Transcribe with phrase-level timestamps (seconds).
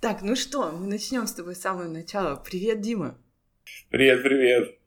[0.00, 2.34] Так, ну что, мы начнем с тобой с самого начала.
[2.36, 3.18] Привет, Дима.
[3.90, 4.78] Привет, привет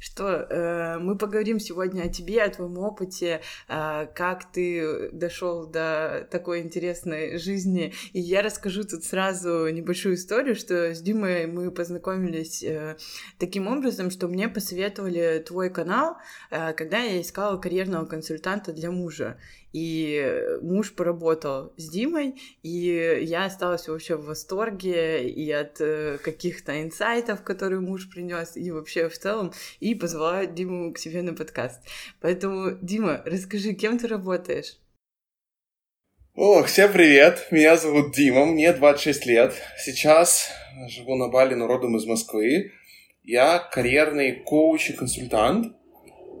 [0.00, 6.28] что э, мы поговорим сегодня о тебе, о твоем опыте, э, как ты дошел до
[6.30, 7.94] такой интересной жизни.
[8.12, 12.98] И я расскажу тут сразу небольшую историю, что с Димой мы познакомились э,
[13.38, 16.18] таким образом, что мне посоветовали твой канал,
[16.50, 19.38] э, когда я искала карьерного консультанта для мужа
[19.74, 26.80] и муж поработал с Димой, и я осталась вообще в восторге и от э, каких-то
[26.80, 31.80] инсайтов, которые муж принес, и вообще в целом, и позвала Диму к себе на подкаст.
[32.20, 34.78] Поэтому, Дима, расскажи, кем ты работаешь?
[36.36, 37.48] О, всем привет!
[37.50, 39.54] Меня зовут Дима, мне 26 лет.
[39.84, 40.50] Сейчас
[40.88, 42.70] живу на Бали, но родом из Москвы.
[43.24, 45.74] Я карьерный коуч и консультант.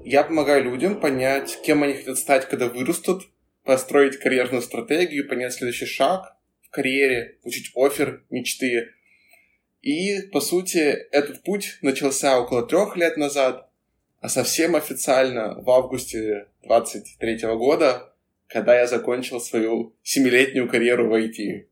[0.04, 3.26] Я помогаю людям понять, кем они хотят стать, когда вырастут,
[3.64, 8.90] построить карьерную стратегию, понять следующий шаг в карьере, получить офер мечты.
[9.80, 10.78] И, по сути,
[11.10, 13.70] этот путь начался около трех лет назад,
[14.20, 18.12] а совсем официально в августе 23 года,
[18.46, 21.66] когда я закончил свою семилетнюю карьеру в IT.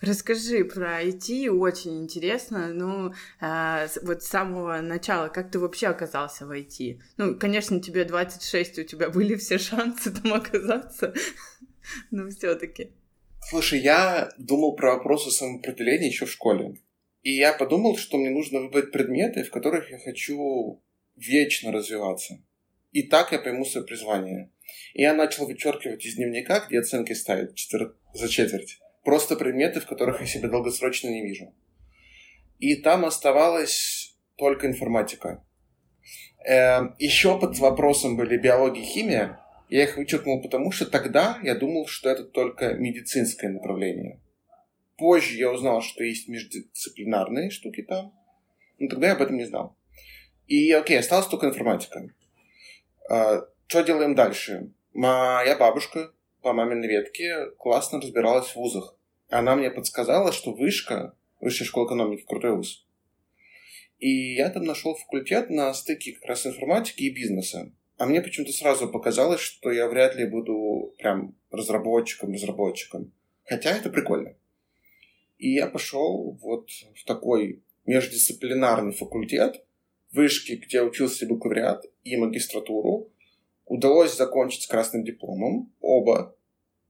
[0.00, 2.72] Расскажи про IT, очень интересно.
[2.72, 7.00] Ну, а, вот с самого начала, как ты вообще оказался в IT?
[7.16, 11.14] Ну, конечно, тебе 26, у тебя были все шансы там оказаться,
[12.10, 12.92] но все таки
[13.50, 16.76] Слушай, я думал про вопросы самоопределения еще в школе.
[17.22, 20.82] И я подумал, что мне нужно выбрать предметы, в которых я хочу
[21.16, 22.42] вечно развиваться.
[22.92, 24.50] И так я пойму свое призвание.
[24.94, 27.96] И я начал вычеркивать из дневника, где оценки ставят четвер...
[28.14, 31.54] за четверть просто предметы, в которых я себя долгосрочно не вижу.
[32.58, 35.44] И там оставалась только информатика.
[36.46, 39.40] Э, еще под вопросом были биология и химия.
[39.68, 44.20] Я их вычеркнул потому, что тогда я думал, что это только медицинское направление.
[44.96, 48.12] Позже я узнал, что есть междисциплинарные штуки там,
[48.78, 49.76] но тогда я об этом не знал.
[50.46, 52.08] И окей, осталась только информатика.
[53.10, 54.70] Э, что делаем дальше?
[54.92, 56.12] Моя бабушка
[56.42, 58.96] по маминой ветке классно разбиралась в вузах.
[59.30, 62.86] Она мне подсказала, что вышка, высшая школа экономики, крутой вуз.
[63.98, 67.72] И я там нашел факультет на стыке как раз информатики и бизнеса.
[67.98, 73.12] А мне почему-то сразу показалось, что я вряд ли буду прям разработчиком-разработчиком.
[73.44, 74.34] Хотя это прикольно.
[75.38, 79.64] И я пошел вот в такой междисциплинарный факультет,
[80.10, 83.11] вышки, где учился бакалавриат и магистратуру,
[83.66, 86.36] удалось закончить с красным дипломом, оба,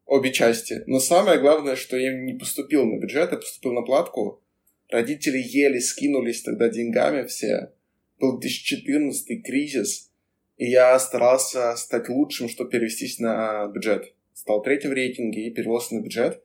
[0.06, 0.82] обе части.
[0.86, 4.42] Но самое главное, что я не поступил на бюджет, я поступил на платку.
[4.90, 7.72] Родители еле скинулись тогда деньгами все.
[8.18, 10.10] Был 2014 кризис,
[10.56, 14.14] и я старался стать лучшим, чтобы перевестись на бюджет.
[14.34, 16.42] Стал третьим в рейтинге и перевелся на бюджет.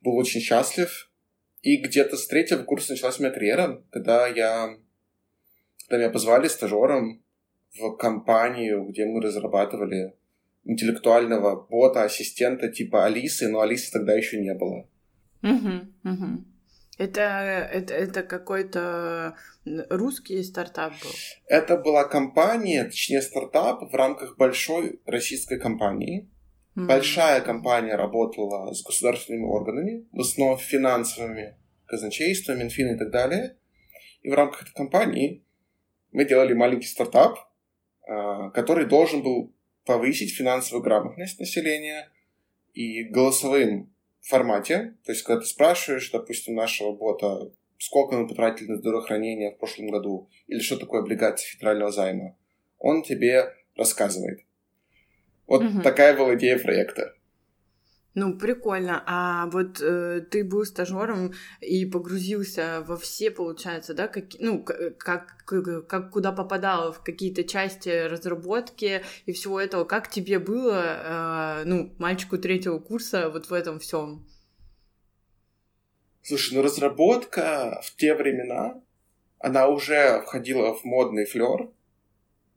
[0.00, 1.10] Был очень счастлив.
[1.62, 4.78] И где-то с третьего курса началась моя карьера, когда я
[5.88, 7.22] когда меня позвали стажером
[7.76, 10.14] в компанию, где мы разрабатывали
[10.64, 14.88] интеллектуального бота, ассистента типа Алисы, но Алисы тогда еще не было.
[15.42, 16.44] Угу, угу.
[16.98, 17.20] Это,
[17.72, 19.36] это, это какой-то
[19.88, 21.10] русский стартап был?
[21.46, 26.28] Это была компания, точнее стартап в рамках большой российской компании.
[26.74, 26.86] Mm-hmm.
[26.86, 31.56] Большая компания работала с государственными органами, в основном финансовыми,
[31.86, 33.56] казначейством, Минфин и так далее.
[34.22, 35.44] И в рамках этой компании
[36.10, 37.38] мы делали маленький стартап,
[38.08, 39.52] который должен был
[39.84, 42.10] повысить финансовую грамотность населения
[42.72, 43.92] и голосовым
[44.22, 44.94] формате.
[45.04, 49.90] То есть, когда ты спрашиваешь, допустим, нашего бота, сколько мы потратили на здравоохранение в прошлом
[49.90, 52.36] году, или что такое облигация федерального займа,
[52.78, 54.40] он тебе рассказывает.
[55.46, 55.82] Вот угу.
[55.82, 57.14] такая была идея проекта.
[58.18, 59.04] Ну, прикольно.
[59.06, 65.44] А вот э, ты был стажером и погрузился во все, получается, да, как, ну, как,
[65.86, 69.84] как куда попадал в какие-то части разработки и всего этого.
[69.84, 74.26] Как тебе было, э, ну, мальчику третьего курса вот в этом всем?
[76.22, 78.82] Слушай, ну разработка в те времена,
[79.38, 81.70] она уже входила в модный флер.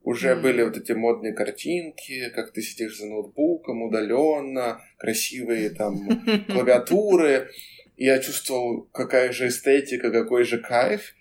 [0.04, 0.42] Уже mm.
[0.42, 7.50] были вот эти модные картинки, как ты сидишь за ноутбуком удаленно, красивые там клавиатуры.
[7.98, 11.14] Я чувствовал, какая же эстетика, какой же кайф.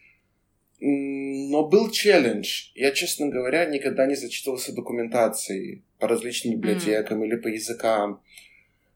[0.83, 2.71] Но был челлендж.
[2.75, 7.27] Я, честно говоря, никогда не зачитывался документацией по различным библиотекам mm.
[7.27, 8.23] или по языкам.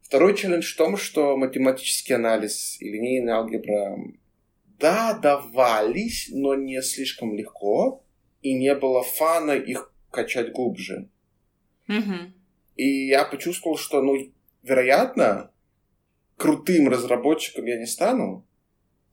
[0.01, 3.99] Второй челлендж в том, что математический анализ и линейная алгебра,
[4.79, 8.04] да, давались, но не слишком легко
[8.45, 11.09] и не было фана их качать глубже.
[11.89, 12.33] Mm-hmm.
[12.77, 14.17] И я почувствовал, что, ну,
[14.63, 15.51] вероятно,
[16.37, 18.47] крутым разработчиком я не стану,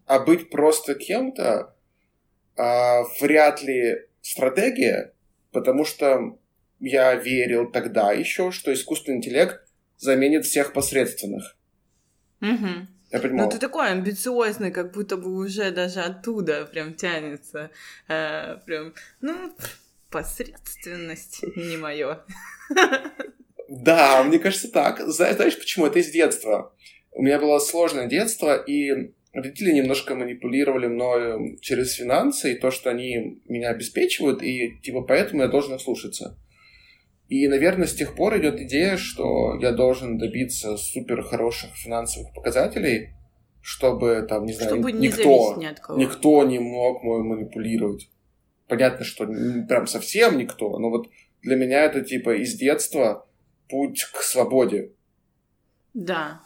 [0.05, 1.73] а быть просто кем-то
[2.57, 5.13] а, вряд ли стратегия,
[5.51, 6.37] потому что
[6.81, 9.65] я верил тогда еще, что искусственный интеллект
[9.97, 11.57] заменит всех посредственных.
[12.41, 12.87] Угу.
[13.11, 13.45] Я понимаю.
[13.45, 17.71] Ну, ты такой амбициозный, как будто бы уже даже оттуда прям тянется.
[18.07, 19.51] Э, прям, ну,
[20.09, 22.19] посредственность не мое.
[23.69, 24.99] Да, мне кажется так.
[25.07, 25.85] Знаешь, почему?
[25.85, 26.73] Это из детства.
[27.11, 32.89] У меня было сложное детство, и родители немножко манипулировали мною через финансы и то, что
[32.89, 36.37] они меня обеспечивают, и типа поэтому я должен слушаться.
[37.31, 43.13] И, наверное, с тех пор идет идея, что я должен добиться супер хороших финансовых показателей,
[43.61, 45.97] чтобы там, не знаю, чтобы не никто, кого.
[45.97, 48.09] никто не мог мой манипулировать.
[48.67, 51.07] Понятно, что прям совсем никто, но вот
[51.41, 53.25] для меня это типа из детства
[53.69, 54.91] путь к свободе.
[55.93, 56.41] Да,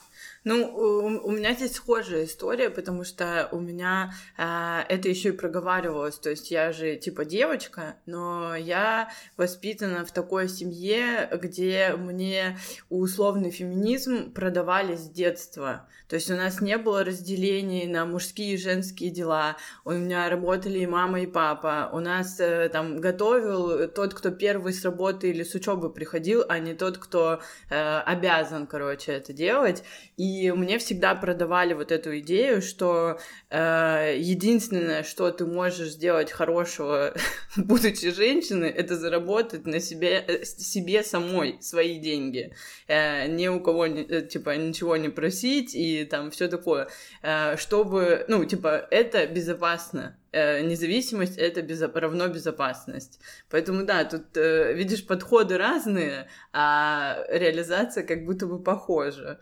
[0.46, 5.32] ну, у, у меня здесь схожая история, потому что у меня э, это еще и
[5.32, 6.20] проговаривалось.
[6.20, 12.60] То есть я же типа девочка, но я воспитана в такой семье, где мне
[12.90, 15.90] условный феминизм продавали с детства.
[16.08, 19.58] То есть у нас не было разделений на мужские и женские дела.
[19.84, 21.90] У меня работали и мама, и папа.
[21.92, 26.60] У нас э, там готовил тот, кто первый с работы или с учебы приходил, а
[26.60, 29.84] не тот, кто э, обязан, короче, это делать.
[30.18, 36.32] И и мне всегда продавали вот эту идею, что э, единственное, что ты можешь сделать
[36.32, 37.14] хорошего,
[37.58, 42.54] будучи женщиной, это заработать на себе, э, себе самой свои деньги.
[42.88, 46.88] Э, ни у кого, э, типа, ничего не просить и там все такое.
[47.22, 53.20] Э, чтобы, ну, типа, это безопасно э, независимость это безо- равно безопасность.
[53.50, 59.40] Поэтому да, тут э, видишь подходы разные, а реализация как будто бы похожа.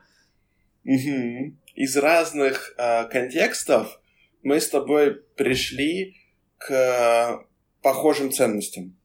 [0.85, 1.56] Угу.
[1.75, 4.00] Из разных э, контекстов
[4.41, 6.15] мы с тобой пришли
[6.57, 7.45] к э,
[7.81, 8.97] похожим ценностям.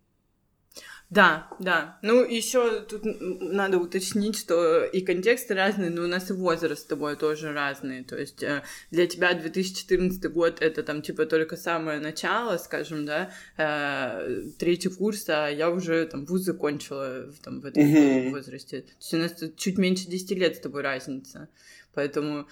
[1.11, 1.99] Да, да.
[2.03, 3.03] Ну, еще тут
[3.41, 8.05] надо уточнить, что и контексты разные, но у нас и возраст с тобой тоже разный.
[8.05, 13.31] То есть э, для тебя 2014 год это там типа только самое начало, скажем, да,
[13.57, 18.31] э, третий курс, а я уже там вуз закончила там, в этом mm-hmm.
[18.31, 18.83] возрасте.
[18.83, 21.49] То есть у нас тут чуть меньше 10 лет с тобой разница.
[21.99, 22.47] Поэтому,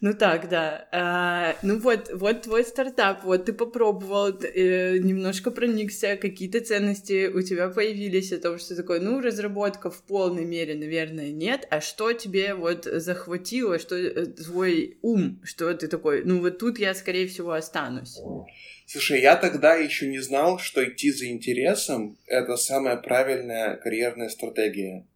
[0.00, 0.88] ну так, да.
[0.90, 7.42] А, ну вот, вот твой стартап, вот ты попробовал, э, немножко проникся, какие-то ценности у
[7.42, 12.14] тебя появились о том, что такое, ну, разработка в полной мере, наверное, нет, а что
[12.14, 17.26] тебе вот захватило, что э, твой ум, что ты такой, ну вот тут я, скорее
[17.26, 18.16] всего, останусь.
[18.86, 25.06] Слушай, я тогда еще не знал, что идти за интересом— это самая правильная карьерная стратегия.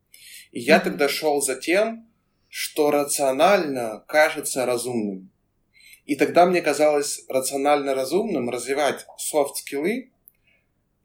[0.53, 2.10] И я тогда шел за тем,
[2.51, 5.31] что рационально кажется разумным.
[6.05, 10.11] И тогда мне казалось рационально разумным развивать софт-скиллы,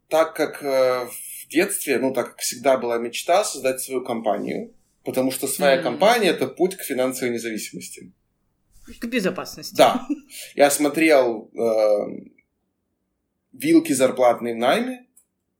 [0.10, 5.30] так как э, в детстве, ну, так как всегда была мечта создать свою компанию, потому
[5.30, 5.84] что своя mm-hmm.
[5.84, 8.12] компания— это путь к финансовой независимости.
[9.00, 9.76] К безопасности.
[9.76, 10.08] Да.
[10.56, 12.30] Я смотрел э,
[13.54, 15.06] вилки зарплатные в найме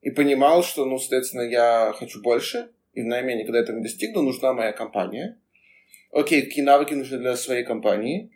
[0.02, 3.84] и понимал, что, ну, соответственно, я хочу больше, и в найме я никогда этого не
[3.84, 5.40] достигну, нужна моя компания
[6.16, 8.32] окей, какие навыки нужны для своей компании,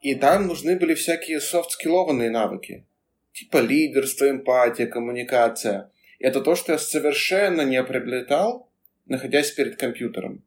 [0.00, 2.84] и там нужны были всякие софт-скиллованные навыки,
[3.32, 5.90] типа лидерство, эмпатия, коммуникация.
[6.18, 8.68] И это то, что я совершенно не приобретал,
[9.06, 10.42] находясь перед компьютером.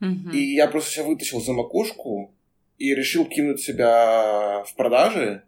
[0.00, 0.32] Mm-hmm.
[0.34, 2.34] И я просто себя вытащил за макушку
[2.76, 5.42] и решил кинуть себя в продажи,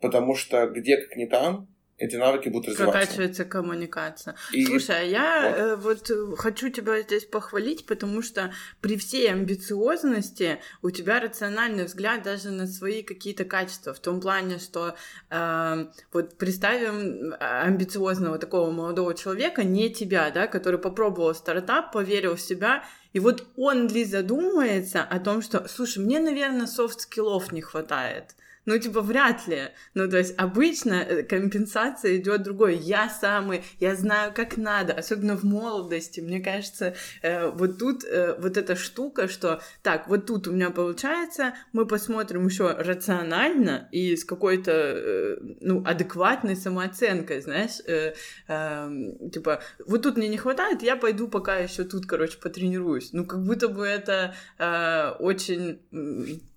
[0.00, 1.68] потому что где как не там
[2.00, 2.98] эти навыки будут развиваться.
[2.98, 4.34] Прокачивается коммуникация.
[4.52, 4.64] И...
[4.64, 6.10] Слушай, а я вот.
[6.10, 12.22] Э, вот хочу тебя здесь похвалить, потому что при всей амбициозности у тебя рациональный взгляд
[12.22, 14.94] даже на свои какие-то качества, в том плане, что
[15.30, 22.36] э, вот представим а, амбициозного такого молодого человека, не тебя, да, который попробовал стартап, поверил
[22.36, 27.52] в себя, и вот он ли задумается о том, что, слушай, мне, наверное, soft skill-ов
[27.52, 28.34] не хватает.
[28.66, 29.70] Ну, типа, вряд ли.
[29.94, 32.76] Ну, то есть обычно э, компенсация идет другой.
[32.76, 36.20] Я самый, я знаю, как надо, особенно в молодости.
[36.20, 40.70] Мне кажется, э, вот тут э, вот эта штука, что так, вот тут у меня
[40.70, 48.14] получается, мы посмотрим еще рационально и с какой-то, э, ну, адекватной самооценкой, знаешь, э,
[48.46, 48.90] э,
[49.32, 53.12] типа, вот тут мне не хватает, я пойду пока еще тут, короче, потренируюсь.
[53.12, 55.80] Ну, как будто бы это э, очень,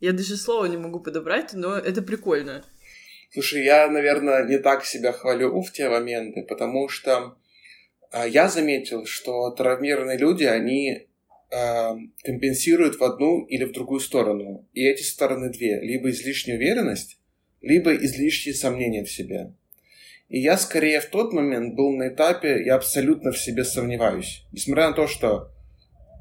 [0.01, 2.63] я даже слова не могу подобрать, но это прикольно.
[3.31, 7.35] Слушай, я, наверное, не так себя хвалю в те моменты, потому что
[8.11, 11.07] а, я заметил, что травмированные люди, они
[11.49, 14.67] э, компенсирует в одну или в другую сторону.
[14.73, 15.79] И эти стороны две.
[15.81, 17.17] Либо излишняя уверенность,
[17.61, 19.53] либо излишние сомнения в себе.
[20.29, 24.45] И я скорее в тот момент был на этапе, я абсолютно в себе сомневаюсь.
[24.51, 25.49] Несмотря на то, что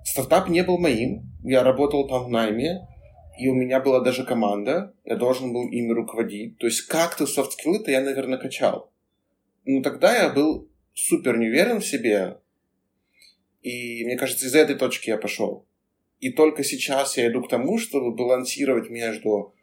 [0.04, 2.88] стартап не был моим, я работал там в найме,
[3.38, 6.58] и у меня была даже команда, я должен был ими руководить.
[6.58, 8.92] То есть как-то софт-скиллы-то я, наверное, качал.
[9.64, 12.38] Но тогда я был супер неуверен в себе,
[13.62, 15.66] и мне кажется, из этой точки я пошел.
[16.18, 19.54] И только сейчас я иду к тому, чтобы балансировать между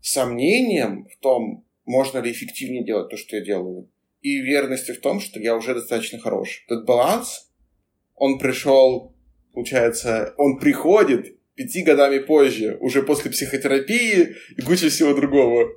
[0.00, 3.90] сомнением в том, можно ли эффективнее делать то, что я делаю,
[4.20, 6.64] и уверенностью в том, что я уже достаточно хорош.
[6.66, 7.50] Этот баланс,
[8.14, 9.14] он пришел,
[9.52, 15.70] получается, он приходит пяти годами позже, уже после психотерапии и кучи всего другого.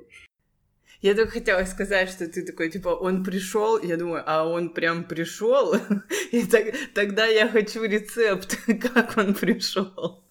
[1.00, 5.04] Я только хотела сказать, что ты такой, типа, он пришел, я думаю, а он прям
[5.04, 5.76] пришел,
[6.32, 10.24] и так, тогда я хочу рецепт, как он пришел.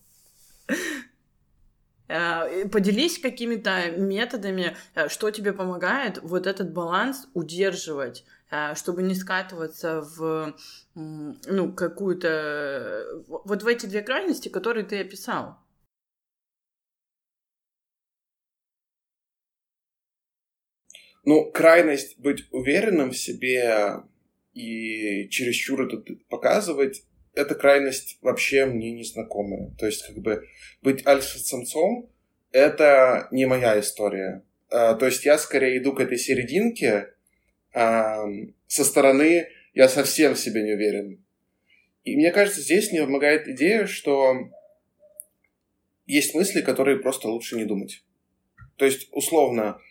[2.09, 8.25] А, поделись какими-то методами, э, что тебе помогает вот этот баланс удерживать,
[8.75, 10.55] чтобы не скатываться в
[10.95, 13.23] ну, какую-то...
[13.27, 15.57] Вот в эти две крайности, которые ты описал.
[21.25, 24.03] Ну, крайность быть уверенным в себе
[24.53, 29.75] и чересчур это показывать, эта крайность вообще мне не знакомая.
[29.77, 30.47] То есть, как бы,
[30.81, 32.09] быть альфа-самцом—
[32.51, 34.43] это не моя история.
[34.69, 37.13] А, то есть, я скорее иду к этой серединке
[37.73, 41.23] со стороны «я совсем в себе не уверен».
[42.03, 44.49] И мне кажется, здесь мне помогает идея, что
[46.05, 48.03] есть мысли, которые просто лучше не думать.
[48.77, 49.81] То есть, условно,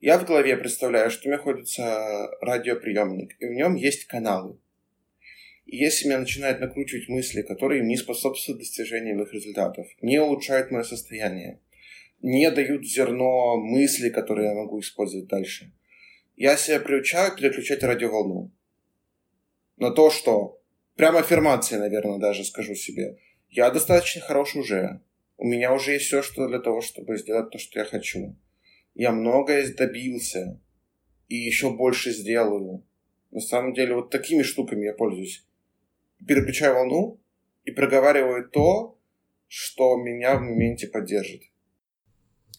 [0.00, 4.58] я в голове представляю, что у меня находится радиоприемник, и в нем есть каналы.
[5.66, 10.84] И если меня начинают накручивать мысли, которые не способствуют достижению их результатов, не улучшают мое
[10.84, 11.60] состояние,
[12.22, 15.72] не дают зерно мысли, которые я могу использовать дальше,
[16.36, 18.52] я себя приучаю переключать радиоволну.
[19.76, 20.62] На то, что
[20.94, 23.18] прям аффирмации, наверное, даже скажу себе.
[23.48, 25.00] Я достаточно хорош уже.
[25.36, 28.36] У меня уже есть все, что для того, чтобы сделать то, что я хочу
[28.96, 30.58] я многое добился
[31.28, 32.82] и еще больше сделаю.
[33.30, 35.44] На самом деле, вот такими штуками я пользуюсь.
[36.26, 37.20] Переключаю волну
[37.64, 38.98] и проговариваю то,
[39.48, 41.42] что меня в моменте поддержит.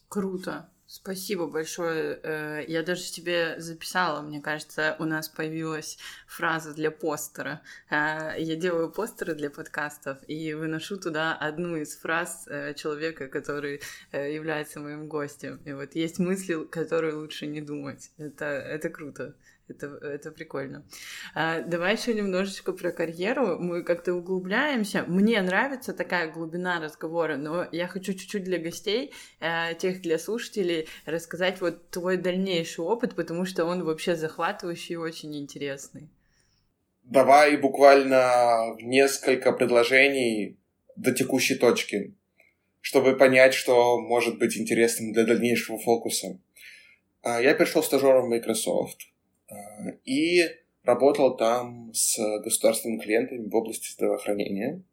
[0.08, 0.70] Круто.
[0.90, 2.18] Спасибо большое.
[2.24, 7.62] Э, я даже тебе записала, мне кажется, у нас появилась фраза для постера.
[7.90, 13.82] Э, я делаю постеры для подкастов и выношу туда одну из фраз э, человека, который
[14.14, 15.60] является моим гостем.
[15.66, 18.12] И вот есть мысли, которые лучше не думать.
[18.18, 19.36] Это, это круто.
[19.70, 20.86] Это, это прикольно.
[21.36, 23.60] А, давай еще немножечко про карьеру.
[23.60, 25.04] Мы как-то углубляемся.
[25.08, 30.88] Мне нравится такая глубина разговора, но я хочу чуть-чуть для гостей, э, тех для слушателей,
[31.06, 36.10] рассказать вот твой дальнейший опыт, потому что он вообще захватывающий и очень интересный.
[37.04, 40.58] Давай буквально несколько предложений
[40.96, 42.14] до текущей точки,
[42.80, 46.40] чтобы понять, что может быть интересным для дальнейшего фокуса.
[47.22, 49.08] А, я пришел стажером в Microsoft
[50.06, 50.44] и
[50.84, 54.84] работал там с государственными клиентами в области здравоохранения.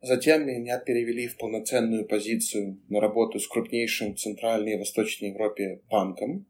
[0.00, 5.80] Затем меня перевели в полноценную позицию на работу с крупнейшим в Центральной и Восточной Европе
[5.88, 6.46] банком.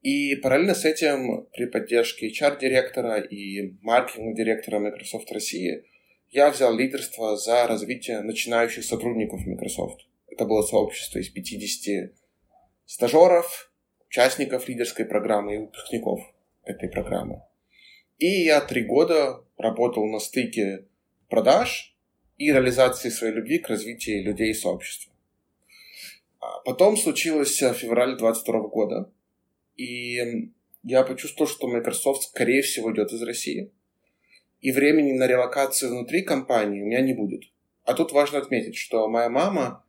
[0.00, 5.84] И параллельно с этим, при поддержке HR-директора и маркетинг-директора Microsoft России,
[6.30, 10.06] я взял лидерство за развитие начинающих сотрудников Microsoft.
[10.28, 12.12] Это было сообщество из 50
[12.86, 13.69] стажеров,
[14.10, 16.20] участников лидерской программы и выпускников
[16.64, 17.42] этой программы.
[18.18, 20.86] И я три года работал на стыке
[21.28, 21.96] продаж
[22.36, 25.12] и реализации своей любви к развитию людей и сообщества.
[26.40, 29.12] А потом случилось февраль 22 года,
[29.76, 30.50] и
[30.82, 33.70] я почувствовал, что Microsoft, скорее всего, идет из России,
[34.60, 37.44] и времени на релокацию внутри компании у меня не будет.
[37.84, 39.84] А тут важно отметить, что моя мама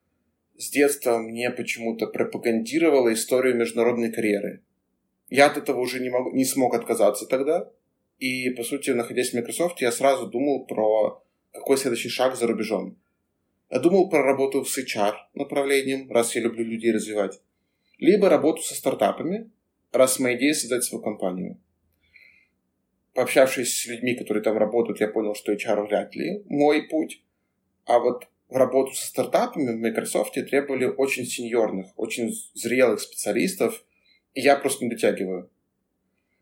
[0.61, 4.61] с детства мне почему-то пропагандировала историю международной карьеры.
[5.27, 7.71] Я от этого уже не, могу, не смог отказаться тогда.
[8.19, 12.95] И, по сути, находясь в Microsoft, я сразу думал про какой следующий шаг за рубежом.
[13.71, 17.41] Я думал про работу с HR направлением, раз я люблю людей развивать.
[17.97, 19.49] Либо работу со стартапами,
[19.91, 21.59] раз моя идея создать свою компанию.
[23.15, 27.23] Пообщавшись с людьми, которые там работают, я понял, что HR вряд ли мой путь.
[27.85, 33.81] А вот в работу со стартапами в Microsoft требовали очень сеньорных, очень зрелых специалистов,
[34.33, 35.49] и я просто не дотягиваю.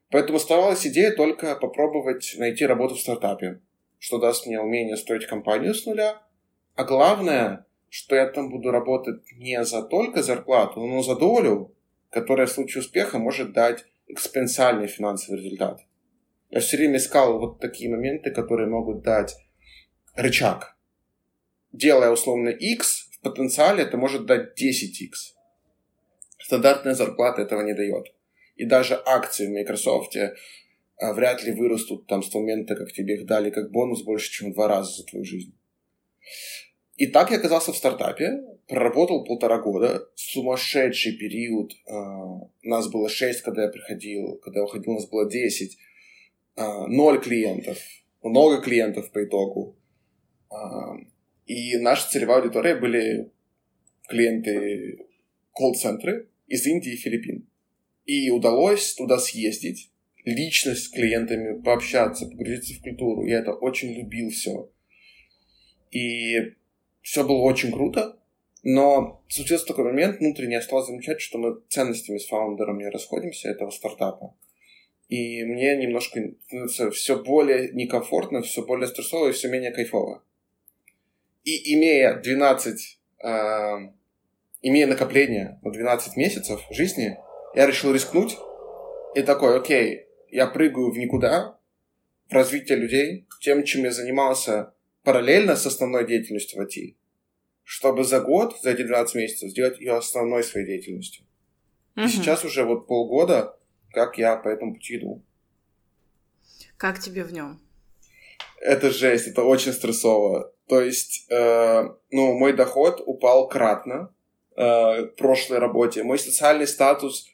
[0.10, 3.62] Поэтому оставалась идея только попробовать найти работу в стартапе,
[4.00, 6.22] что даст мне умение строить компанию с нуля,
[6.76, 11.76] А главное, что я там буду работать не за только зарплату, но за долю,
[12.10, 15.82] которая в случае успеха может дать экспоненциальный финансовый результат.
[16.50, 19.36] Я все время искал вот такие моменты, которые могут дать
[20.16, 20.79] рычаг.
[21.72, 25.36] Делая условно X, в потенциале это может дать 10X.
[26.40, 28.14] Стандартная зарплата этого не дает.
[28.56, 30.16] И даже акции в Microsoft
[30.98, 34.52] а, вряд ли вырастут там с момента, как тебе их дали как бонус больше, чем
[34.52, 35.54] в два раза за твою жизнь.
[36.98, 41.74] И так я оказался в стартапе, проработал полтора года, сумасшедший период.
[41.88, 45.78] А, нас было шесть, когда я приходил, когда я уходил, нас было десять.
[46.56, 47.78] А, ноль клиентов,
[48.22, 49.78] много клиентов по итогу.
[51.50, 53.32] И наша целевая аудитория были
[54.08, 55.08] клиенты
[55.52, 57.50] колл-центры из Индии и Филиппин.
[58.06, 59.90] И удалось туда съездить,
[60.26, 63.26] лично с клиентами пообщаться, погрузиться в культуру.
[63.26, 64.70] Я это очень любил все.
[65.90, 66.54] И
[67.02, 68.20] все было очень круто,
[68.62, 73.50] но случился такой момент, внутренне я стал замечать, что мы ценностями с фаундером не расходимся
[73.50, 74.36] этого стартапа.
[75.08, 76.36] И мне немножко
[76.92, 80.24] все более некомфортно, все более стрессово и все менее кайфово.
[81.44, 83.28] И имея 12, э,
[84.62, 87.18] имея накопление на 12 месяцев жизни,
[87.56, 88.38] я решил рискнуть
[89.16, 91.60] и такой, окей, я прыгаю в никуда,
[92.30, 96.96] в развитие людей, тем, чем я занимался параллельно с основной деятельностью в IT,
[97.64, 101.26] чтобы за год, за эти 12 месяцев, сделать ее основной своей деятельностью.
[101.96, 102.06] Угу.
[102.06, 103.58] И сейчас уже вот полгода,
[103.92, 105.24] как я по этому пути иду.
[106.78, 107.60] Как тебе в нем?
[108.62, 110.54] Это жесть, это очень стрессово.
[110.70, 114.14] То есть, э, ну, мой доход упал кратно
[114.56, 116.04] э, в прошлой работе.
[116.04, 117.26] Мой социальный статус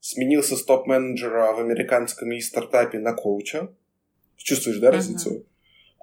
[0.00, 3.68] сменился с топ-менеджера в американском и стартапе на коуча.
[4.38, 5.44] Чувствуешь, да, разницу?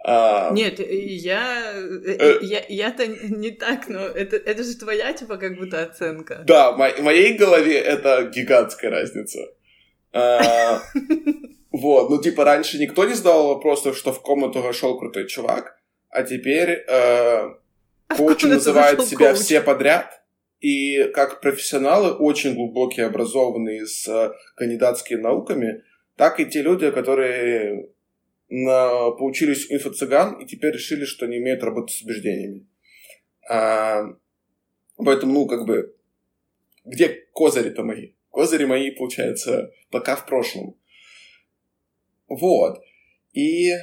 [0.05, 0.51] А...
[0.51, 2.37] Нет, я, э...
[2.43, 6.43] я, я-то не так, но это, это же твоя, типа, как будто оценка.
[6.45, 9.39] Да, в моей голове это гигантская разница.
[10.13, 10.79] А,
[11.71, 15.76] вот, ну, типа, раньше никто не задавал вопросов, что в комнату вошел крутой чувак,
[16.09, 17.49] а теперь э,
[18.15, 20.23] коучи называют себя все подряд,
[20.59, 25.83] и как профессионалы, очень глубокие, образованные с э, кандидатскими науками,
[26.15, 27.89] так и те люди, которые
[28.49, 32.65] на, поучились инфо-цыган и теперь решили, что не умеют работать с убеждениями.
[33.49, 34.03] А,
[34.95, 35.95] поэтому, ну, как бы,
[36.85, 38.13] где козыри-то мои?
[38.31, 40.75] Козыри мои, получается, пока в прошлом.
[42.27, 42.81] Вот.
[43.33, 43.73] И,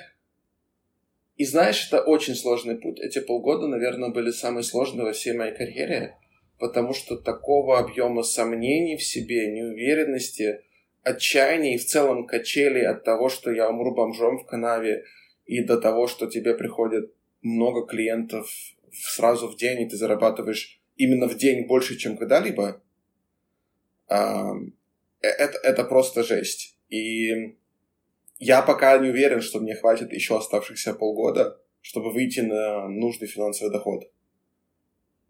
[1.37, 3.01] и знаешь, это очень сложный путь.
[3.01, 6.16] Эти полгода, наверное, были самые сложные во всей моей карьере
[6.59, 10.61] потому что такого объема сомнений в себе, неуверенности,
[11.03, 15.05] отчаяния и в целом качели от того, что я умру бомжом в канаве,
[15.44, 18.49] и до того, что тебе приходит много клиентов
[18.92, 22.81] сразу в день, и ты зарабатываешь именно в день больше, чем когда-либо,
[24.09, 24.14] э,
[25.20, 26.79] это, это просто жесть.
[26.88, 27.57] И
[28.38, 33.70] я пока не уверен, что мне хватит еще оставшихся полгода, чтобы выйти на нужный финансовый
[33.70, 34.05] доход.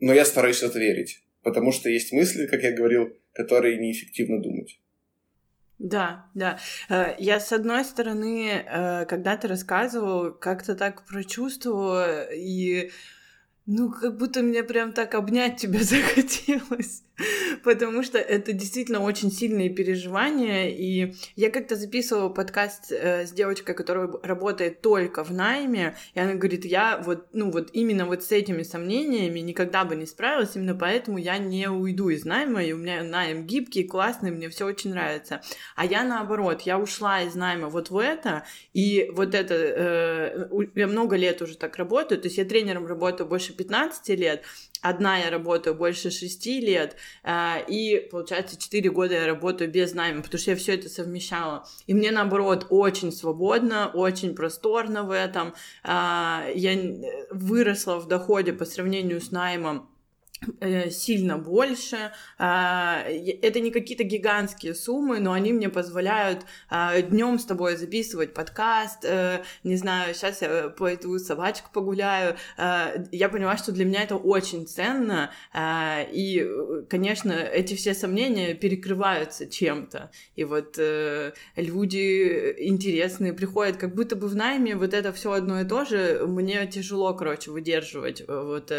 [0.00, 4.40] Но я стараюсь в это верить, потому что есть мысли, как я говорил, которые неэффективно
[4.40, 4.80] думать.
[5.78, 6.58] Да, да.
[6.88, 12.90] Э, я, с одной стороны, э, когда ты рассказывал, как-то так прочувствовала и
[13.66, 17.02] ну, как будто мне прям так обнять тебя захотелось,
[17.64, 23.74] потому что это действительно очень сильные переживания, и я как-то записывала подкаст э, с девочкой,
[23.74, 28.32] которая работает только в найме, и она говорит, я вот, ну, вот именно вот с
[28.32, 32.78] этими сомнениями никогда бы не справилась, именно поэтому я не уйду из найма, и у
[32.78, 35.40] меня найм гибкий, классный, мне все очень нравится.
[35.76, 40.86] А я наоборот, я ушла из найма вот в это, и вот это, э, я
[40.86, 44.42] много лет уже так работаю, то есть я тренером работаю больше 15 лет,
[44.84, 50.22] одна я работаю больше 6 лет, а, и, получается, 4 года я работаю без найма,
[50.22, 51.66] потому что я все это совмещала.
[51.86, 55.54] И мне, наоборот, очень свободно, очень просторно в этом.
[55.82, 56.78] А, я
[57.30, 59.93] выросла в доходе по сравнению с наймом Э,
[60.90, 62.12] сильно больше.
[62.38, 63.02] А,
[63.42, 69.04] это не какие-то гигантские суммы, но они мне позволяют а, днем с тобой записывать подкаст.
[69.04, 72.36] Э, не знаю, сейчас я пойду собачку погуляю.
[72.56, 75.30] А, я понимаю, что для меня это очень ценно.
[75.54, 76.46] И,
[76.88, 80.10] конечно, эти все сомнения перекрываются чем-то.
[80.36, 85.60] И вот э, люди интересные приходят, как будто бы в найме вот это все одно
[85.60, 86.24] и то же.
[86.26, 88.72] Мне тяжело, короче, выдерживать вот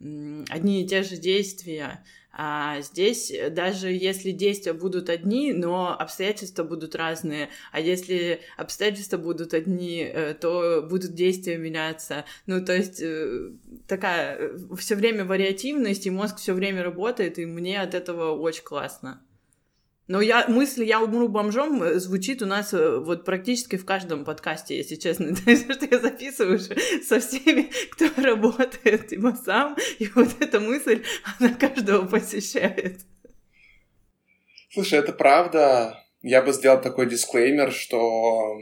[0.00, 2.04] одни и те же действия.
[2.32, 9.54] А здесь даже если действия будут одни, но обстоятельства будут разные, а если обстоятельства будут
[9.54, 12.24] одни, э, то будут действия меняться.
[12.46, 13.50] Ну, то есть э,
[13.86, 18.64] такая э, все время вариативность, и мозг все время работает, и мне от этого очень
[18.64, 19.20] классно.
[20.10, 24.24] Но я, мысль «я умру бомжом» э, звучит у нас э, вот практически в каждом
[24.24, 25.28] подкасте, если честно.
[25.46, 31.04] Есть, что я записываю со всеми, кто работает, типа сам, и вот эта мысль,
[31.38, 33.02] она каждого посещает.
[34.72, 36.04] Слушай, это правда.
[36.22, 38.58] Я бы сделал такой дисклеймер, что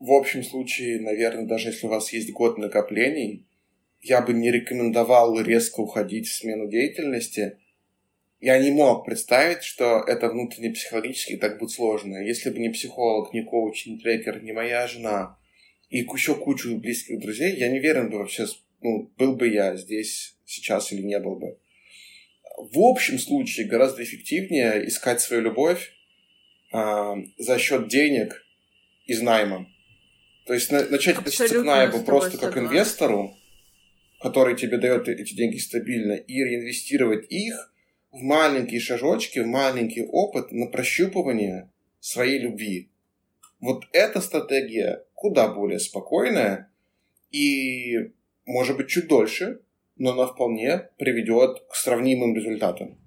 [0.00, 3.46] в общем случае, наверное, даже если у вас есть год накоплений,
[4.00, 7.56] я бы не рекомендовал резко уходить в смену деятельности–
[8.42, 12.16] я не мог представить, что это внутренне психологически так будет сложно.
[12.16, 15.38] Если бы не психолог, не коуч, не трекер, не моя жена
[15.90, 18.46] и еще кучу близких друзей, я не верен бы вообще,
[18.80, 21.56] ну, был бы я здесь сейчас или не был бы.
[22.58, 25.92] В общем случае гораздо эффективнее искать свою любовь
[26.74, 28.44] э, за счет денег
[29.06, 29.68] из найма.
[30.46, 33.36] То есть на, начать относиться к найму просто как инвестору,
[34.20, 37.71] который тебе дает эти деньги стабильно, и реинвестировать их
[38.12, 41.70] в маленькие шажочки, в маленький опыт на прощупывание
[42.00, 42.90] своей любви.
[43.60, 46.70] Вот эта стратегия куда более спокойная
[47.30, 48.12] и,
[48.44, 49.60] может быть, чуть дольше,
[49.96, 52.98] но она вполне приведет к сравнимым результатам.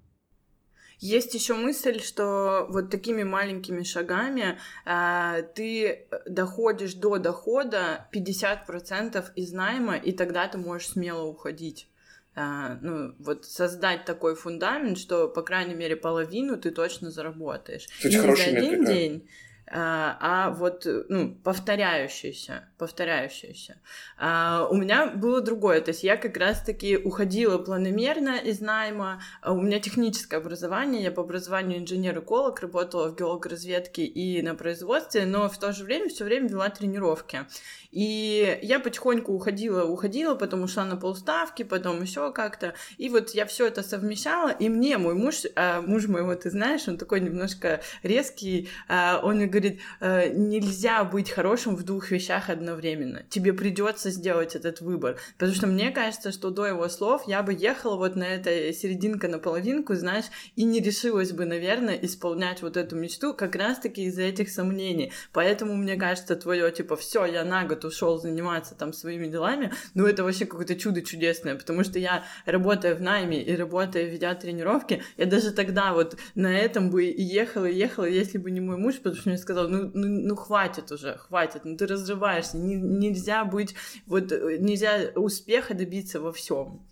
[1.00, 9.52] Есть еще мысль, что вот такими маленькими шагами э, ты доходишь до дохода 50% из
[9.52, 11.89] найма, и тогда ты можешь смело уходить.
[12.38, 17.88] А, ну, вот создать такой фундамент, что, по крайней мере, половину ты точно заработаешь.
[17.88, 18.93] Кстати, не за один метрика.
[18.93, 19.30] день,
[19.67, 23.78] а, а вот, ну, повторяющиеся, повторяющиеся.
[24.17, 29.54] А, у меня было другое, то есть я как раз-таки уходила планомерно из найма, а
[29.54, 35.49] у меня техническое образование, я по образованию инженер-эколог, работала в геологоразведке и на производстве, но
[35.49, 37.45] в то же время все время вела тренировки.
[37.91, 42.73] И я потихоньку уходила, уходила, потом ушла на полставки, потом еще как-то.
[42.97, 46.88] И вот я все это совмещала, и мне мой муж, а, муж моего, ты знаешь,
[46.88, 53.24] он такой немножко резкий, он мне говорит, а, нельзя быть хорошим в двух вещах одновременно.
[53.30, 55.18] Тебе придется сделать этот выбор.
[55.38, 59.28] Потому что мне кажется, что до его слов я бы ехала вот на этой серединка
[59.28, 64.24] на половинку, знаешь, и не решилась бы, наверное, исполнять вот эту мечту как раз-таки из-за
[64.24, 65.12] этих сомнений.
[65.32, 70.06] Поэтому мне кажется, твое типа все, я на год ушел заниматься там своими делами, ну
[70.06, 75.04] это вообще какое-то чудо чудесное, потому что я, работая в найме и работая, ведя тренировки,
[75.18, 78.78] я даже тогда вот на этом бы и ехала, и ехала, если бы не мой
[78.78, 82.76] муж, потому что мне сказал, ну, ну, ну хватит уже, хватит, ну ты разрываешься, не,
[82.76, 83.76] нельзя быть,
[84.08, 86.86] вот нельзя успеха добиться во всем.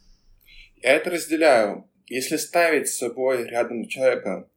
[0.81, 1.89] Я это разделяю.
[2.07, 4.49] Если ставить с собой рядом человека,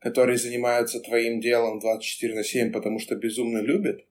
[0.00, 4.04] который занимается твоим делом 24 на 7, потому что безумно любит,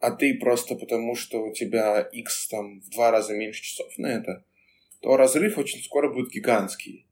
[0.00, 4.06] а ты просто потому, что у тебя X там в два раза меньше часов на
[4.06, 4.44] это,
[5.00, 7.06] то разрыв очень скоро будет гигантский.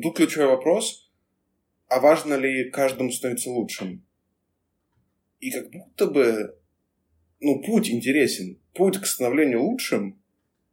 [0.00, 1.10] тут ключевой вопрос,
[1.88, 4.04] а важно ли каждому становиться лучшим?
[5.44, 6.56] И как будто бы,
[7.38, 8.58] ну, путь интересен.
[8.72, 10.18] Путь к становлению лучшим,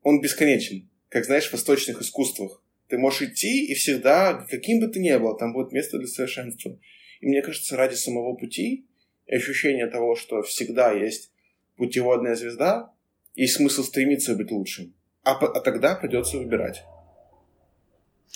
[0.02, 0.90] он бесконечен.
[1.10, 2.64] Как знаешь, в восточных искусствах.
[2.88, 6.80] Ты можешь идти, и всегда, каким бы ты ни был, там будет место для совершенства.
[7.20, 8.88] И мне кажется, ради самого пути
[9.28, 11.34] и ощущения того, что всегда есть
[11.76, 12.94] путеводная звезда,
[13.36, 14.94] есть смысл стремиться быть лучшим.
[15.24, 16.86] А, а тогда придется выбирать.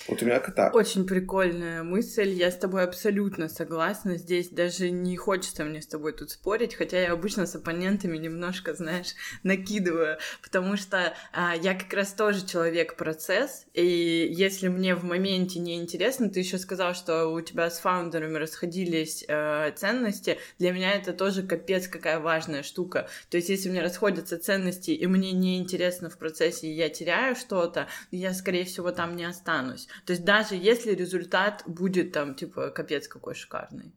[0.08, 0.76] Вот у меня так.
[0.76, 2.30] Очень прикольная мысль.
[2.30, 4.18] Я с тобой абсолютно согласна.
[4.18, 8.76] Здесь даже не хочется мне с тобой тут спорить, хотя я обычно с оппонентами немножко,
[8.76, 15.60] знаешь, накидываю, потому что а, я как раз тоже человек-процесс, и если мне в моменте
[15.60, 20.94] не интересно, ты еще сказал, что у тебя с фаундерами расходились э, ценности, для меня
[20.94, 23.10] это тоже капец какая важная штука.
[23.30, 26.90] То есть если у меня расходятся ценности, и мне не интересно в процессе, и я
[26.90, 29.85] теряю что-то, я, скорее всего, там не останусь.
[30.06, 33.92] То есть даже если результат будет там, типа, капец какой шикарный.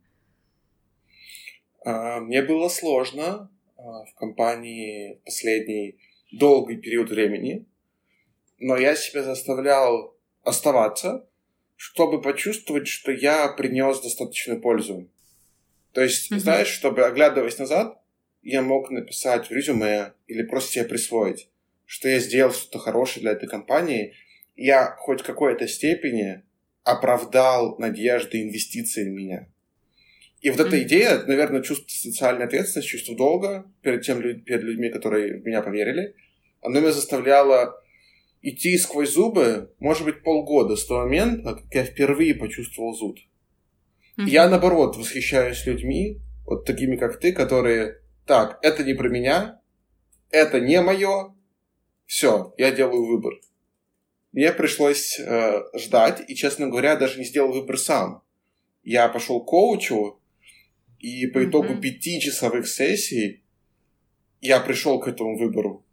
[1.85, 5.99] А, мне было сложно а, в компании последний
[6.33, 7.67] долгий период времени,
[8.59, 11.29] но я себя заставлял оставаться,
[11.77, 15.09] чтобы почувствовать, что я принес достаточную пользу.
[15.93, 16.39] То есть, mm-hmm.
[16.39, 18.01] знаешь, чтобы, оглядываясь назад,
[18.43, 21.49] я мог написать в резюме или просто себе присвоить,
[21.87, 24.15] что я сделал что-то хорошее для этой компании,
[24.59, 26.43] я хоть в какой-то степени
[26.83, 29.49] оправдал надежды, инвестиции в меня.
[30.41, 30.67] И вот mm-hmm.
[30.67, 35.63] эта идея, наверное, чувство социальной ответственности, чувство долга перед, тем, перед людьми, которые в меня
[35.63, 36.15] поверили,
[36.61, 37.81] оно меня заставляло
[38.43, 43.19] идти сквозь зубы, может быть, полгода с того момента, как я впервые почувствовал зуд.
[44.19, 44.27] Mm-hmm.
[44.27, 49.61] Я, наоборот, восхищаюсь людьми, вот такими, как ты, которые, так, это не про меня,
[50.31, 51.35] это не мое,
[52.07, 53.35] все, я делаю выбор.
[54.39, 58.23] Мне пришлось э, ждать, и, честно говоря, даже не сделал выбор сам.
[58.85, 60.21] Я пошел к коучу,
[61.01, 61.81] и по итогу mm-hmm.
[61.81, 63.43] пятичасовых сессий
[64.41, 65.85] я пришел к этому выбору.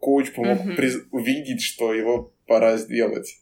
[0.00, 0.76] Коуч помог mm-hmm.
[0.76, 3.40] приз- увидеть, что его пора сделать.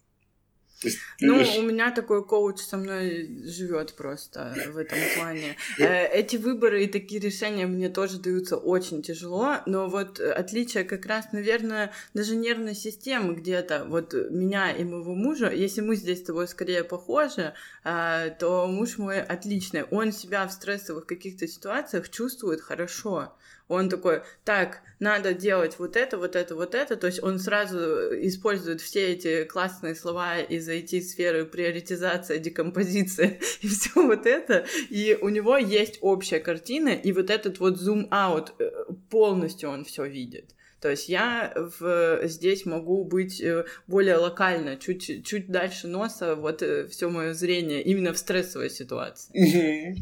[0.88, 1.56] Есть, ну, видишь...
[1.56, 5.56] у меня такой коуч со мной живет просто в этом плане.
[5.78, 11.06] Э, эти выборы и такие решения мне тоже даются очень тяжело, но вот отличие как
[11.06, 16.24] раз, наверное, даже нервной системы где-то, вот меня и моего мужа, если мы здесь с
[16.24, 22.60] тобой скорее похожи, э, то муж мой отличный, он себя в стрессовых каких-то ситуациях чувствует
[22.60, 23.32] хорошо,
[23.72, 26.96] он такой, так, надо делать вот это, вот это, вот это.
[26.96, 27.78] То есть он сразу
[28.26, 34.66] использует все эти классные слова из IT-сферы, приоритизация, декомпозиция и все вот это.
[34.90, 38.70] И у него есть общая картина, и вот этот вот зум-аут э,
[39.10, 40.54] полностью он все видит.
[40.80, 46.60] То есть я в, здесь могу быть э, более локально, чуть, чуть дальше носа, вот
[46.60, 49.96] э, все мое зрение именно в стрессовой ситуации.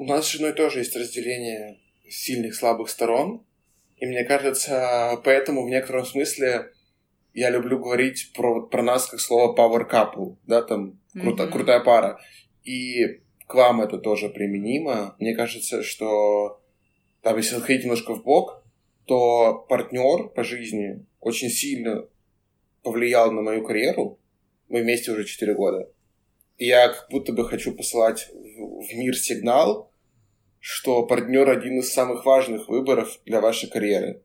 [0.00, 3.44] У нас с женой тоже есть разделение сильных, слабых сторон.
[3.98, 6.72] И мне кажется, поэтому в некотором смысле
[7.34, 11.52] я люблю говорить про, про нас как слово power couple, да, там круто, mm-hmm.
[11.52, 12.18] крутая пара.
[12.64, 15.16] И к вам это тоже применимо.
[15.18, 16.62] Мне кажется, что
[17.20, 18.64] там, если отходить немножко в бок,
[19.04, 22.08] то партнер по жизни очень сильно
[22.82, 24.18] повлиял на мою карьеру.
[24.70, 25.90] Мы вместе уже 4 года.
[26.56, 29.89] И я как будто бы хочу посылать в, в мир сигнал,
[30.60, 34.22] что партнер один из самых важных выборов для вашей карьеры.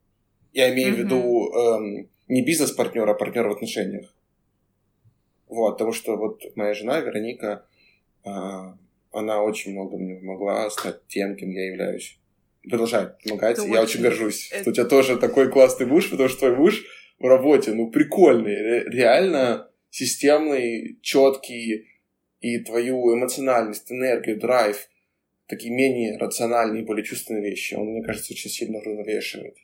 [0.54, 0.96] Я имею mm-hmm.
[0.96, 4.14] в виду эм, не бизнес-партнер, а партнер в отношениях.
[5.48, 7.66] Вот, потому что вот моя жена Вероника,
[8.26, 8.30] э,
[9.12, 12.20] она очень много мне помогла стать тем, кем я являюсь.
[12.70, 13.58] Продолжает помогать.
[13.58, 14.62] Это я очень, очень горжусь, это...
[14.62, 16.84] что у тебя тоже такой классный муж, потому что твой муж
[17.20, 21.88] в работе, ну, прикольный, реально системный, четкий,
[22.42, 24.90] и твою эмоциональность, энергию, драйв–
[25.48, 27.74] такие менее рациональные, более чувственные вещи.
[27.76, 29.56] Он, мне кажется, очень сильно равновешивает.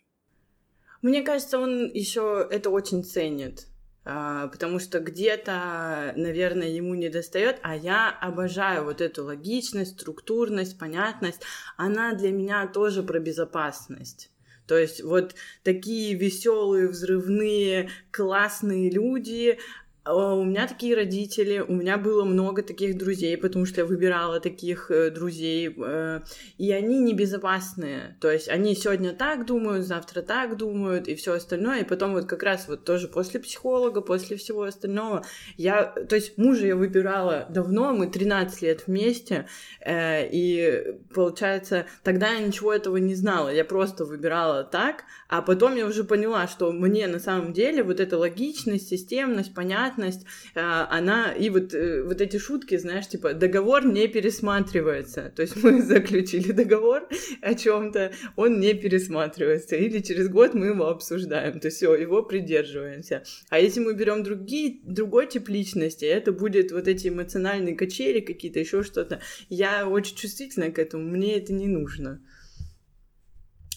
[1.01, 3.67] Мне кажется, он еще это очень ценит.
[4.03, 10.79] А, потому что где-то, наверное, ему не достает, а я обожаю вот эту логичность, структурность,
[10.79, 11.41] понятность.
[11.77, 14.31] Она для меня тоже про безопасность.
[14.67, 19.59] То есть вот такие веселые, взрывные, классные люди,
[20.03, 24.89] у меня такие родители, у меня было много таких друзей, потому что я выбирала таких
[24.89, 26.21] э, друзей, э,
[26.57, 28.17] и они небезопасные.
[28.19, 31.81] То есть они сегодня так думают, завтра так думают, и все остальное.
[31.81, 35.23] И потом вот как раз вот тоже после психолога, после всего остального,
[35.57, 39.47] я, то есть мужа я выбирала давно, мы 13 лет вместе,
[39.81, 45.75] э, и получается, тогда я ничего этого не знала, я просто выбирала так, а потом
[45.75, 50.25] я уже поняла, что мне на самом деле вот эта логичность, системность, понятность, понятность,
[50.55, 55.31] а, она и вот, э, вот эти шутки, знаешь, типа договор не пересматривается.
[55.35, 57.07] То есть мы заключили договор
[57.41, 59.75] о чем-то, он не пересматривается.
[59.75, 61.59] Или через год мы его обсуждаем.
[61.59, 63.23] То есть все, его придерживаемся.
[63.49, 68.59] А если мы берем другие, другой тип личности, это будет вот эти эмоциональные качели какие-то,
[68.59, 69.19] еще что-то.
[69.49, 72.21] Я очень чувствительна к этому, мне это не нужно.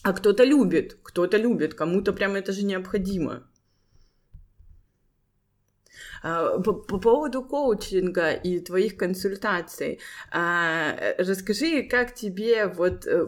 [0.02, 3.48] А кто-то любит, кто-то любит, кому-то прям это же необходимо.
[6.26, 13.26] А, по, по поводу коучинга и твоих консультаций, а, расскажи, как тебе вот э,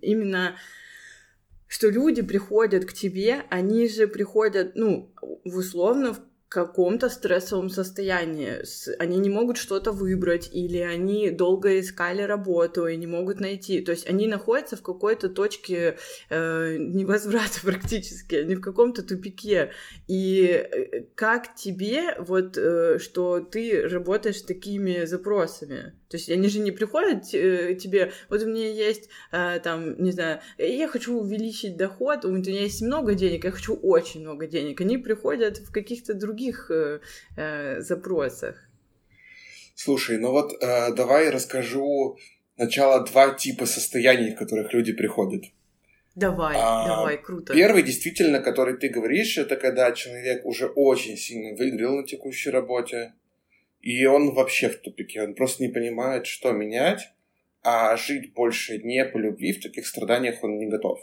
[0.00, 0.56] именно
[1.68, 5.12] что люди приходят к тебе, они же приходят, ну,
[5.44, 6.20] условно, в
[6.54, 8.62] каком-то стрессовом состоянии.
[9.00, 13.80] Они не могут что-то выбрать, или они долго искали работу и не могут найти.
[13.80, 15.96] То есть они находятся в какой-то точке
[16.30, 19.72] э, невозврата практически, они в каком-то тупике.
[20.06, 25.92] И э, как тебе, вот, э, что ты работаешь с такими запросами?
[26.08, 30.12] То есть они же не приходят э, тебе, вот у меня есть, э, там, не
[30.12, 34.80] знаю, я хочу увеличить доход, у меня есть много денег, я хочу очень много денег.
[34.80, 37.00] Они приходят в каких-то других э,
[37.36, 38.56] э, запросах.
[39.74, 42.16] Слушай, ну вот э, давай расскажу
[42.56, 45.44] сначала два типа состояний, в которых люди приходят.
[46.14, 47.52] Давай, а, давай, круто.
[47.54, 53.14] Первый, действительно, который ты говоришь, это когда человек уже очень сильно выиграл на текущей работе,
[53.84, 57.12] и он вообще в тупике, он просто не понимает, что менять,
[57.62, 60.98] а жить больше не по любви, в таких страданиях он не готов.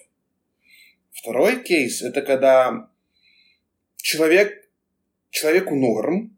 [1.11, 2.89] Второй кейс— это когда
[3.97, 4.67] человек,
[5.29, 6.35] человеку норм,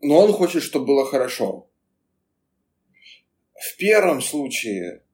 [0.00, 1.70] но он хочет, чтобы было хорошо.
[3.54, 5.04] В первом случае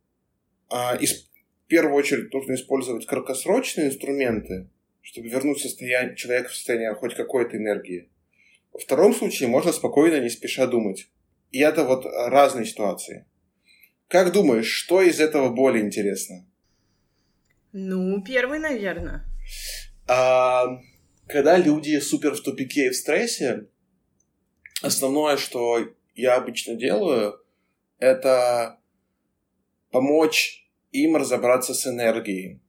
[0.71, 1.29] а, из,
[1.65, 4.71] в первую очередь нужно использовать краткосрочные инструменты,
[5.03, 8.09] чтобы вернуть состояние, человека в состояние хоть какой-то энергии.
[8.77, 11.09] Во втором случае можно спокойно, не спеша думать.
[11.51, 13.25] И это вот разные ситуации.
[14.07, 16.47] Как думаешь, что из этого более интересно?
[17.73, 19.25] Ну, первый, наверное.
[20.07, 20.79] А,
[21.27, 23.69] когда люди супер в тупике и в стрессе,
[24.83, 25.79] основное, что
[26.15, 27.41] я обычно делаю,
[27.99, 28.79] это
[29.91, 32.61] помочь им разобраться с энергией.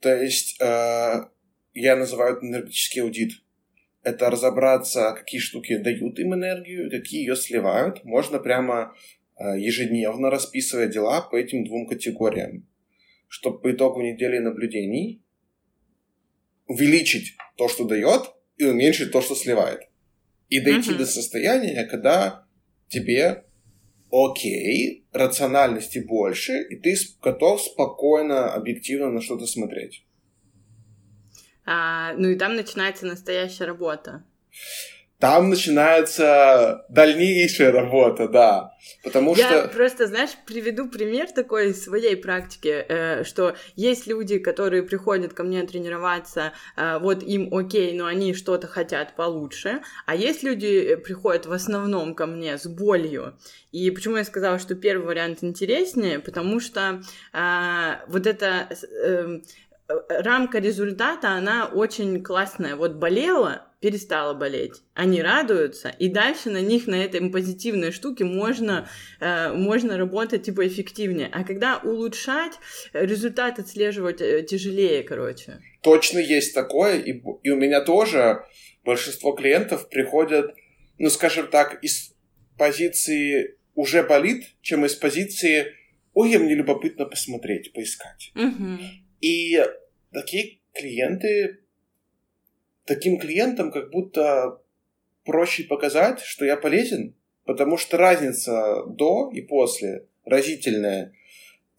[0.00, 1.26] То есть э,
[1.74, 3.32] я называю это энергетический аудит.
[4.08, 8.04] Это разобраться, какие штуки дают им энергию, какие ее сливают.
[8.04, 8.94] Можно прямо
[9.38, 12.66] э, ежедневно расписывая дела по этим двум категориям,
[13.28, 15.22] чтобы по итогу недели наблюдений
[16.66, 19.80] увеличить то, что дает, и уменьшить то, что сливает.
[20.48, 20.98] И дойти uh-huh.
[20.98, 22.46] до состояния, когда
[22.88, 23.44] тебе
[24.10, 30.06] окей, рациональности больше, и ты готов спокойно, объективно на что-то смотреть.
[31.70, 34.22] А, ну и там начинается настоящая работа.
[35.18, 38.72] Там начинается дальнейшая работа, да.
[39.02, 39.68] Потому Я что...
[39.68, 45.42] просто, знаешь, приведу пример такой из своей практики, э, что есть люди, которые приходят ко
[45.42, 50.96] мне тренироваться, э, вот им окей, но они что-то хотят получше, а есть люди, э,
[50.96, 53.36] приходят в основном ко мне с болью.
[53.72, 57.02] И почему я сказала, что первый вариант интереснее, потому что
[58.08, 58.68] вот это
[59.04, 59.42] эм,
[60.08, 62.76] рамка результата, она очень классная.
[62.76, 64.82] Вот болела, перестала болеть.
[64.94, 68.88] Они радуются, и дальше на них, на этой позитивной штуке можно,
[69.20, 71.30] э, можно работать типа эффективнее.
[71.32, 72.52] А когда улучшать,
[72.92, 75.60] результат отслеживать э, тяжелее, короче.
[75.82, 78.44] Точно есть такое, и, и у меня тоже
[78.84, 80.54] большинство клиентов приходят,
[80.98, 82.14] ну, скажем так, из
[82.56, 85.74] позиции уже болит, чем из позиции
[86.14, 88.32] ой, мне любопытно посмотреть, поискать.
[88.34, 88.78] Угу.
[89.20, 89.64] И
[90.12, 91.58] такие клиенты
[92.88, 94.60] таким клиентам как будто
[95.24, 101.12] проще показать, что я полезен, потому что разница до и после разительная.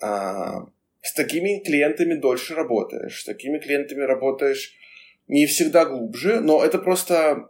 [0.02, 0.67] А,
[1.02, 4.75] с такими клиентами дольше работаешь, с такими клиентами работаешь
[5.28, 7.49] не всегда глубже, но это просто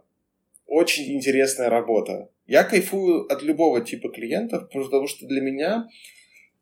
[0.66, 2.30] очень интересная работа.
[2.46, 5.88] Я кайфую от любого типа клиентов, потому что для меня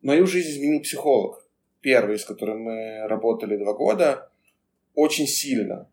[0.01, 1.48] мою жизнь изменил психолог.
[1.81, 4.29] Первый, с которым мы работали два года,
[4.93, 5.89] очень сильно.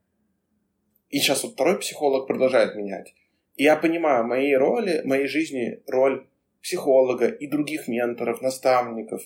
[1.11, 3.15] И сейчас вот второй психолог продолжает менять.
[3.55, 6.27] И я понимаю, моей роли, моей жизни роль
[6.61, 9.23] психолога и других менторов, наставников,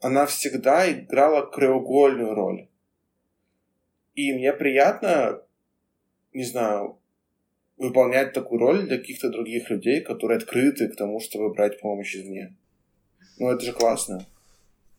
[0.00, 2.68] она всегда играла краеугольную роль.
[4.14, 5.42] И мне приятно,
[6.32, 6.98] не знаю,
[7.78, 12.54] выполнять такую роль для каких-то других людей, которые открыты к тому, чтобы брать помощь извне.
[13.38, 14.26] Ну, это же классно.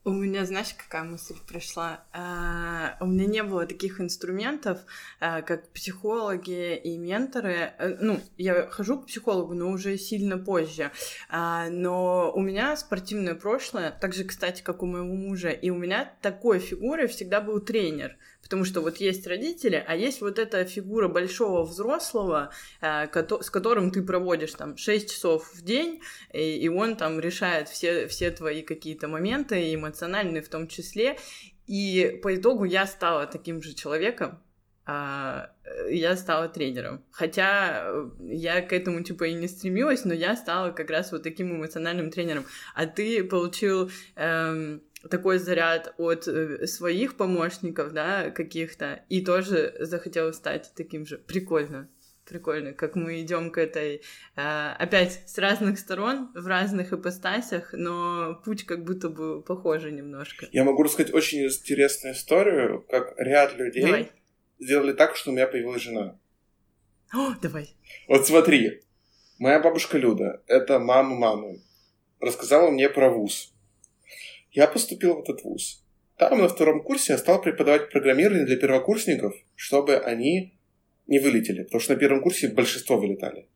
[0.08, 2.04] У меня, знаешь, какая мысль пришла?
[2.14, 4.78] А, у меня не было таких инструментов,
[5.20, 7.74] а, как психологи и менторы.
[7.80, 10.92] Э, ну, я хожу к психологу, но уже сильно позже.
[11.28, 15.76] А, но у меня спортивное прошлое, так же, кстати, как у моего мужа, и у
[15.76, 18.16] меня такой фигурой всегда был тренер.
[18.46, 23.08] Потому что вот есть родители, а есть вот эта фигура большого взрослого, э,
[23.42, 28.30] с которым ты проводишь там 6 часов в день, и он там решает все, все
[28.30, 31.18] твои какие-то моменты, эмоциональные в том числе.
[31.66, 34.40] И по итогу я стала таким же человеком,
[34.86, 35.50] а,
[35.90, 37.04] я стала тренером.
[37.10, 41.24] Хотя э, я к этому типа и не стремилась, но я стала как раз вот
[41.24, 42.46] таким эмоциональным тренером.
[42.76, 50.32] А ты получил эм, такой заряд от э, своих помощников, да, каких-то, и тоже захотела
[50.32, 51.18] стать таким же.
[51.18, 51.90] Прикольно.
[52.28, 54.02] Прикольно, как мы идем к этой,
[54.36, 60.48] э, опять с разных сторон, в разных ипостасях, но путь как будто бы похожий немножко.
[60.52, 64.12] Я могу рассказать очень интересную историю, как ряд людей давай.
[64.60, 66.20] сделали так, что у меня появилась жена.
[67.14, 67.76] О, давай.
[68.08, 68.82] Вот смотри,
[69.38, 71.62] моя бабушка Люда, это мама мамы,
[72.20, 73.55] рассказала мне про вуз
[74.56, 75.84] я поступил в этот вуз.
[76.18, 80.58] Там на втором курсе я стал преподавать программирование для первокурсников, чтобы они
[81.08, 83.48] не вылетели, потому что на первом курсе большинство вылетали.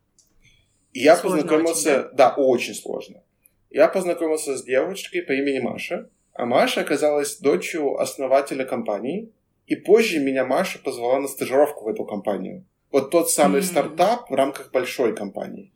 [0.92, 2.02] И я сложно познакомился...
[2.02, 2.30] Очень, да?
[2.30, 3.24] да, очень сложно.
[3.70, 9.32] Я познакомился с девочкой по имени Маша, а Маша оказалась дочерью основателя компании,
[9.68, 12.66] и позже меня Маша позвала на стажировку в эту компанию.
[12.92, 13.66] Вот тот самый mm-hmm.
[13.66, 15.72] стартап в рамках большой компании.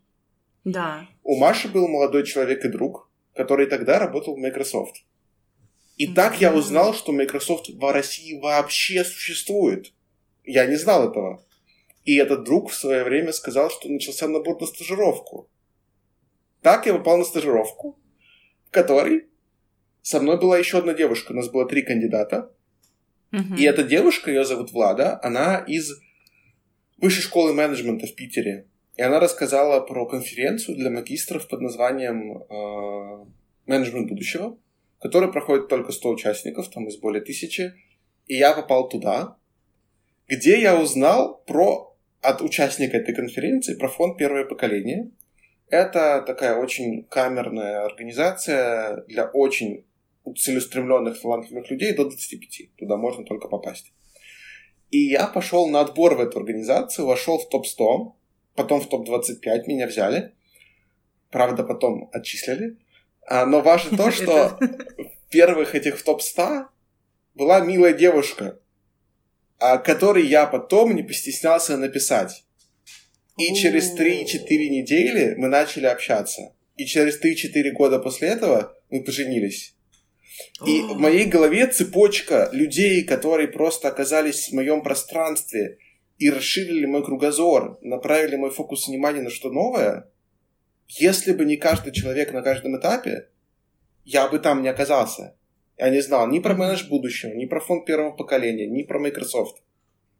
[0.64, 1.08] Да.
[1.24, 5.06] У Маши был молодой человек и друг, который тогда работал в Microsoft.
[5.98, 9.94] И так я узнал, что Microsoft в России вообще существует.
[10.44, 11.46] Я не знал этого.
[12.04, 15.50] И этот друг в свое время сказал, что начался набор на стажировку.
[16.62, 18.00] Так я попал на стажировку,
[18.68, 19.28] в которой
[20.02, 21.32] со мной была еще одна девушка.
[21.32, 22.52] У нас было три кандидата.
[23.32, 23.56] Мгм.
[23.56, 25.92] И эта девушка, ее зовут Влада, она из
[26.98, 28.68] высшей школы менеджмента в Питере.
[28.96, 33.26] И она рассказала про конференцию для магистров под названием э,
[33.66, 34.58] «Менеджмент будущего»,
[35.04, 37.74] которая проходит только 100 участников, там из более тысячи.
[38.26, 39.36] И я попал туда,
[40.30, 45.12] где я узнал про от участника этой конференции про фонд «Первое поколение».
[45.68, 49.86] Это такая очень камерная организация для очень
[50.38, 52.78] целеустремленных, талантливых людей до 25.
[52.78, 53.92] Туда можно только попасть.
[54.90, 58.14] И я пошел на отбор в эту организацию, вошел в топ-100,
[58.56, 60.32] потом в топ-25 меня взяли.
[61.30, 62.78] Правда, потом отчислили.
[63.28, 66.66] А, но важно то, что в первых этих в топ-100
[67.36, 68.60] была милая девушка,
[69.60, 72.44] которой я потом не постеснялся написать.
[73.38, 74.26] И через 3-4
[74.70, 76.54] недели мы начали общаться.
[76.78, 79.76] И через 3-4 года после этого мы поженились.
[80.66, 85.78] И в моей голове цепочка людей, которые просто оказались в моем пространстве
[86.18, 90.12] и расширили мой кругозор, направили мой фокус внимания на что новое,
[91.00, 93.30] если бы не каждый человек на каждом этапе,
[94.06, 95.36] я бы там не оказался.
[95.78, 99.64] Я не знал ни про менедж будущего, ни про фонд первого поколения, ни про Microsoft.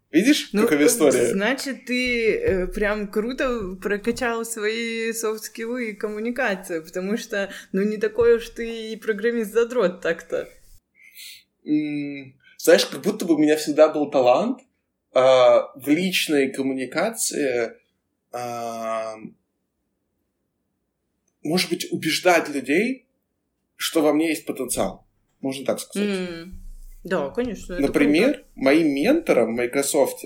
[0.10, 1.28] Видишь, Ну, какая история?
[1.28, 8.36] Значит, ты э, прям круто прокачал свои софт-скиллы и коммуникацию, потому что, ну, не такой
[8.36, 10.48] уж ты и программист-задрот так-то.
[11.66, 14.60] М, Знаешь, как будто бы у меня всегда был талант
[15.14, 17.74] а, в личной коммуникации,
[18.32, 19.16] а,
[21.44, 23.08] может быть, убеждать людей,
[23.76, 25.06] что во мне есть потенциал.
[25.42, 26.10] Можно так сказать.
[26.10, 26.60] М,
[27.04, 27.78] Да, конечно.
[27.80, 30.24] Например, моим ментором в Microsoft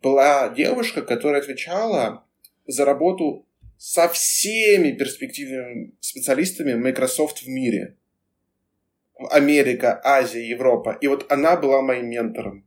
[0.00, 2.24] была девушка, которая отвечала
[2.66, 7.96] за работу со всеми перспективными специалистами Microsoft в мире.
[9.30, 10.96] Америка, Азия, Европа.
[11.00, 12.66] И вот она была моим ментором.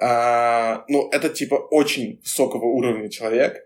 [0.00, 3.62] А, ну, это типа очень высокого уровня человек.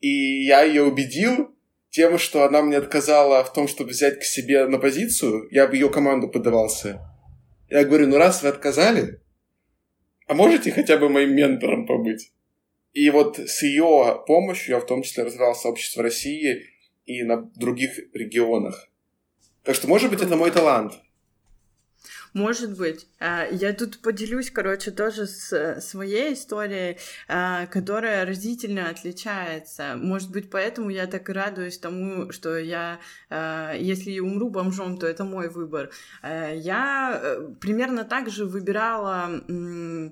[0.00, 1.54] И я ее убедил
[1.90, 5.48] тем, что она мне отказала в том, чтобы взять к себе на позицию.
[5.50, 7.00] Я бы ее команду подавался.
[7.68, 9.20] Я говорю, ну раз вы отказали,
[10.26, 12.32] а можете хотя бы моим ментором побыть?
[12.92, 16.64] И вот с ее помощью я в том числе развивал сообщество России
[17.04, 18.90] и на других регионах.
[19.62, 20.94] Так что, может быть, это мой талант.
[22.38, 23.08] Может быть.
[23.18, 29.96] А, Я тут поделюсь, короче, тоже с э, своей историей, а, которая разительно отличается.
[29.96, 35.06] Может быть, поэтому я так и радуюсь тому, что я, а, если умру бомжом, то
[35.08, 35.90] это мой выбор.
[36.22, 40.10] А, Я э, примерно так же выбирала, э,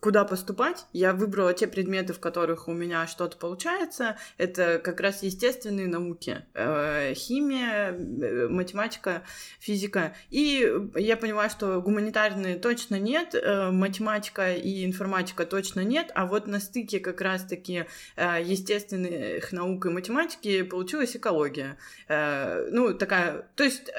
[0.00, 0.86] куда поступать.
[0.94, 4.16] Я выбрала те предметы, в которых у меня что-то получается.
[4.38, 6.46] Это как раз естественные науки.
[6.54, 9.22] Э, Химия, э, математика,
[9.60, 10.14] физика.
[10.30, 16.46] И я понимаю, что гуманитарные точно нет, э, математика и информатика точно нет, а вот
[16.46, 17.84] на стыке как раз-таки
[18.16, 21.76] э, естественных наук и математики получилась экология.
[22.08, 23.48] Э, Ну, такая...
[23.56, 23.90] То есть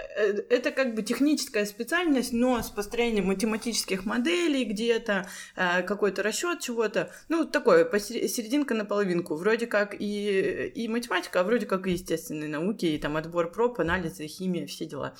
[0.49, 7.11] это как бы техническая специальность, но с построением математических моделей где-то, какой-то расчет чего-то.
[7.29, 9.35] Ну, такое, серединка на половинку.
[9.35, 13.79] Вроде как и, и математика, а вроде как и естественные науки, и там отбор проб,
[13.79, 15.13] анализы, химия, все дела.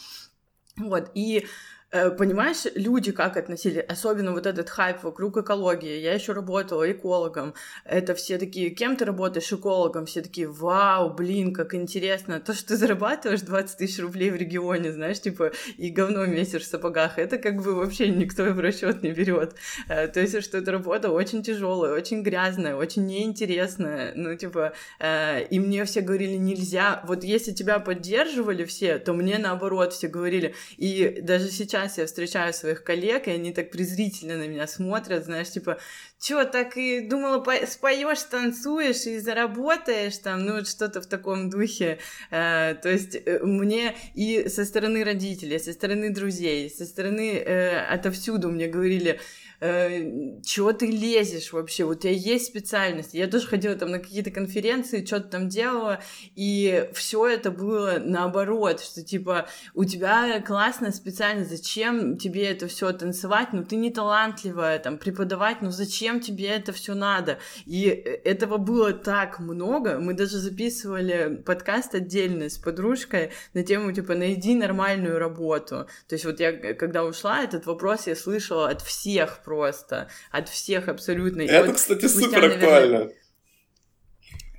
[0.78, 1.46] Вот, и
[1.92, 6.00] понимаешь, люди как относились, особенно вот этот хайп вокруг экологии.
[6.00, 7.54] Я еще работала экологом.
[7.84, 10.06] Это все такие, кем ты работаешь экологом?
[10.06, 12.40] Все такие, вау, блин, как интересно.
[12.40, 16.68] То, что ты зарабатываешь 20 тысяч рублей в регионе, знаешь, типа, и говно месишь в
[16.68, 19.56] сапогах, это как бы вообще никто в расчет не берет.
[19.88, 24.14] Э, То есть, что эта работа очень тяжелая, очень грязная, очень неинтересная.
[24.16, 27.04] Ну, типа, э, и мне все говорили, нельзя.
[27.08, 30.54] Вот если тебя поддерживали все, то мне наоборот все говорили.
[30.78, 35.50] И даже сейчас я встречаю своих коллег, и они так презрительно на меня смотрят, знаешь,
[35.52, 35.80] типа,
[36.20, 41.50] чё, так и думала, по- споешь, танцуешь и заработаешь там, ну, вот что-то в таком
[41.50, 42.00] духе.
[42.32, 47.80] Э, То есть э, мне и со стороны родителей, со стороны друзей, со стороны э,
[47.94, 49.20] отовсюду мне говорили,
[49.60, 53.14] э, чего ты лезешь вообще, у тебя есть специальность.
[53.14, 56.02] Я тоже ходила там на какие-то конференции, что-то там делала,
[56.36, 62.92] и все это было наоборот, что типа у тебя классная специальность, зачем тебе это все
[62.94, 67.40] танцевать, ну ты не талантливая, там преподавать, ну зачем тебе это все надо?
[67.66, 70.00] И этого было так много.
[70.00, 75.88] Мы даже записывали подкаст отдельный с подружкой на тему, типа, найди нормальную работу.
[76.08, 80.90] То есть вот я, когда ушла, этот вопрос я слышала от всех просто, от всех
[80.90, 81.42] абсолютно.
[81.42, 83.12] Это, вот кстати, супер наверное, актуально.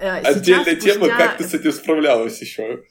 [0.01, 0.95] Э, Отдельная спустя...
[0.95, 2.83] тема, как ты с этим справлялась еще.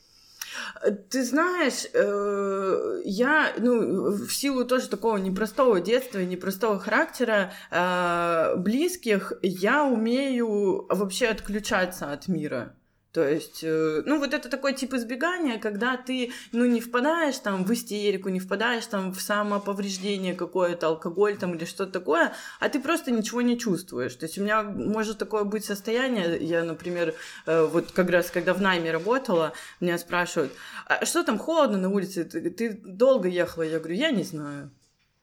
[1.09, 8.55] Ты знаешь, э, я, ну, в силу тоже такого непростого детства и непростого характера э,
[8.55, 12.78] близких, я умею вообще отключаться от мира.
[13.11, 17.65] То есть, э, ну, вот это такой тип избегания, когда ты, ну, не впадаешь там
[17.65, 22.79] в истерику, не впадаешь там в самоповреждение какое-то, алкоголь там или что-то такое, а ты
[22.79, 24.13] просто ничего не чувствуешь.
[24.13, 27.15] То есть у меня может такое быть состояние, я, например,
[27.47, 30.53] э, вот как раз когда в найме работала, меня спрашивают,
[30.85, 33.63] а что там холодно на улице, ты, ты долго ехала?
[33.63, 34.69] Я говорю, я не знаю.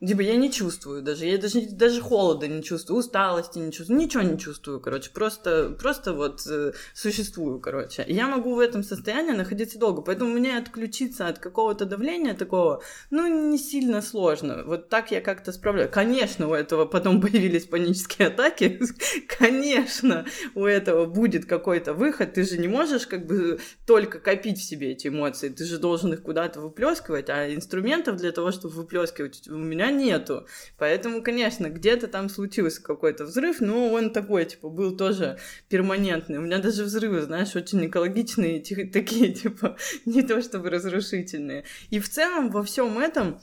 [0.04, 4.22] Типа я не чувствую даже, я даже, даже холода не чувствую, усталости не чувствую, ничего
[4.22, 8.04] не чувствую, короче, просто, просто вот э, существую, короче.
[8.06, 13.50] Я могу в этом состоянии находиться долго, поэтому мне отключиться от какого-то давления такого, ну,
[13.50, 14.64] не сильно сложно.
[14.66, 15.90] Вот так я как-то справляюсь.
[15.90, 18.78] Конечно, у этого потом появились панические атаки,
[19.38, 24.62] конечно, у этого будет какой-то выход, ты же не можешь как бы только копить в
[24.62, 29.48] себе эти эмоции, ты же должен их куда-то выплескивать, а инструментов для того, чтобы выплескивать
[29.48, 30.46] у меня нету.
[30.78, 36.38] Поэтому, конечно, где-то там случился какой-то взрыв, но он такой, типа, был тоже перманентный.
[36.38, 38.60] У меня даже взрывы, знаешь, очень экологичные,
[38.92, 41.64] такие, типа, не то чтобы разрушительные.
[41.90, 43.40] И в целом во всем этом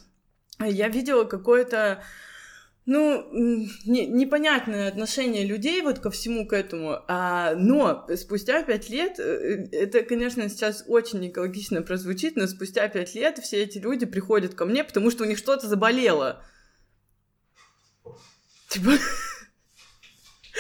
[0.60, 2.04] я видела какое-то
[2.86, 9.20] ну, не, непонятное отношение людей вот ко всему к этому, а, но спустя пять лет,
[9.20, 14.54] э, это, конечно, сейчас очень экологично прозвучит, но спустя пять лет все эти люди приходят
[14.54, 16.44] ко мне, потому что у них что-то заболело.
[18.68, 18.92] Типа,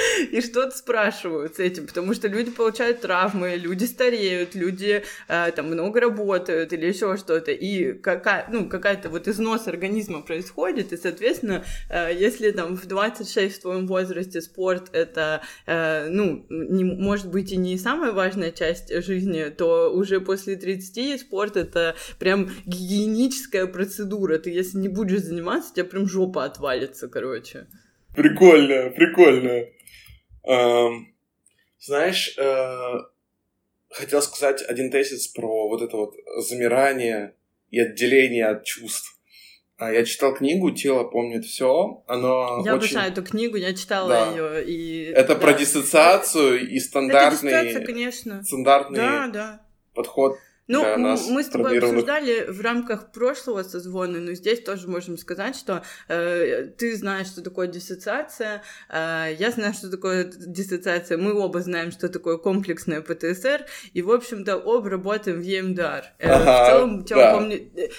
[0.32, 5.68] и что-то спрашивают с этим, потому что люди получают травмы, люди стареют, люди э, там
[5.68, 11.64] много работают или еще что-то, и какая, ну, какая-то вот износ организма происходит, и, соответственно,
[11.89, 17.51] э, если там в 26 в твоем возрасте спорт это, э, ну, не, может быть
[17.51, 24.38] и не самая важная часть жизни, то уже после 30 спорт это прям гигиеническая процедура,
[24.38, 27.68] ты если не будешь заниматься, у тебя прям жопа отвалится, короче.
[28.16, 29.66] Прикольно, прикольно.
[30.46, 31.14] Эм,
[31.80, 32.94] знаешь, э,
[33.89, 37.36] хотел сказать один тезис про вот это вот замирание
[37.72, 39.18] и отделение от чувств.
[39.78, 42.04] А, я читал книгу «Тело помнит все».
[42.08, 42.88] Оно я очень...
[42.96, 44.32] обожаю эту книгу, я читала да.
[44.32, 44.66] ее.
[44.66, 45.04] И...
[45.12, 45.41] Это да.
[45.41, 47.52] про диссоциацию и стандартный...
[47.52, 48.44] Это диссоциация, конечно.
[48.44, 49.66] Стандартный да, да.
[49.94, 50.38] подход
[50.68, 55.84] ну, мы с тобой обсуждали в рамках прошлого созвона, но здесь тоже можем сказать, что
[56.07, 61.91] э, ты знаешь, что такое диссоциация, э, я знаю, что такое диссоциация, мы оба знаем,
[61.91, 66.05] что такое комплексная ПТСР, и, в общем-то, оба работаем в ЕМДР.
[66.20, 67.34] Э, ага, в целом, тело да.
[67.34, 67.70] помню...
[67.76, 67.89] Э,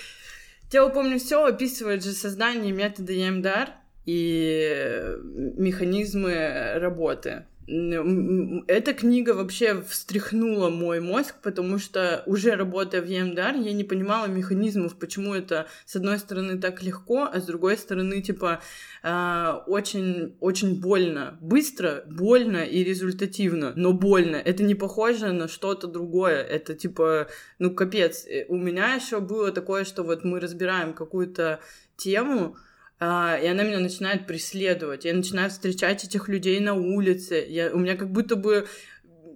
[0.71, 3.73] тело помню все описывает же создание метода ЕМДР
[4.07, 5.17] и
[5.57, 7.45] механизмы работы.
[7.67, 14.27] Эта книга вообще встряхнула мой мозг, потому что уже работая в ЕМДР, я не понимала
[14.27, 18.61] механизмов, почему это с одной стороны так легко, а с другой стороны типа
[19.03, 24.37] а, очень очень больно, быстро, больно и результативно, но больно.
[24.37, 26.43] Это не похоже на что-то другое.
[26.43, 28.27] Это типа ну капец.
[28.27, 31.61] Э, у меня еще было такое, что вот мы разбираем какую-то
[31.97, 32.57] тему,
[33.07, 35.05] а, и она меня начинает преследовать.
[35.05, 37.45] Я начинаю встречать этих людей на улице.
[37.47, 38.67] Я, у меня как будто бы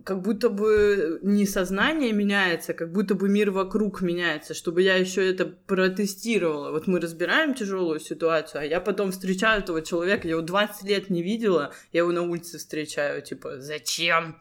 [0.05, 5.31] как будто бы не сознание меняется, как будто бы мир вокруг меняется, чтобы я еще
[5.31, 6.71] это протестировала.
[6.71, 11.11] Вот мы разбираем тяжелую ситуацию, а я потом встречаю этого человека, я его 20 лет
[11.11, 14.41] не видела, я его на улице встречаю, типа, зачем?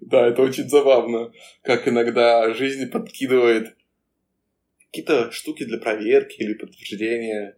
[0.00, 1.32] Да, это очень забавно,
[1.64, 3.74] как иногда жизнь подкидывает
[4.92, 7.56] какие-то штуки для проверки или подтверждения.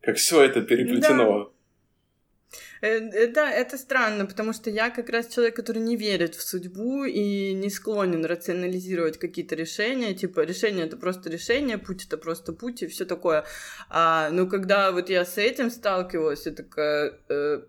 [0.00, 1.52] Как все это переплетено.
[2.80, 2.88] Да.
[2.88, 6.42] Э, э, да, это странно, потому что я как раз человек, который не верит в
[6.42, 10.14] судьбу и не склонен рационализировать какие-то решения.
[10.14, 13.44] Типа, решение это просто решение, путь это просто путь и все такое.
[13.88, 17.18] А, но когда вот я с этим сталкивалась, я такая...
[17.28, 17.62] Э,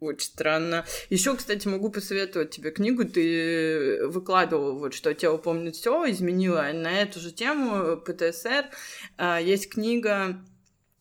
[0.00, 0.84] очень странно.
[1.10, 3.04] Еще, кстати, могу посоветовать тебе книгу.
[3.04, 8.70] Ты выкладывал вот что тело помнит все, изменила на эту же тему ПТСР.
[9.16, 10.42] А, есть книга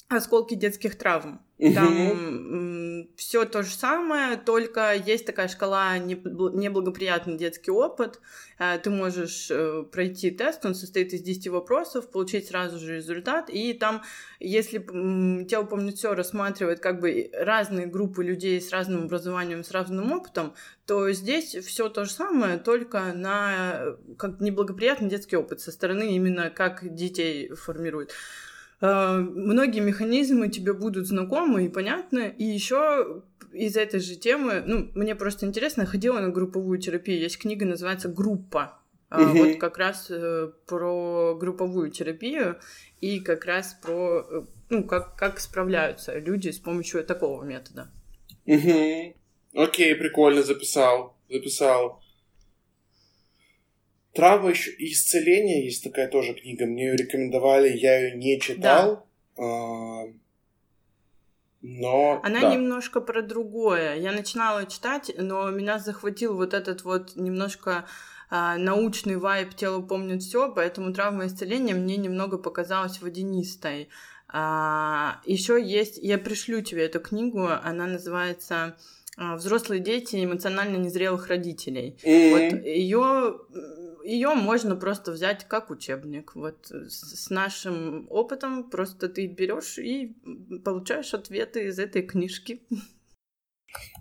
[0.10, 1.42] осколки детских травм.
[1.60, 8.20] Там все то же самое, только есть такая шкала неблагоприятный детский опыт.
[8.58, 13.50] Э, ты можешь э, пройти тест, он состоит из 10 вопросов, получить сразу же результат.
[13.50, 14.04] И там,
[14.40, 14.80] если
[15.46, 20.54] тело помнит все, рассматривает как бы разные группы людей с разным образованием, с разным опытом,
[20.86, 26.50] то здесь все то же самое, только на как неблагоприятный детский опыт со стороны именно
[26.50, 28.14] как детей формирует.
[28.82, 32.34] Э, многие механизмы тебе будут знакомы и понятны.
[32.38, 37.20] И еще из этой же темы, ну, мне просто интересно, я ходила на групповую терапию.
[37.20, 38.76] Есть книга, называется «Группа».
[39.12, 39.24] Угу.
[39.24, 42.60] Вот как раз э, про групповую терапию
[43.02, 47.90] и как раз про, э, ну, как, как справляются люди с помощью такого метода.
[48.46, 49.16] Угу.
[49.56, 52.04] Окей, прикольно, записал, записал.
[54.20, 56.66] Травма еще и исцеление есть такая тоже книга.
[56.66, 59.08] Мне ее рекомендовали, я ее не читал.
[59.38, 59.44] Да.
[59.44, 60.06] А,
[61.62, 62.22] но.
[62.24, 62.54] Она да.
[62.54, 63.96] немножко про другое.
[63.96, 67.86] Я начинала читать, но меня захватил вот этот вот немножко
[68.30, 73.90] а, научный вайб тело помнит все, поэтому травма исцеления мне немного показалась водянистой.
[74.28, 78.78] А, еще есть, я пришлю тебе эту книгу, она называется
[79.18, 81.98] а, Взрослые дети эмоционально незрелых родителей.
[82.04, 82.32] Mm-hmm.
[82.32, 83.40] Вот ее
[84.04, 86.36] ее можно просто взять как учебник.
[86.36, 90.16] Вот с нашим опытом просто ты берешь и
[90.64, 92.62] получаешь ответы из этой книжки.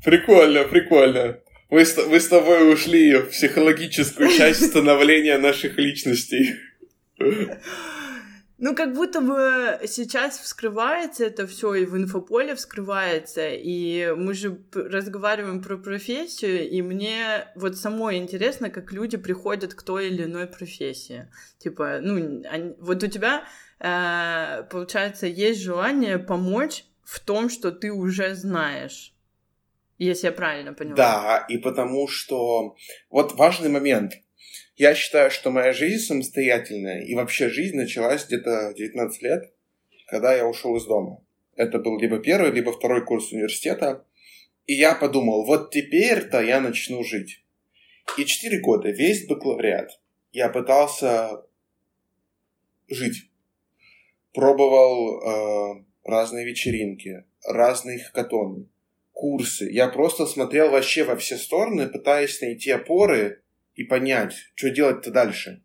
[0.05, 1.41] Прикольно, прикольно.
[1.71, 6.55] Мы с, мы с тобой ушли в психологическую часть становления наших личностей.
[8.61, 14.61] Ну, как будто бы сейчас вскрывается это все, и в инфополе вскрывается, и мы же
[14.75, 20.49] разговариваем про профессию, и мне вот самой интересно, как люди приходят к той или иной
[20.49, 21.31] профессии.
[21.59, 23.45] Типа, ну, они, вот у тебя,
[23.79, 29.15] э, получается, есть желание помочь в том, что ты уже знаешь.
[29.99, 30.97] Если я правильно поняла.
[30.97, 32.77] Да, и потому что...
[33.09, 34.15] Вот важный момент—
[34.79, 39.53] я считаю, что моя жизнь самостоятельная и вообще жизнь началась где-то 19 лет,
[40.07, 41.21] когда я ушел из дома.
[41.57, 44.07] Это был либо первый, либо второй курс университета.
[44.67, 47.45] И я подумал, вот теперь-то я начну жить.
[48.17, 50.01] И 4 года, весь бакалавриат,
[50.31, 51.43] я пытался
[52.87, 53.29] жить.
[54.33, 58.67] Пробовал э, разные вечеринки, разные хакатоны,
[59.13, 59.69] курсы.
[59.69, 63.43] Я просто смотрел вообще во все стороны, пытаясь найти опоры
[63.79, 65.63] и понять, что делать-то дальше.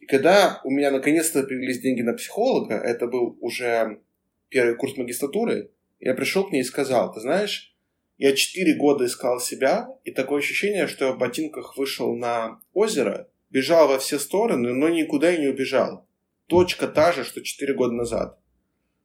[0.00, 4.00] И когда у меня наконец-то появились деньги на психолога, это был уже
[4.48, 5.70] первый курс магистратуры,
[6.00, 7.76] я пришел к ней и сказал, ты знаешь,
[8.18, 13.28] я четыре года искал себя, и такое ощущение, что я в ботинках вышел на озеро,
[13.50, 16.08] бежал во все стороны, но никуда и не убежал.
[16.48, 18.40] Точка та же, что четыре года назад.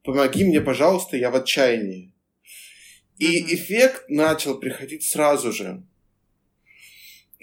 [0.04, 2.16] Помоги мне, пожалуйста, я в отчаянии.
[3.20, 5.84] И эффект начал приходить сразу же.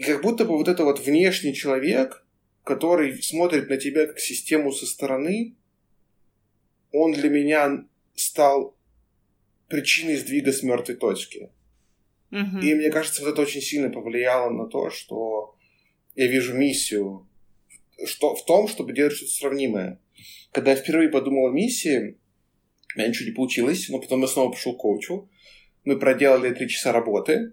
[0.00, 2.24] И как будто бы вот это вот внешний человек,
[2.64, 5.56] который смотрит на тебя как систему со стороны,
[6.90, 7.84] он для меня
[8.14, 8.74] стал
[9.68, 11.50] причиной сдвига с мертвой точки.
[12.30, 12.60] Угу.
[12.62, 15.54] И мне кажется, вот это очень сильно повлияло на то, что
[16.14, 17.28] я вижу миссию
[18.06, 20.00] что, в том, чтобы делать что-то сравнимое.
[20.50, 22.16] Когда я впервые подумал о миссии,
[22.94, 25.28] у меня ничего не получилось, но потом я снова пошел к коучу.
[25.84, 27.52] Мы проделали три часа работы.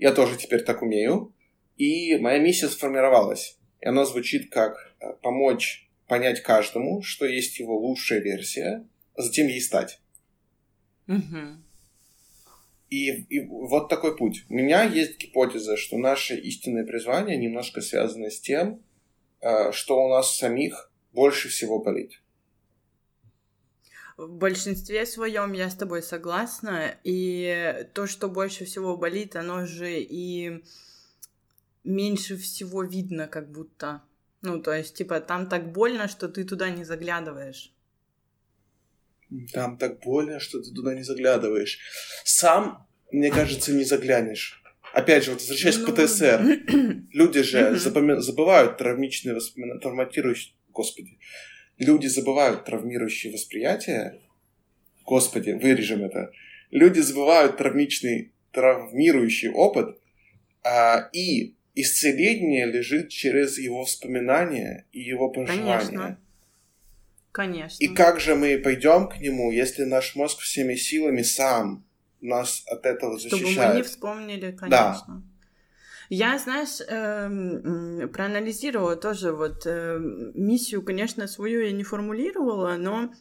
[0.00, 1.32] Я тоже теперь так умею.
[1.76, 3.58] И моя миссия сформировалась.
[3.80, 9.48] И она звучит как э, помочь понять каждому, что есть его лучшая версия, а затем
[9.48, 10.00] ей стать.
[11.08, 11.62] Угу.
[12.90, 14.44] И, и вот такой путь.
[14.48, 18.82] У меня есть гипотеза, что наше истинное призвание немножко связано с тем,
[19.40, 22.20] э, что у нас самих больше всего болит.
[24.16, 26.96] В большинстве своем я с тобой согласна.
[27.02, 30.62] И то, что больше всего болит, оно же и
[31.84, 34.02] меньше всего видно, как будто.
[34.42, 37.72] Ну, то есть, типа, там так больно, что ты туда не заглядываешь.
[39.52, 41.78] Там так больно, что ты туда не заглядываешь.
[42.24, 44.62] Сам, мне кажется, не заглянешь.
[44.92, 45.86] Опять же, вот возвращаясь ну...
[45.86, 46.40] к ПТСР,
[47.12, 48.20] люди же запоми...
[48.20, 51.18] забывают травмичные воспоминания, травматирующие, господи,
[51.78, 54.20] люди забывают травмирующие восприятия,
[55.04, 56.30] господи, вырежем это,
[56.70, 59.98] люди забывают травмичный, травмирующий опыт,
[60.62, 65.78] а, и исцеление лежит через его воспоминания и его пожелания.
[65.78, 66.18] Конечно.
[67.32, 67.82] Конечно.
[67.82, 71.84] И как же мы пойдем к нему, если наш мозг всеми силами сам
[72.20, 73.48] нас от этого защищает?
[73.48, 74.70] Чтобы мы не вспомнили, конечно.
[74.70, 75.22] Да.
[76.10, 79.98] Я, знаешь, эм, проанализировала тоже вот э,
[80.34, 83.12] миссию, конечно, свою я не формулировала, но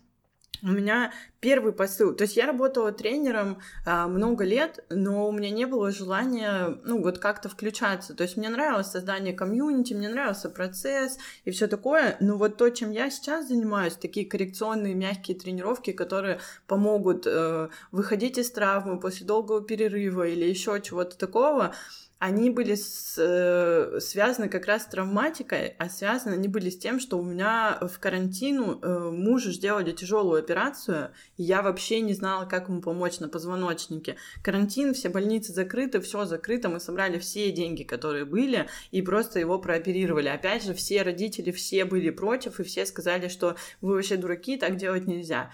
[0.64, 1.12] У меня
[1.42, 2.16] первый посыл.
[2.16, 7.04] То есть я работала тренером а, много лет, но у меня не было желания, ну,
[7.04, 8.16] вот как-то включаться.
[8.16, 12.16] То есть мне нравилось создание комьюнити, мне нравился процесс и все такое.
[12.22, 18.38] Но вот то, чем я сейчас занимаюсь, такие коррекционные мягкие тренировки, которые помогут э, выходить
[18.38, 21.76] из травмы после долгого перерыва или еще чего-то такого,
[22.24, 27.02] они были с, э, связаны как раз с травматикой, а связаны они были с тем,
[27.02, 32.46] что у меня в карантину э, мужу сделали тяжелую операцию, и я вообще не знала,
[32.46, 34.16] как ему помочь на позвоночнике.
[34.42, 39.60] Карантин, все больницы закрыты, все закрыто, мы собрали все деньги, которые были, и просто его
[39.60, 40.30] прооперировали.
[40.30, 44.78] Опять же, все родители, все были против, и все сказали, что вы вообще дураки, так
[44.78, 45.52] делать нельзя.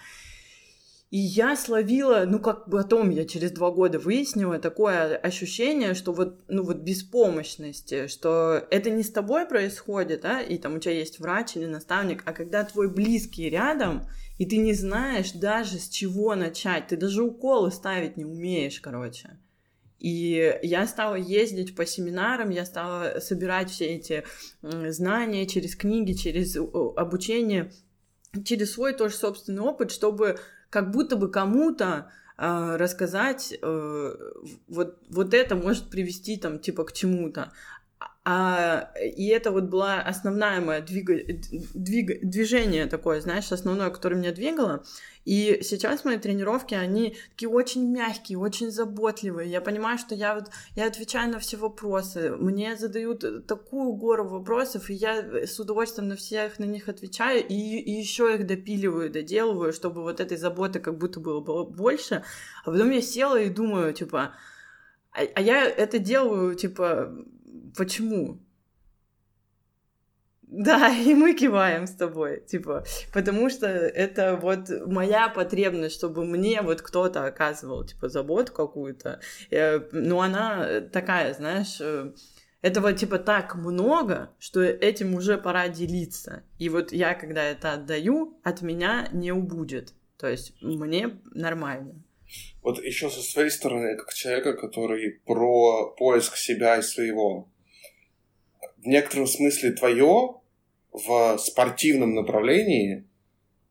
[1.10, 6.40] И я словила, ну как потом я через два года выяснила, такое ощущение, что вот,
[6.46, 11.18] ну вот беспомощности, что это не с тобой происходит, да, и там у тебя есть
[11.18, 14.06] врач или наставник, а когда твой близкий рядом,
[14.38, 19.36] и ты не знаешь даже с чего начать, ты даже уколы ставить не умеешь, короче.
[19.98, 24.24] И я стала ездить по семинарам, я стала собирать все эти
[24.62, 27.72] знания через книги, через обучение,
[28.44, 30.38] через свой тоже собственный опыт, чтобы
[30.70, 34.14] как будто бы кому-то э, рассказать, э,
[34.68, 37.52] вот, вот это может привести там типа к чему-то.
[38.22, 41.14] А, и это вот была основная моя двига,
[41.74, 44.84] двиг, движение такое, знаешь, основное, которое меня двигало.
[45.24, 49.50] И сейчас мои тренировки, они такие очень мягкие, очень заботливые.
[49.50, 52.32] Я понимаю, что я вот я отвечаю на все вопросы.
[52.36, 57.54] Мне задают такую гору вопросов, и я с удовольствием на всех на них отвечаю, и,
[57.54, 62.22] и еще их допиливаю, доделываю, чтобы вот этой заботы как будто было, было больше.
[62.64, 64.34] А потом я села и думаю, типа,
[65.12, 67.14] а, а я это делаю, типа,
[67.76, 68.40] почему?
[70.50, 76.60] Да, и мы киваем с тобой, типа, потому что это вот моя потребность, чтобы мне
[76.62, 79.20] вот кто-то оказывал, типа, заботу какую-то.
[79.50, 82.12] Э, ну, она такая, знаешь, э,
[82.62, 86.42] этого, типа, так много, что этим уже пора делиться.
[86.58, 89.94] И вот я, когда это отдаю, от меня не убудет.
[90.18, 92.02] То есть мне нормально.
[92.62, 97.48] Вот еще со своей стороны, как человека, который про поиск себя и своего,
[98.82, 100.36] в некотором смысле твое
[100.92, 103.04] в спортивном направлении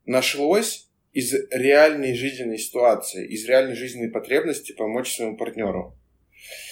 [0.05, 5.97] нашлось из реальной жизненной ситуации, из реальной жизненной потребности помочь своему партнеру.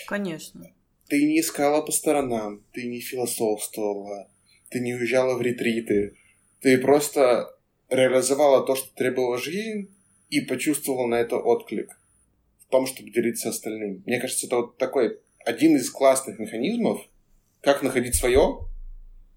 [0.08, 0.74] Конечно.
[1.10, 4.30] Ты не искала по сторонам, ты не философствовала,
[4.70, 6.16] ты не уезжала в ретриты,
[6.62, 7.58] ты просто
[7.90, 9.90] реализовала то, что требовала жизнь,
[10.30, 12.00] и почувствовала на это отклик
[12.60, 14.04] в том, чтобы делиться остальным.
[14.06, 17.08] Мне кажется, это вот такой один из классных механизмов,
[17.68, 18.60] как находить свое,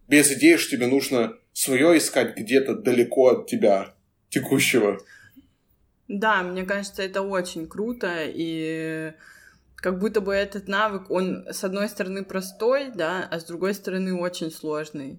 [0.07, 3.97] без идеи, что тебе нужно свое искать где-то далеко от тебя
[4.29, 5.01] текущего.
[6.07, 9.15] Да, мне кажется, это очень круто, и
[9.75, 14.15] как будто бы этот навык, он с одной стороны простой, да, а с другой стороны
[14.15, 15.19] очень сложный.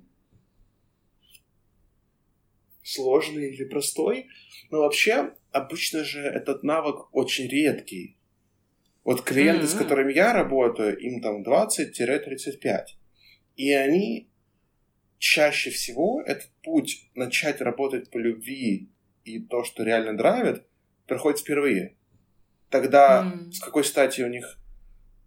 [2.81, 4.29] Сложный или простой?
[4.69, 8.17] Но вообще, обычно же этот навык очень редкий.
[9.03, 9.67] Вот клиенты, mm-hmm.
[9.67, 13.00] с которыми я работаю, им там 20-35.
[13.61, 14.27] И они
[15.19, 18.89] чаще всего этот путь начать работать по любви
[19.23, 20.63] и то, что реально драйвит,
[21.05, 21.95] проходит впервые.
[22.71, 23.51] Тогда mm.
[23.51, 24.57] с какой стати у них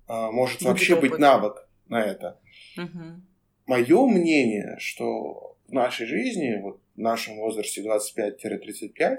[0.08, 1.10] а, может Будет вообще опыт.
[1.10, 2.40] быть навык на это?
[2.76, 3.20] Mm-hmm.
[3.66, 9.18] Мое мнение, что в нашей жизни, вот в нашем возрасте 25-35,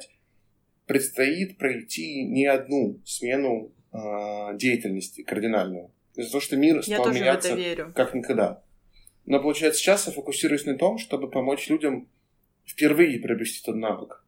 [0.88, 5.90] предстоит пройти не одну смену э, деятельности кардинальную.
[6.16, 7.56] Из-за того, что мир стал меняться
[7.96, 8.62] как никогда.
[9.26, 12.08] Но, получается, сейчас я фокусируюсь на том, чтобы помочь людям
[12.66, 14.26] впервые приобрести этот навык.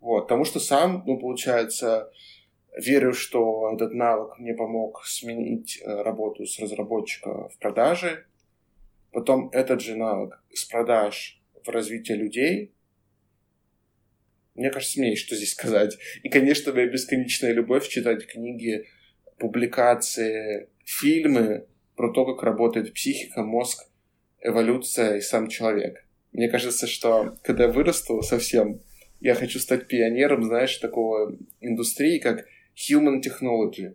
[0.00, 2.10] Вот, потому что сам, ну, получается,
[2.76, 8.26] верю, что этот навык мне помог сменить э, работу с разработчика в продаже,
[9.12, 12.74] потом этот же навык с продаж в развитие людей.
[14.54, 15.96] Мне кажется, мне есть что здесь сказать.
[16.22, 18.86] И, конечно, моя бесконечная любовь читать книги,
[19.38, 21.66] публикации, фильмы
[21.96, 23.88] про то, как работает психика, мозг,
[24.40, 26.06] эволюция и сам человек.
[26.32, 28.80] Мне кажется, что когда я вырасту совсем,
[29.20, 33.94] я хочу стать пионером, знаешь, такого индустрии, как human technology.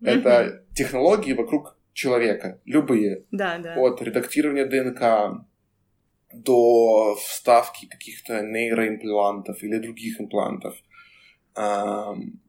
[0.00, 0.08] Mm-hmm.
[0.08, 3.24] Это технологии вокруг человека, любые.
[3.30, 3.74] Да, да.
[3.76, 5.46] От редактирования ДНК
[6.32, 10.74] до вставки каких-то нейроимплантов или других имплантов,
[11.54, 12.40] эм,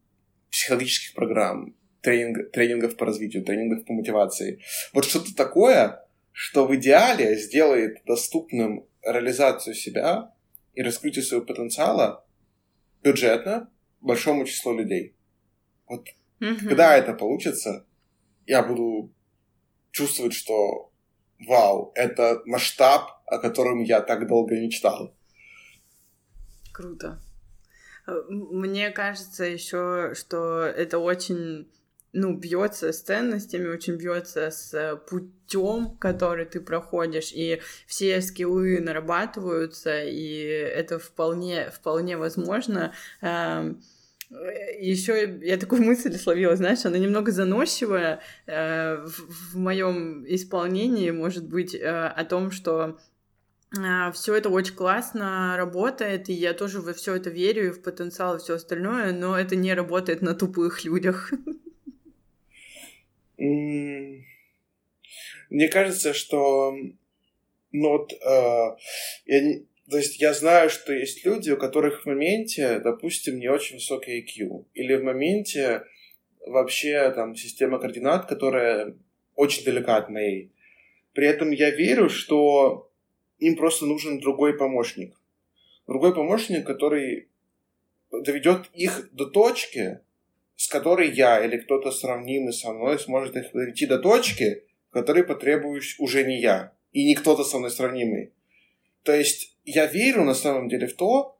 [0.50, 4.60] психологических программ, тренинг, тренингов по развитию, тренингов по мотивации.
[4.94, 10.34] Вот что-то такое, что в идеале сделает доступным реализацию себя
[10.74, 12.26] и раскрытие своего потенциала
[13.02, 13.70] бюджетно
[14.02, 15.16] большому числу людей.
[15.88, 16.08] Вот
[16.42, 16.68] угу.
[16.68, 17.86] когда это получится,
[18.46, 19.12] я буду
[19.92, 20.92] чувствовать, что
[21.48, 25.16] вау, это масштаб, о котором я так долго мечтал.
[26.74, 27.22] Круто.
[28.08, 31.70] Э, мне кажется еще, что это очень
[32.14, 40.04] ну, бьется с ценностями, очень бьется с путем, который ты проходишь, и все скиллы нарабатываются,
[40.04, 42.94] и это вполне, вполне возможно.
[43.22, 43.82] Эм,
[44.80, 51.76] еще я такую мысль словила, знаешь, она немного заносчивая э, в, моем исполнении, может быть,
[51.76, 53.00] э, о том, что
[53.78, 57.82] э, все это очень классно работает, и я тоже во все это верю, и в
[57.82, 61.32] потенциал, и все остальное, но это не работает на тупых людях.
[63.38, 64.24] Мне
[65.70, 66.76] кажется, что
[67.72, 68.76] ну вот э,
[69.26, 73.50] я не, то есть я знаю, что есть люди, у которых в моменте, допустим, не
[73.50, 75.84] очень высокий IQ, или в моменте
[76.46, 78.96] вообще там система координат, которая
[79.36, 80.52] очень далека от моей.
[81.14, 82.90] При этом я верю, что
[83.40, 85.16] им просто нужен другой помощник.
[85.88, 87.28] Другой помощник, который
[88.12, 90.00] доведет их до точки,
[90.56, 95.96] с которой я или кто-то сравнимый со мной сможет их довести до точки, которой потребуюсь
[96.00, 98.34] уже не я и не кто-то со мной сравнимый.
[99.04, 101.38] То есть я верю на самом деле в то,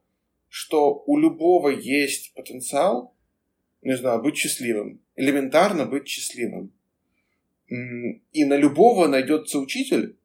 [0.48, 3.14] что у любого есть потенциал,
[3.82, 6.72] не знаю, быть счастливым, элементарно быть счастливым.
[7.68, 10.16] И на любого найдется учитель,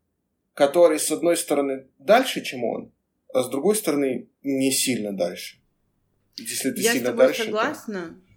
[0.54, 2.92] который, с одной стороны, дальше, чем он,
[3.34, 5.58] а с другой стороны, не сильно дальше.
[6.36, 8.02] Если ты я сильно с тобой дальше, согласна.
[8.02, 8.29] То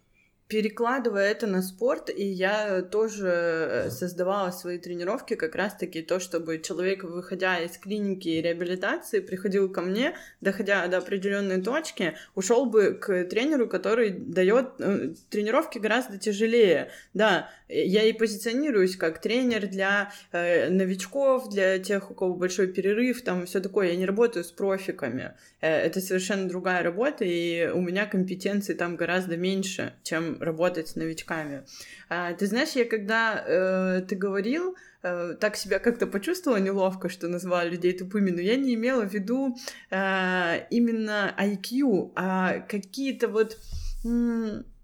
[0.52, 6.58] перекладывая это на спорт, и я тоже э, создавала свои тренировки как раз-таки то, чтобы
[6.58, 12.92] человек, выходя из клиники и реабилитации, приходил ко мне, доходя до определенной точки, ушел бы
[12.92, 16.90] к тренеру, который дает э, тренировки гораздо тяжелее.
[17.14, 23.22] Да, я и позиционируюсь как тренер для э, новичков, для тех, у кого большой перерыв,
[23.22, 23.88] там все такое.
[23.88, 25.34] Я не работаю с профиками.
[25.60, 30.96] Э, это совершенно другая работа, и у меня компетенции там гораздо меньше, чем работать с
[30.96, 31.62] новичками.
[32.08, 37.28] А, ты знаешь, я когда э, ты говорил, э, так себя как-то почувствовала неловко, что
[37.28, 39.56] назвала людей тупыми, но я не имела в виду
[39.90, 43.58] э, именно IQ, а какие-то вот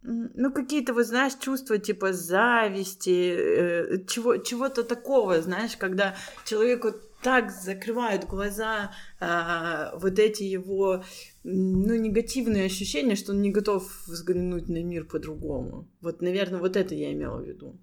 [0.02, 6.14] ну, какие-то, вот, знаешь, чувства типа зависти, э, чего, чего-то такого, знаешь, когда
[6.46, 6.92] человеку
[7.22, 11.04] так закрывают глаза э, вот эти его,
[11.42, 15.88] ну, негативные ощущения, что он не готов взглянуть на мир по-другому.
[16.00, 17.76] Вот, наверное, вот это я имела в виду.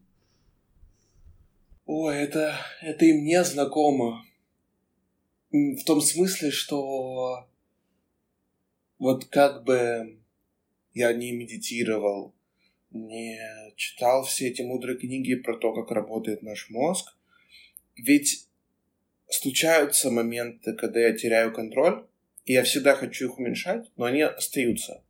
[1.85, 4.23] Ой, это, это и мне знакомо.
[5.51, 7.47] В том смысле, что
[8.97, 10.17] вот как бы
[10.95, 12.33] я не медитировал,
[12.89, 13.37] не
[13.75, 17.15] читал все эти мудрые книги про то, как работает наш мозг.
[17.97, 18.47] Ведь
[19.27, 22.07] случаются моменты, когда я теряю контроль,
[22.45, 25.03] и я всегда хочу их уменьшать, но они остаются.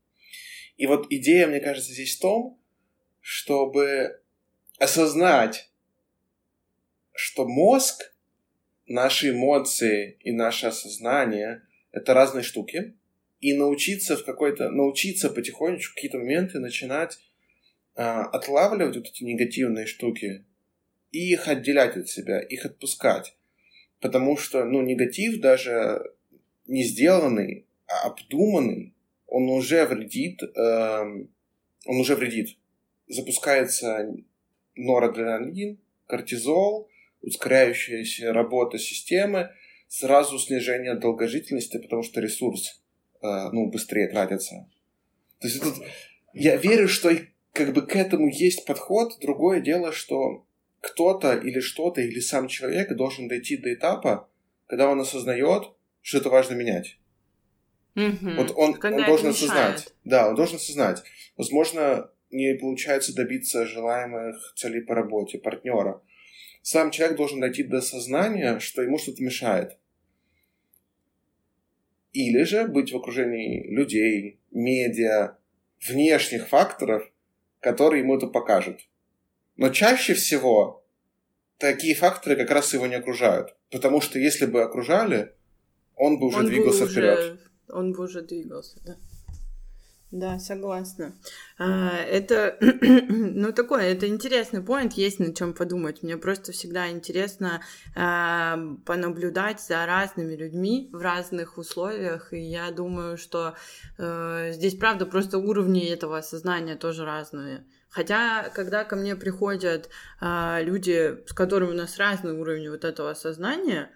[0.75, 2.59] И вот идея, мне кажется, здесь в том,
[3.21, 4.21] чтобы
[4.79, 5.69] осознать,
[7.13, 8.11] что мозг,
[8.88, 11.61] наши эмоции и наше осознание—
[11.91, 12.95] это разные штуки,
[13.45, 17.19] и научиться в какой-то, научиться потихонечку какие-то моменты начинать
[17.93, 20.45] а, отлавливать вот эти негативные штуки
[21.11, 23.37] и их отделять от себя, их отпускать.
[24.01, 26.01] Потому что, ну, негатив даже
[26.65, 28.95] не сделанный, а обдуманный,
[29.27, 31.01] он уже вредит, э,
[31.85, 32.57] он уже вредит.
[33.07, 34.11] Запускается
[34.75, 35.77] норадреналин,
[36.07, 36.89] кортизол,
[37.21, 39.51] ускоряющаяся работа системы,
[39.87, 42.81] сразу снижение долгожительности, потому что ресурс
[43.51, 44.67] ну, быстрее тратятся.
[45.39, 45.76] То есть тут
[46.34, 47.11] я верю, что
[47.53, 49.17] как бы к этому есть подход.
[49.21, 50.45] Другое дело, что
[50.82, 54.30] кто-то или что-то, или сам человек должен дойти до этапа,
[54.67, 55.63] когда он осознает,
[56.01, 56.97] что это важно менять.
[57.95, 58.36] Mm-hmm.
[58.36, 59.93] Вот он, он должен осознать.
[60.03, 61.01] Да, он должен осознать.
[61.38, 66.01] Возможно, не получается добиться желаемых целей по работе, партнера.
[66.61, 69.78] Сам человек должен дойти до сознания, что ему что-то мешает
[72.16, 75.38] или же быть в окружении людей, медиа,
[75.86, 77.11] внешних факторов,
[77.59, 78.80] которые ему это покажут.
[79.57, 80.86] Но чаще всего
[81.57, 83.55] такие факторы как раз его не окружают.
[83.70, 85.34] Потому что если бы окружали,
[85.95, 87.39] он бы уже он двигался бы уже, вперед.
[87.68, 88.95] Он бы уже двигался, да.
[90.16, 91.13] Да, согласна.
[91.57, 96.03] А, это, ну, такое, это интересный поинт, есть над чем подумать.
[96.03, 97.61] Мне просто всегда интересно
[97.95, 103.55] а, понаблюдать за разными людьми в разных условиях, и я думаю, что
[103.97, 107.66] а, здесь, правда, просто уровни этого сознания тоже разные.
[107.89, 109.89] Хотя, когда ко мне приходят
[110.22, 113.91] а, люди, с которыми у нас разный уровень вот этого сознания,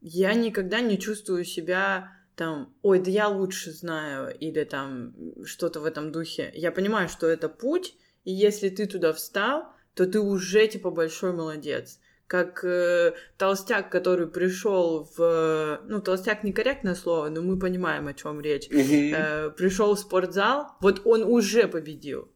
[0.00, 5.12] я никогда не чувствую себя там, ой, да я лучше знаю, или там
[5.44, 6.50] что-то в этом духе.
[6.54, 9.64] Я понимаю, что это путь, и если ты туда встал,
[9.94, 12.00] то ты уже типа большой молодец.
[12.26, 15.82] Как э, толстяк, который пришел в...
[15.84, 18.70] Ну, толстяк некорректное слово, но мы понимаем, о чем речь.
[18.70, 19.14] Mm-hmm.
[19.14, 22.32] Э, пришел в спортзал, вот он уже победил.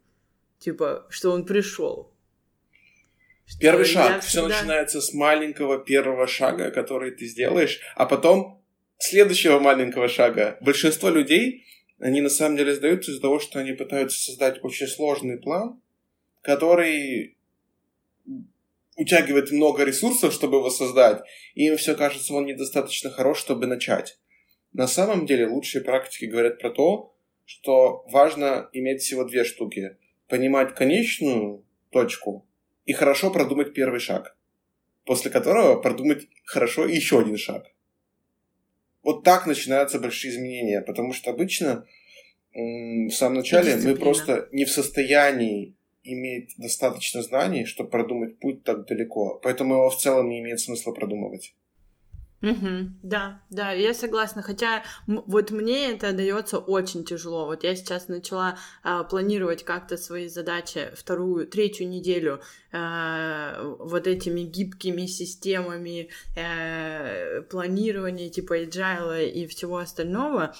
[0.58, 2.12] Типа, что он пришел.
[3.58, 4.20] Первый шаг.
[4.20, 4.48] Все всегда...
[4.48, 8.63] начинается с маленького первого шага, который ты сделаешь, а потом
[8.98, 10.58] следующего маленького шага.
[10.60, 11.66] Большинство людей,
[11.98, 15.80] они на самом деле сдаются из-за того, что они пытаются создать очень сложный план,
[16.42, 17.36] который
[18.96, 21.22] утягивает много ресурсов, чтобы его создать,
[21.54, 24.18] и им все кажется, он недостаточно хорош, чтобы начать.
[24.72, 27.14] На самом деле лучшие практики говорят про то,
[27.44, 29.96] что важно иметь всего две штуки.
[30.28, 32.46] Понимать конечную точку
[32.86, 34.36] и хорошо продумать первый шаг,
[35.04, 37.73] после которого продумать хорошо еще один шаг.
[39.04, 41.86] Вот так начинаются большие изменения, потому что обычно
[42.52, 48.86] в самом начале мы просто не в состоянии иметь достаточно знаний, чтобы продумать путь так
[48.86, 49.40] далеко.
[49.42, 51.54] Поэтому его в целом не имеет смысла продумывать.
[52.44, 54.42] Угу, да, да, я согласна.
[54.42, 57.46] Хотя вот мне это дается очень тяжело.
[57.46, 62.40] Вот я сейчас начала а, планировать как-то свои задачи вторую, третью неделю
[62.70, 70.54] а, вот этими гибкими системами а, планирования типа agile и всего остального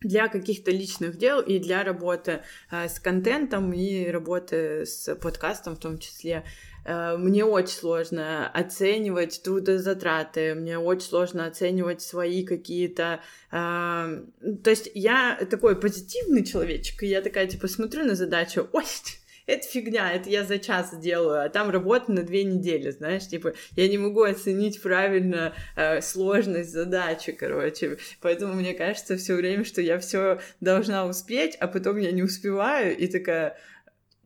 [0.00, 5.80] для каких-то личных дел и для работы э, с контентом и работы с подкастом в
[5.80, 6.44] том числе.
[6.88, 13.20] Э, мне очень сложно оценивать трудозатраты, мне очень сложно оценивать свои какие-то...
[13.52, 14.22] Э,
[14.64, 18.84] то есть я такой позитивный человечек, и я такая, типа, смотрю на задачу, ой,
[19.46, 23.52] это фигня, это я за час делаю, а там работа на две недели, знаешь, типа,
[23.76, 29.82] я не могу оценить правильно э, сложность задачи, короче, поэтому мне кажется все время, что
[29.82, 33.58] я все должна успеть, а потом я не успеваю, и такая,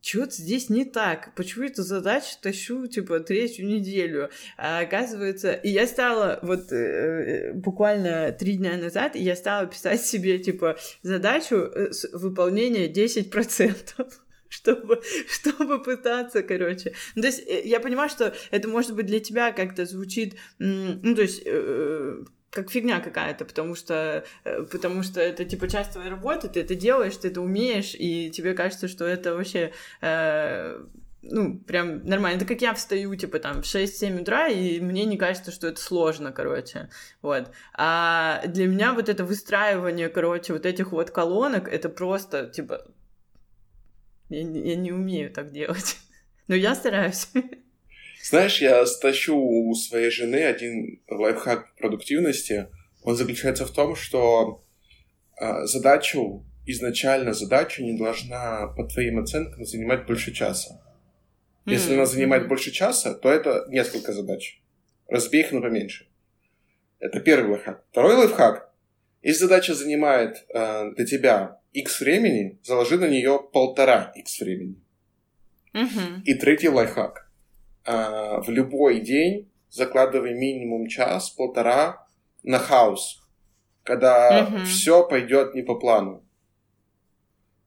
[0.03, 1.33] что-то здесь не так.
[1.37, 4.31] Почему эту задачу тащу, типа, третью неделю?
[4.59, 10.41] А оказывается, и я стала, вот э, буквально три дня назад, я стала писать себе,
[10.41, 14.07] типа, задачу э, выполнения 10%.
[14.49, 16.93] чтобы, чтобы пытаться, короче.
[17.15, 21.15] Ну, то есть э, я понимаю, что это может быть для тебя как-то звучит, ну,
[21.15, 26.11] то есть э, как фигня какая-то, потому что, э, потому что это типа часть твоей
[26.11, 29.73] работы, ты это делаешь, ты это умеешь, и тебе кажется, что это вообще
[30.03, 30.85] э,
[31.23, 32.37] ну, прям нормально.
[32.39, 35.81] Это как я встаю, типа, там, в 6-7 утра, и мне не кажется, что это
[35.81, 36.91] сложно, короче,
[37.23, 37.53] вот.
[37.75, 42.85] А для меня вот это выстраивание, короче, вот этих вот колонок, это просто, типа,
[44.29, 45.97] я, я не умею так делать.
[46.49, 47.29] Но я стараюсь.
[48.23, 52.69] Знаешь, я стащу у своей жены один лайфхак продуктивности.
[53.03, 54.65] Он заключается в том, что
[55.41, 60.81] э, задачу, изначально задача не должна, по твоим оценкам, занимать больше часа.
[61.67, 61.95] Если mm-hmm.
[61.95, 64.63] она занимает больше часа, то это несколько задач.
[65.09, 66.07] Разбей их на поменьше.
[67.01, 67.85] Это первый лайфхак.
[67.91, 68.73] Второй лайфхак.
[69.23, 74.77] Если задача занимает э, для тебя x времени, заложи на нее полтора x времени.
[75.75, 76.23] Угу.
[76.25, 77.32] И третий лайфхак.
[77.85, 82.07] А, в любой день закладывай минимум час, полтора
[82.43, 83.23] на хаос,
[83.83, 84.65] когда угу.
[84.65, 86.25] все пойдет не по плану.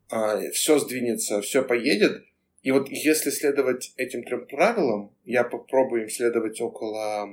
[0.09, 2.25] А, все сдвинется, все поедет.
[2.61, 7.29] И вот если следовать этим трем правилам, я попробую им следовать около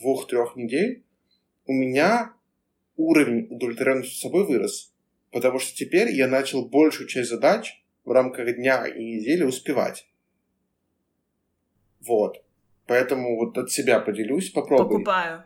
[0.00, 1.04] двух-трех недель,
[1.66, 2.32] у меня
[2.96, 4.92] уровень удовлетворенности собой вырос.
[5.32, 10.06] Потому что теперь я начал большую часть задач в рамках дня и недели успевать.
[12.06, 12.42] Вот.
[12.86, 14.98] Поэтому вот от себя поделюсь, попробуй.
[14.98, 15.44] Покупаю.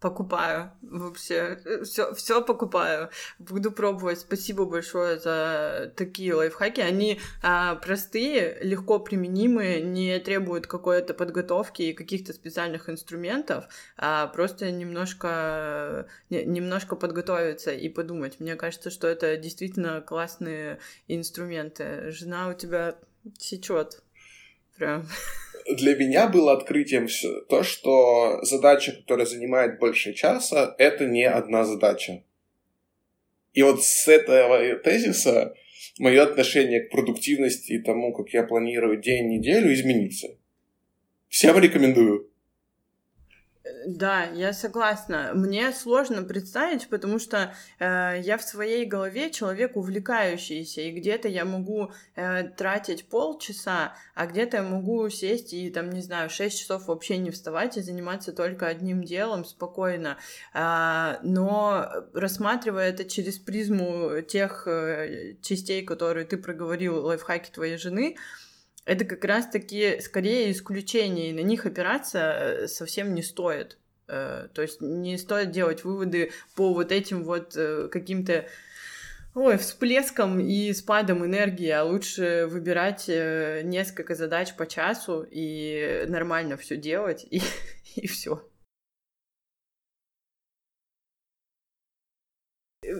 [0.00, 1.58] Покупаю вообще.
[1.82, 3.10] Все все покупаю.
[3.40, 4.20] Буду пробовать.
[4.20, 6.80] Спасибо большое за такие лайфхаки.
[6.80, 13.64] Они а, простые легко применимые не требуют какой-то подготовки и каких-то специальных инструментов
[13.96, 18.38] а просто немножко немножко подготовиться и подумать.
[18.38, 20.78] Мне кажется что это действительно классные
[21.08, 22.12] инструменты.
[22.12, 22.94] Жена у тебя
[23.36, 24.00] сечет
[24.78, 25.06] прям
[25.68, 27.08] для меня было открытием
[27.48, 32.22] то, что задача, которая занимает больше часа, это не одна задача.
[33.52, 35.54] И вот с этого тезиса
[35.98, 40.28] мое отношение к продуктивности и тому, как я планирую день, неделю, изменится.
[41.28, 42.27] Всем рекомендую.
[43.86, 45.32] Да, я согласна.
[45.34, 51.44] Мне сложно представить, потому что э, я в своей голове человек увлекающийся, и где-то я
[51.44, 56.86] могу э, тратить полчаса, а где-то я могу сесть и, там, не знаю, 6 часов
[56.86, 60.18] вообще не вставать и заниматься только одним делом спокойно.
[60.54, 68.16] Э, но рассматривая это через призму тех э, частей, которые ты проговорил, лайфхаки твоей жены,
[68.88, 73.76] это как раз-таки скорее исключение, и на них опираться э, совсем не стоит.
[74.08, 78.46] Э, то есть не стоит делать выводы по вот этим вот э, каким-то
[79.34, 86.78] ой, всплеском и спадом энергии, а лучше выбирать несколько задач по часу и нормально все
[86.78, 87.42] делать, и,
[87.94, 88.47] и все.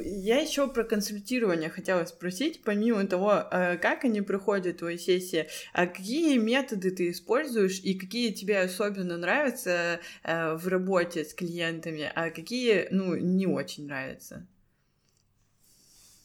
[0.04, 5.86] Я еще про консультирование хотела спросить, помимо того, э, как они проходят твои сессии, а
[5.86, 12.30] какие методы ты используешь и какие тебе особенно нравятся э, в работе с клиентами, а
[12.30, 14.46] какие, ну, не очень нравятся?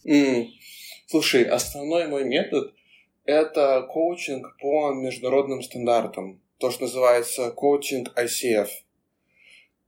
[0.05, 0.47] Mm.
[1.07, 2.74] Слушай, основной мой метод—
[3.26, 8.68] это коучинг по международным стандартам, то, что называется коучинг ICF.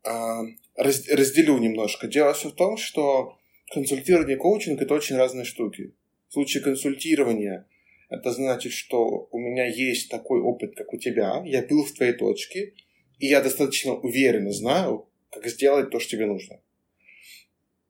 [0.04, 0.44] А,
[0.76, 2.08] разделю немножко.
[2.08, 3.38] Дело все в том, что
[3.76, 5.94] консультирование и коучинг– это очень разные штуки.
[6.30, 7.68] В случае консультирования
[8.10, 12.14] это значит, что у меня есть такой опыт, как у тебя, я был в твоей
[12.14, 12.74] точке,
[13.20, 16.62] и я достаточно уверенно знаю, как сделать то, что тебе нужно.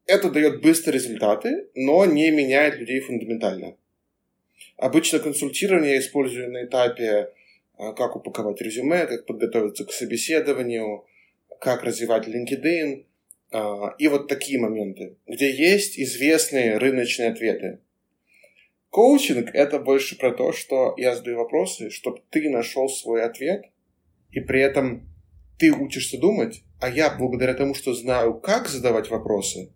[0.07, 3.77] Это дает быстрые результаты, но не меняет людей фундаментально.
[4.77, 7.31] Обычно консультирование я использую на этапе,
[7.77, 11.05] а, как упаковать резюме, как подготовиться к собеседованию,
[11.59, 13.05] как развивать LinkedIn–
[13.97, 17.79] и вот такие моменты, где есть известные рыночные ответы.
[18.89, 23.65] Коучинг– это больше про то, что я задаю вопросы, чтобы ты нашел свой ответ,
[24.31, 25.09] и при этом
[25.57, 29.73] ты учишься думать, а я, благодаря тому, что знаю, как задавать вопросы,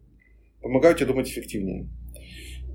[0.61, 1.87] помогаю тебе думать эффективнее.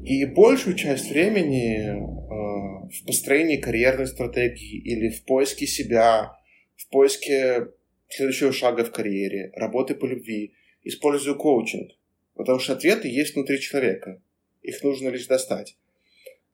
[0.05, 6.33] И большую часть времени э, в построении карьерной стратегии или в поиске себя,
[6.77, 7.69] в поиске
[8.09, 10.55] следующего шага в карьере, работы по любви–
[10.85, 11.93] использую коучинг,
[12.35, 14.21] потому что ответы есть внутри человека.
[14.63, 15.77] Их нужно лишь достать.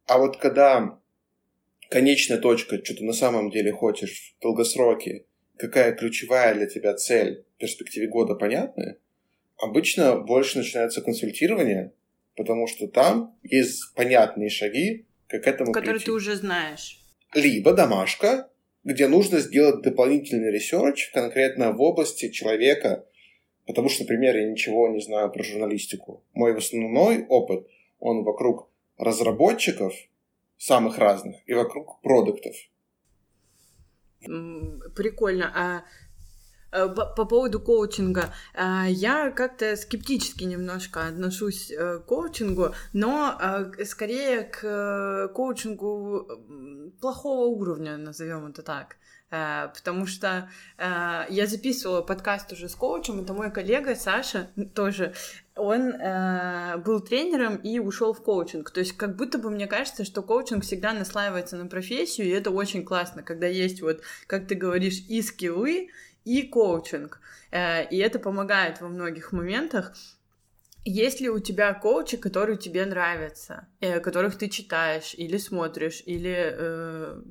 [0.06, 0.98] А вот когда
[1.88, 5.26] конечная точка, что ты на самом деле хочешь в долгосроке,
[5.56, 8.96] какая ключевая для тебя цель в перспективе года понятная,
[9.58, 11.92] обычно больше начинается консультирование,
[12.36, 16.06] потому что там есть понятные шаги, как к этому Которые прийти.
[16.06, 17.00] ты уже знаешь.
[17.34, 18.48] Либо домашка,
[18.82, 23.04] где нужно сделать дополнительный research конкретно в области человека,
[23.70, 26.24] Потому что, например, я ничего не знаю про журналистику.
[26.34, 27.68] Мой основной опыт,
[28.00, 28.68] он вокруг
[28.98, 29.94] разработчиков
[30.58, 32.56] самых разных и вокруг продуктов.
[34.96, 35.52] Прикольно.
[35.54, 35.84] А
[36.72, 38.34] э, по поводу коучинга.
[38.54, 46.26] А, я как-то скептически немножко отношусь э, к коучингу, но э, скорее к коучингу
[47.00, 48.96] плохого уровня, назовем это так.
[49.30, 55.14] Э, потому что э, я записывала подкаст уже с коучем, это мой коллега Саша тоже,
[55.54, 58.70] он э, был тренером и ушел в коучинг.
[58.70, 62.50] То есть как будто бы мне кажется, что коучинг всегда наслаивается на профессию, и это
[62.50, 65.90] очень классно, когда есть вот, как ты говоришь, и скиллы,
[66.24, 67.20] и коучинг.
[67.50, 69.94] Э, и это помогает во многих моментах.
[70.84, 76.54] Есть ли у тебя коучи, которые тебе нравятся, э, которых ты читаешь или смотришь, или
[76.56, 77.22] э,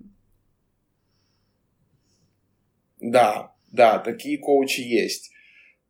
[2.99, 5.31] да, да, такие коучи есть.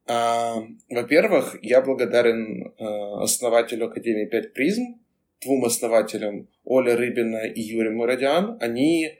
[0.07, 4.99] А, во-первых, я благодарен а, основателю Академии 5 призм,
[5.41, 8.57] двум основателям, Оля Рыбина и Юрий Мурадян.
[8.59, 9.19] Они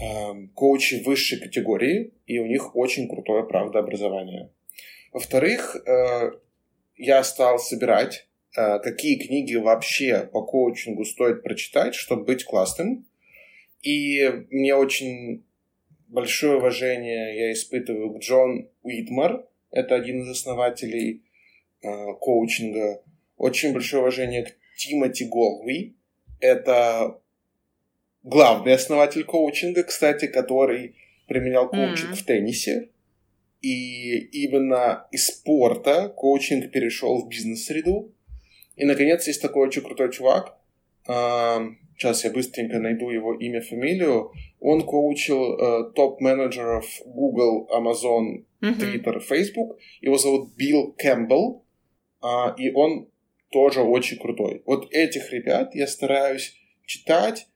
[0.00, 4.50] а, коучи высшей категории, и у них очень крутое, правда, образование.
[5.12, 5.76] Во-вторых,
[6.96, 13.06] я стал собирать, какие книги вообще по коучингу стоит прочитать, чтобы быть классным.
[13.82, 15.44] И мне очень
[16.14, 21.24] большое уважение я испытываю к Джон Уитмар, это один из основателей
[21.82, 21.88] э,
[22.20, 23.02] коучинга.
[23.36, 25.96] Очень большое уважение к Тимоти Голви,
[26.40, 27.20] это
[28.22, 30.94] главный основатель коучинга, кстати, который
[31.26, 32.14] применял коучинг mm-hmm.
[32.14, 32.90] в теннисе.
[33.60, 38.12] И именно из спорта коучинг перешел в бизнес-среду.
[38.76, 40.58] И, наконец, есть такой очень крутой чувак,
[41.96, 49.78] сейчас я быстренько найду его имя, фамилию, он коучил э, топ-менеджеров Google, Amazon, Twitter, Facebook.
[50.00, 51.64] Его зовут Билл Кэмпбелл,
[52.22, 52.26] э,
[52.58, 53.08] и он
[53.50, 54.62] тоже очень крутой.
[54.66, 56.54] Вот этих ребят я стараюсь
[56.86, 57.46] читать.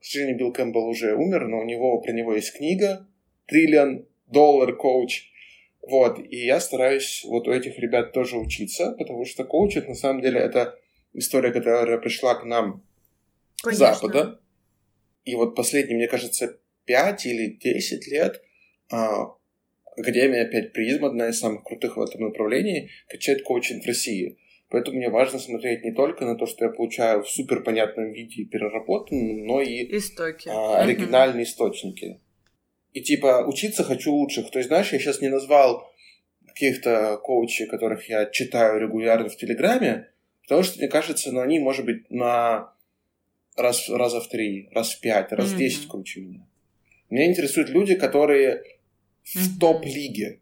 [0.00, 3.06] К сожалению, Билл Кэмпбелл уже умер, но у него, про него есть книга
[3.46, 5.30] «Trillion Dollar Coach».
[5.82, 10.22] Вот, и я стараюсь вот у этих ребят тоже учиться, потому что коучинг, на самом
[10.22, 10.78] деле, это
[11.12, 12.84] история, которая пришла к нам
[13.62, 13.94] Конечно.
[13.94, 14.40] Запада.
[15.24, 18.42] И вот последние, мне кажется, 5 или 10 лет
[18.90, 19.34] а,
[19.96, 24.38] Академия 5 призм, одна из самых крутых в этом направлении, качает коучинг в России.
[24.70, 28.44] Поэтому мне важно смотреть не только на то, что я получаю в супер понятном виде
[28.44, 30.48] переработанном, но и Истоки.
[30.48, 31.48] А, оригинальные mm-hmm.
[31.48, 32.20] источники.
[32.94, 34.50] И типа учиться хочу лучших.
[34.50, 35.92] То есть, знаешь, я сейчас не назвал
[36.46, 40.08] каких-то коучей, которых я читаю регулярно в Телеграме,
[40.42, 42.71] потому что, мне кажется, ну, они, может быть, на
[43.56, 46.46] раз, раза в три, раз в пять, раз в десять круче меня.
[47.10, 48.62] Меня интересуют люди, которые
[49.22, 50.40] в топ-лиге.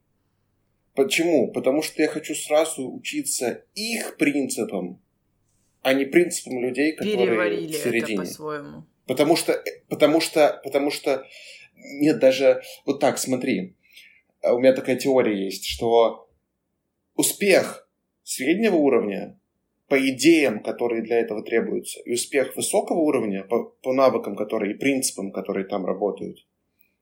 [0.95, 1.51] Почему?
[1.51, 5.01] Потому что я хочу сразу учиться их принципам,
[5.82, 8.15] а не принципам людей, которые Переварили в середине.
[8.15, 8.85] это по-своему.
[9.07, 11.27] Потому что, потому что, потому что,
[11.74, 13.77] нет, даже вот так, смотри,
[14.43, 16.31] у меня такая теория есть, что
[17.15, 17.89] успех
[18.23, 19.40] среднего уровня
[19.91, 24.79] по идеям, которые для этого требуются, и успех высокого уровня по, по навыкам, которые и
[24.79, 26.47] принципам, которые там работают,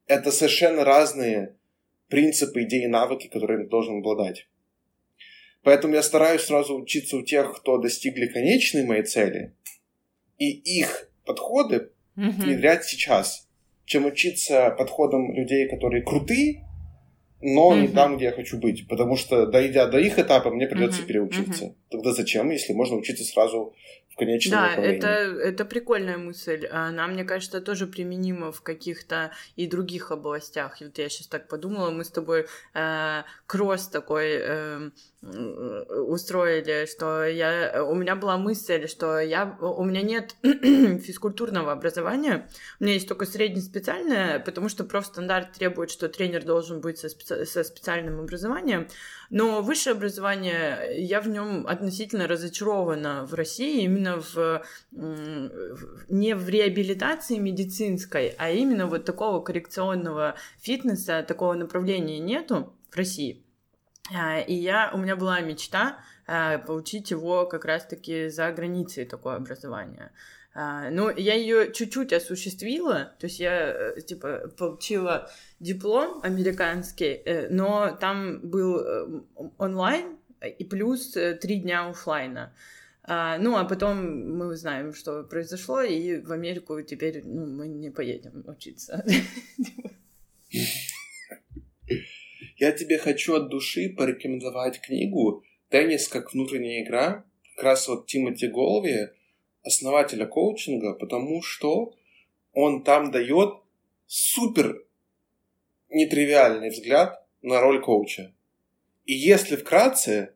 [0.07, 1.59] это совершенно разные
[2.09, 4.49] принципы, идеи, навыки, которыми ты должен обладать.
[5.63, 9.55] Поэтому я стараюсь сразу учиться у тех, кто достигли конечной моей цели,
[10.39, 12.41] и их подходы mm-hmm.
[12.41, 13.47] внедрять сейчас,
[13.85, 16.65] чем учиться подходам людей, которые крутые,
[17.41, 17.81] но mm-hmm.
[17.81, 18.89] не там, где я хочу быть.
[18.89, 21.07] Потому что, дойдя до их этапа, мне придется mm-hmm.
[21.07, 21.65] переучиться.
[21.67, 21.75] Mm-hmm.
[21.91, 23.75] Тогда зачем, если можно учиться сразу
[24.19, 26.67] конечном Да, это, это прикольная мысль.
[26.67, 30.81] Она, мне кажется, тоже применима в каких-то и других областях.
[30.81, 34.91] И вот я сейчас так подумала, мы с тобой э, кросс такой э,
[35.21, 42.85] устроили, что я, у меня была мысль, что я, у меня нет физкультурного образования, у
[42.85, 47.65] меня есть только среднеспециальное, потому что профстандарт требует, что тренер должен быть со, специ, со
[47.65, 48.87] специальным образованием,
[49.31, 57.39] но высшее образование, я в нем относительно разочарована в России, именно в, не в реабилитации
[57.39, 63.45] медицинской, а именно вот такого коррекционного фитнеса, такого направления нету в России.
[64.15, 69.37] А, и я, у меня была мечта а, получить его как раз-таки за границей такое
[69.37, 70.13] образование.
[70.55, 75.31] А, ну, я ее чуть-чуть осуществила, то есть я, э, типа, получила
[75.61, 79.21] диплом американский, э, но там был э,
[79.59, 82.53] онлайн и плюс три дня офлайна.
[83.09, 88.45] Ну, а потом мы знаем, что произошло, и в Америку теперь ну, мы не поедем
[88.47, 89.03] учиться.
[92.57, 97.25] Я тебе хочу от души порекомендовать книгу «Теннис как внутренняя игра»,
[97.55, 99.09] как раз вот Тимоти Голви,
[99.63, 101.95] основателя коучинга, потому что
[102.53, 103.55] он там дает
[104.07, 104.85] супер
[105.89, 108.35] нетривиальный взгляд на роль коуча.
[109.05, 110.35] И если вкратце,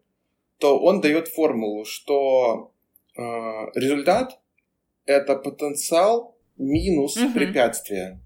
[0.62, 2.72] то он дает формулу, что
[3.16, 3.20] э,
[3.74, 4.38] результат
[5.06, 7.32] это потенциал минус угу.
[7.32, 8.20] препятствие.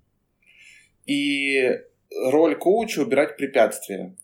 [1.07, 1.71] И
[2.15, 4.15] роль коуча убирать препятствия.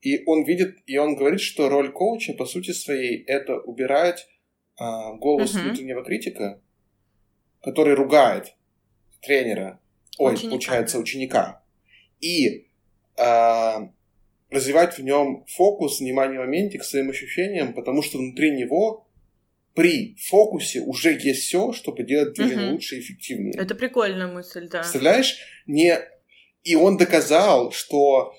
[0.00, 4.26] И он видит, и он говорит, что роль коуча, по сути своей, это убирать
[4.78, 5.62] а, голос uh-huh.
[5.62, 6.60] внутреннего критика,
[7.60, 8.56] который ругает
[9.20, 9.78] тренера,
[10.18, 10.50] ой, ученика.
[10.50, 11.62] получается, ученика,
[12.18, 12.66] и
[13.16, 13.92] а,
[14.52, 19.08] развивать в нем фокус, внимание в моменте к своим ощущениям, потому что внутри него
[19.74, 22.72] при фокусе уже есть все, чтобы делать движение uh-huh.
[22.72, 23.54] лучше и эффективнее.
[23.56, 24.80] Это прикольная мысль, да.
[24.80, 25.98] Представляешь, не
[26.64, 28.34] и он доказал, что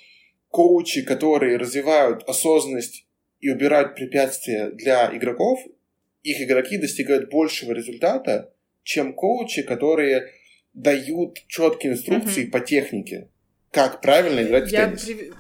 [0.50, 3.06] коучи, которые развивают осознанность
[3.40, 5.60] и убирают препятствия для игроков,
[6.22, 8.54] их игроки достигают большего результата,
[8.84, 10.32] чем коучи, которые
[10.74, 12.52] дают четкие инструкции mm-hmm.
[12.52, 13.30] по технике,
[13.72, 15.06] как правильно играть Я в теннис.
[15.06, 15.34] При...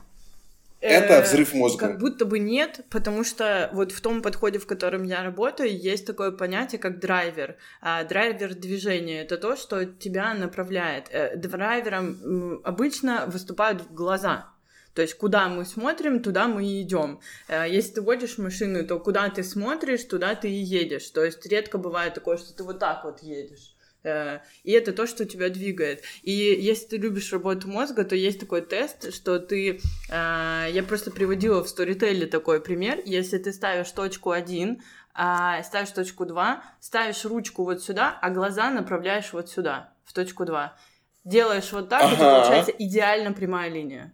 [0.83, 1.87] Это э, взрыв мозга.
[1.87, 6.05] Как будто бы нет, потому что вот в том подходе, в котором я работаю, есть
[6.05, 7.55] такое понятие, как драйвер.
[7.81, 11.07] А драйвер движения— это то, что тебя направляет.
[11.11, 14.53] Э, драйвером обычно выступают глаза.
[14.93, 17.19] То есть, куда мы смотрим, туда мы и идем.
[17.47, 21.09] Э, если ты водишь машину, то куда ты смотришь, туда ты и едешь.
[21.09, 23.72] То есть, редко бывает такое, что ты вот так вот едешь.
[24.03, 26.03] Э, и это то, что тебя двигает.
[26.21, 29.79] И если ты любишь работу мозга, то есть такой тест, что ты...
[30.09, 33.01] Э, я просто приводила в сторителле такой пример.
[33.05, 34.81] Если ты ставишь точку 1,
[35.13, 40.45] а, ставишь точку 2, ставишь ручку вот сюда, а глаза направляешь вот сюда, в точку
[40.45, 40.75] 2.
[41.23, 42.13] Делаешь вот так, ага.
[42.13, 44.13] это получается идеально прямая линия.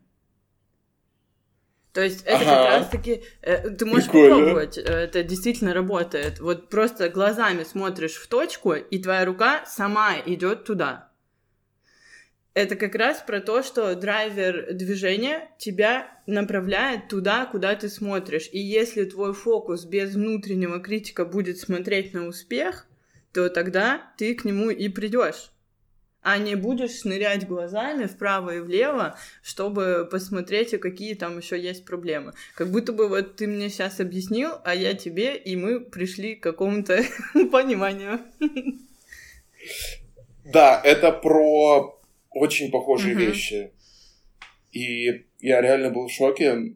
[1.94, 2.46] То есть это ага.
[2.46, 3.24] как раз-таки...
[3.42, 4.36] Э, ты можешь Прикольно.
[4.36, 6.40] попробовать, э, это действительно работает.
[6.40, 11.10] Вот просто глазами смотришь в точку, и твоя рука сама идет туда.
[12.54, 18.50] Это как раз про то, что драйвер движения тебя направляет туда, куда ты смотришь.
[18.52, 22.86] И если твой фокус без внутреннего критика будет смотреть на успех,
[23.34, 25.52] то тогда ты к нему и придешь
[26.22, 31.86] а не будешь шнырять глазами вправо и влево, чтобы посмотреть, а какие там еще есть
[31.86, 32.34] проблемы.
[32.56, 36.44] Как будто бы вот ты мне сейчас объяснил, а я тебе, и мы пришли к
[36.44, 37.04] какому-то
[37.52, 38.20] пониманию.
[40.46, 42.00] Да, это про
[42.32, 43.24] очень похожие угу.
[43.24, 43.72] вещи.
[44.72, 46.76] И я реально был в шоке.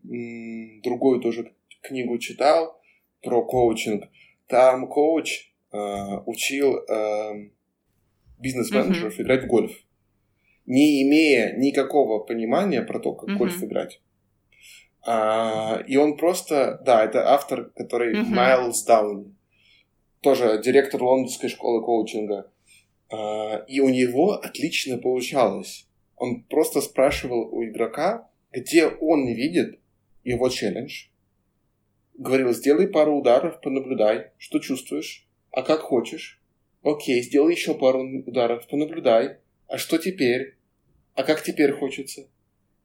[0.83, 1.51] Другую тоже
[1.81, 2.79] книгу читал
[3.21, 4.05] про коучинг.
[4.47, 5.77] Там коуч э,
[6.25, 7.49] учил э,
[8.43, 9.23] бизнес-менеджеров uh-huh.
[9.23, 9.71] играть в гольф,
[10.65, 13.37] не имея никакого понимания про то, как uh-huh.
[13.37, 14.01] гольф играть.
[15.05, 18.25] А, и он просто, да, это автор, который uh-huh.
[18.25, 19.35] Майлз Даун,
[20.21, 22.51] тоже директор лондонской школы коучинга.
[23.11, 25.87] А, и у него отлично получалось.
[26.15, 29.79] Он просто спрашивал у игрока, где он видит
[30.23, 31.07] его челлендж.
[32.15, 36.42] Говорил, сделай пару ударов, понаблюдай, что чувствуешь, а как хочешь.
[36.83, 39.37] Окей, сделай еще пару ударов, понаблюдай.
[39.67, 40.57] А что теперь?
[41.15, 42.27] А как теперь хочется?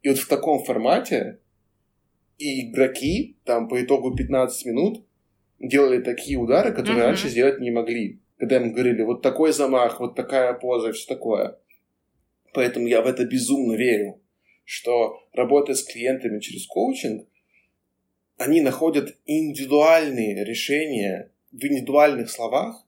[0.02, 1.40] И вот в таком формате
[2.38, 5.04] и игроки там по итогу 15 минут
[5.58, 7.06] делали такие удары, которые uh-huh.
[7.06, 8.20] раньше сделать не могли.
[8.38, 11.58] Когда им говорили, вот такой замах, вот такая поза, все такое.
[12.54, 14.20] Поэтому я в это безумно верю,
[14.64, 17.26] что работая с клиентами через коучинг,
[18.36, 22.86] они находят индивидуальные решения в индивидуальных словах,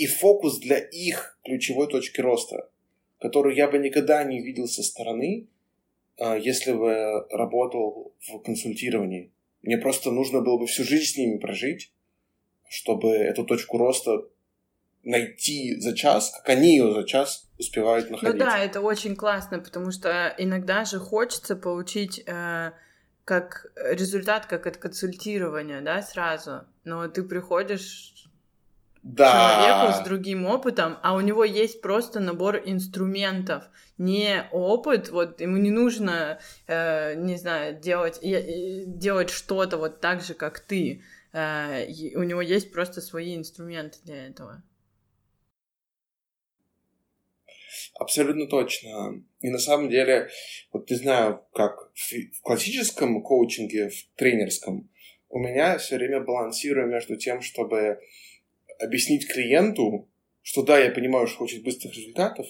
[0.00, 2.70] и фокус для их ключевой точки роста,
[3.20, 5.46] которую я бы никогда не видел со стороны,
[6.18, 9.30] а, если бы работал в консультировании.
[9.60, 11.92] Мне просто нужно было бы всю жизнь с ними прожить,
[12.70, 14.24] чтобы эту точку роста
[15.02, 18.40] найти за час, как они ее за час успевают ну находить.
[18.40, 22.72] Ну да, это очень классно, потому что иногда же хочется получить э,
[23.24, 26.62] как результат, как от консультирования, да, сразу.
[26.84, 28.29] Но ты приходишь
[29.02, 29.32] да.
[29.32, 33.64] человеку с другим опытом, а у него есть просто набор инструментов,
[33.98, 40.22] не опыт, вот ему не нужно, э, не знаю, делать, э, делать что-то вот так
[40.22, 41.02] же, как ты.
[41.32, 44.62] Э, у него есть просто свои инструменты для этого.
[47.98, 49.22] Абсолютно точно.
[49.40, 50.28] И на самом деле,
[50.72, 54.90] вот не знаю, как в, в классическом коучинге, в тренерском,
[55.28, 58.00] у меня все время балансирую между тем, чтобы
[58.80, 60.08] объяснить клиенту,
[60.42, 62.46] что да, я понимаю, что хочет быстрых результатов,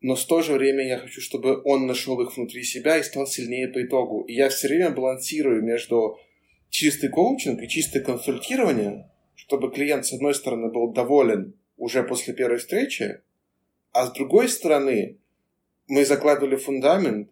[0.00, 3.26] но в то же время я хочу, чтобы он нашел их внутри себя и стал
[3.26, 4.22] сильнее по итогу.
[4.22, 6.18] И я все время балансирую между
[6.70, 12.58] чистый коучинг и чистое консультирование, чтобы клиент, с одной стороны, был доволен уже после первой
[12.58, 13.20] встречи,
[13.92, 15.18] а с другой стороны,
[15.88, 17.30] мы закладывали фундамент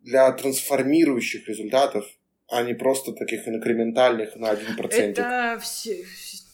[0.00, 2.04] для трансформирующих результатов,
[2.48, 5.18] а не просто таких инкрементальных на один процент.
[5.18, 6.04] Это все,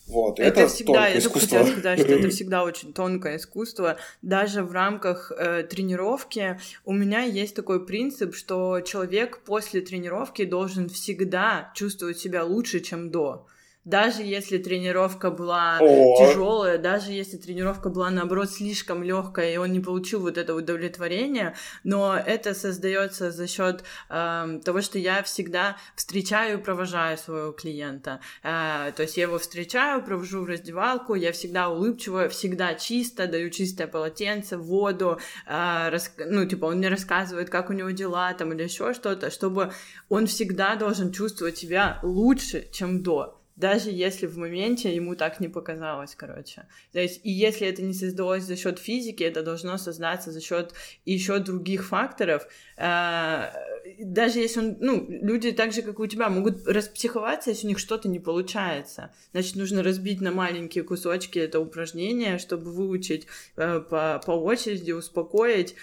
[0.07, 3.99] вот, это, это всегда, я только хотела сказать, что это всегда очень тонкое искусство.
[4.23, 10.89] Даже в рамках э, тренировки у меня есть такой принцип, что человек после тренировки должен
[10.89, 13.47] всегда чувствовать себя лучше, чем до
[13.87, 19.79] даже если тренировка была тяжелая, даже если тренировка была наоборот слишком легкая, и он не
[19.79, 21.55] получил вот это удовлетворение,
[21.85, 28.19] но это создается за счет э, того, что я всегда встречаю и провожаю своего клиента.
[28.43, 33.51] Э, то есть я его встречаю, провожу в раздевалку, я всегда улыбчивая, всегда чисто, даю
[33.51, 36.13] чистое полотенце, воду, э, рас...
[36.19, 39.73] ну, типа, он мне рассказывает, как у него дела там или еще что-то, чтобы
[40.09, 45.49] он всегда должен чувствовать себя лучше, чем до даже если в моменте ему так не
[45.49, 46.67] показалось, короче.
[46.93, 50.75] То есть, и если это не создалось за счет физики, это должно создаться за счет
[51.07, 52.47] еще других факторов.
[52.77, 53.51] Э,
[53.99, 57.71] даже если он, ну, люди так же, как и у тебя, могут распсиховаться, если у
[57.71, 59.15] них что-то не получается.
[59.33, 63.27] Значит, нужно разбить на маленькие кусочки это упражнение, чтобы выучить
[63.57, 65.75] э, по, по очереди, успокоить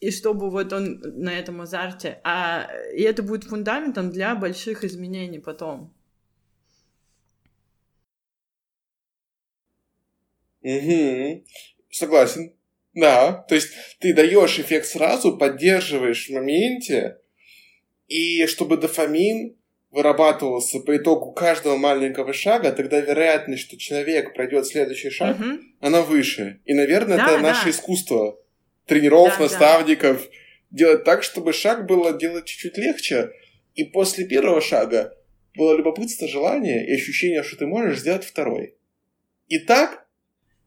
[0.00, 2.20] и чтобы вот он на этом азарте.
[2.24, 5.94] А, и это будет фундаментом для больших изменений потом.
[10.62, 11.44] Угу.
[11.90, 12.52] Согласен.
[12.94, 13.44] Да.
[13.48, 13.70] То есть
[14.00, 17.18] ты даешь эффект сразу, поддерживаешь в моменте,
[18.08, 19.56] и чтобы дофамин
[19.90, 25.60] вырабатывался по итогу каждого маленького шага, тогда вероятность, что человек пройдет следующий шаг, угу.
[25.80, 26.60] она выше.
[26.64, 27.40] И, наверное, да, это да.
[27.40, 28.38] наше искусство
[28.86, 30.28] тренеров, да, наставников, да.
[30.70, 33.30] делать так, чтобы шаг было делать чуть-чуть легче,
[33.74, 35.14] И после первого шага
[35.54, 38.74] было любопытство, желание и ощущение, что ты можешь сделать второй.
[39.48, 40.01] И так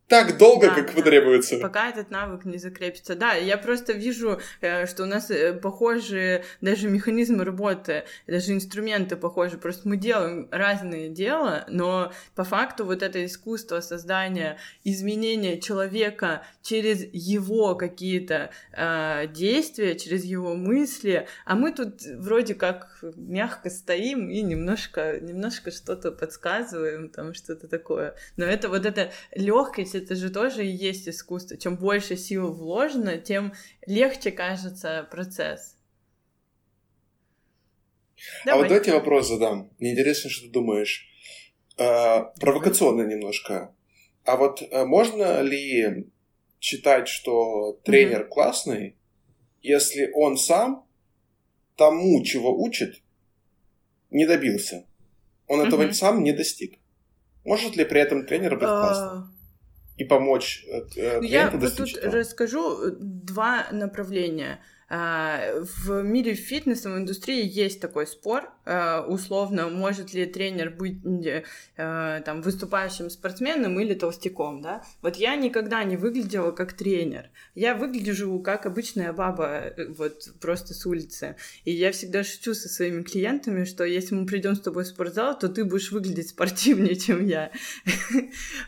[0.07, 0.93] так долго, да, как да.
[0.93, 1.57] потребуется.
[1.57, 3.15] Пока этот навык не закрепится.
[3.15, 9.15] Да, я просто вижу, э, что у нас э, похожие даже механизмы работы, даже инструменты
[9.15, 9.57] похожи.
[9.57, 17.03] Просто мы делаем разные дела, но по факту вот это искусство создания изменения человека через
[17.11, 24.41] его какие-то э, действия, через его мысли, а мы тут вроде как мягко стоим и
[24.43, 28.15] немножко, немножко что-то подсказываем, там что-то такое.
[28.37, 31.57] Но это вот эта легкость есть это же тоже и есть искусство.
[31.57, 33.53] Чем больше сил вложено, тем
[33.85, 35.75] легче кажется процесс.
[38.45, 38.59] Давай.
[38.59, 39.71] А вот давайте вопрос задам.
[39.79, 41.07] Мне интересно, что ты думаешь.
[41.77, 43.75] Э, провокационно немножко.
[44.23, 46.09] А вот э, можно ли
[46.59, 48.29] считать, что тренер mm-hmm.
[48.29, 48.95] классный,
[49.61, 50.87] если он сам
[51.75, 53.01] тому, чего учит,
[54.09, 54.85] не добился?
[55.47, 55.67] Он mm-hmm.
[55.67, 56.79] этого сам не достиг.
[57.43, 59.34] Может ли при этом тренер быть классным?
[59.97, 62.13] И помочь э, ну, Я вот тут этого.
[62.13, 64.59] расскажу э, два направления.
[64.87, 70.99] А, в мире фитнесовой индустрии есть такой спор, а, условно, может ли тренер быть
[71.77, 74.83] а, там, выступающим спортсменом или толстяком, да?
[75.01, 77.31] Вот я никогда не выглядела как тренер.
[77.55, 81.35] Я выгляжу как обычная баба, э, вот просто с улицы.
[81.63, 85.37] И я всегда шучу со своими клиентами, что если мы придем с тобой в спортзал,
[85.37, 87.51] то ты будешь выглядеть спортивнее, чем я.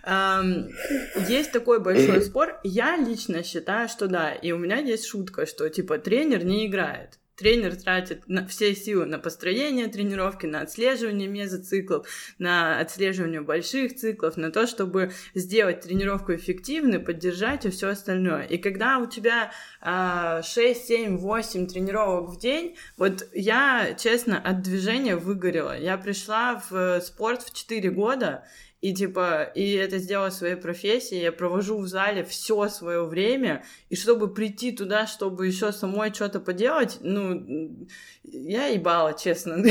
[1.27, 2.59] Есть такой большой спор.
[2.63, 4.31] Я лично считаю, что да.
[4.31, 7.19] И у меня есть шутка, что типа тренер не играет.
[7.35, 12.07] Тренер тратит на все силы на построение тренировки, на отслеживание мезоциклов,
[12.39, 18.43] на отслеживание больших циклов, на то, чтобы сделать тренировку эффективной, поддержать и все остальное.
[18.43, 19.51] И когда у тебя
[19.81, 25.77] а, 6, 7, 8 тренировок в день, вот я, честно, от движения выгорела.
[25.77, 28.45] Я пришла в спорт в 4 года,
[28.87, 33.97] и типа, и это сделала своей профессией, я провожу в зале все свое время, и
[33.97, 37.85] чтобы прийти туда, чтобы еще самой что-то поделать, ну,
[38.23, 39.61] я ебала, честно.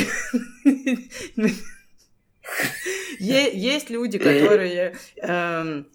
[3.18, 5.86] Есть люди, которые эм,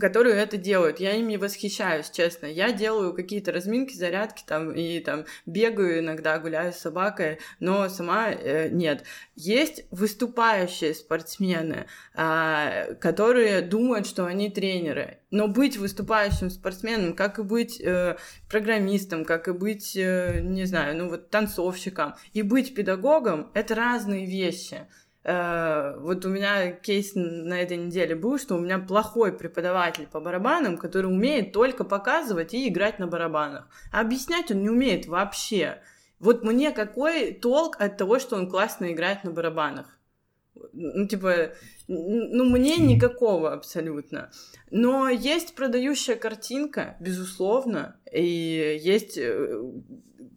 [0.00, 1.00] которые это делают.
[1.00, 2.46] Я ими восхищаюсь, честно.
[2.46, 8.30] Я делаю какие-то разминки, зарядки там и там бегаю иногда, гуляю с собакой, но сама
[8.30, 9.04] э, нет.
[9.34, 15.18] Есть выступающие спортсмены, э, которые думают, что они тренеры.
[15.30, 18.16] Но быть выступающим спортсменом, как и быть э,
[18.48, 24.26] программистом, как и быть, э, не знаю, ну вот танцовщиком и быть педагогом, это разные
[24.26, 24.86] вещи.
[25.28, 30.20] Э, вот у меня кейс на этой неделе был, что у меня плохой преподаватель по
[30.20, 33.66] барабанам, который умеет только показывать и играть на барабанах.
[33.92, 35.82] А объяснять он не умеет вообще.
[36.20, 39.95] Вот мне какой толк от того, что он классно играет на барабанах?
[40.72, 41.52] Ну, типа,
[41.88, 44.30] ну, мне никакого абсолютно.
[44.70, 49.62] Но есть продающая картинка, безусловно, и есть э,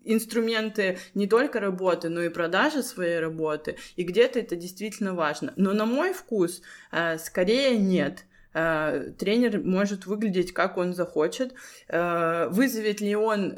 [0.03, 5.53] инструменты не только работы, но и продажи своей работы, и где-то это действительно важно.
[5.55, 8.25] Но на мой вкус э, скорее нет.
[8.53, 11.53] Э, тренер может выглядеть, как он захочет.
[11.87, 13.55] Вызовет ли он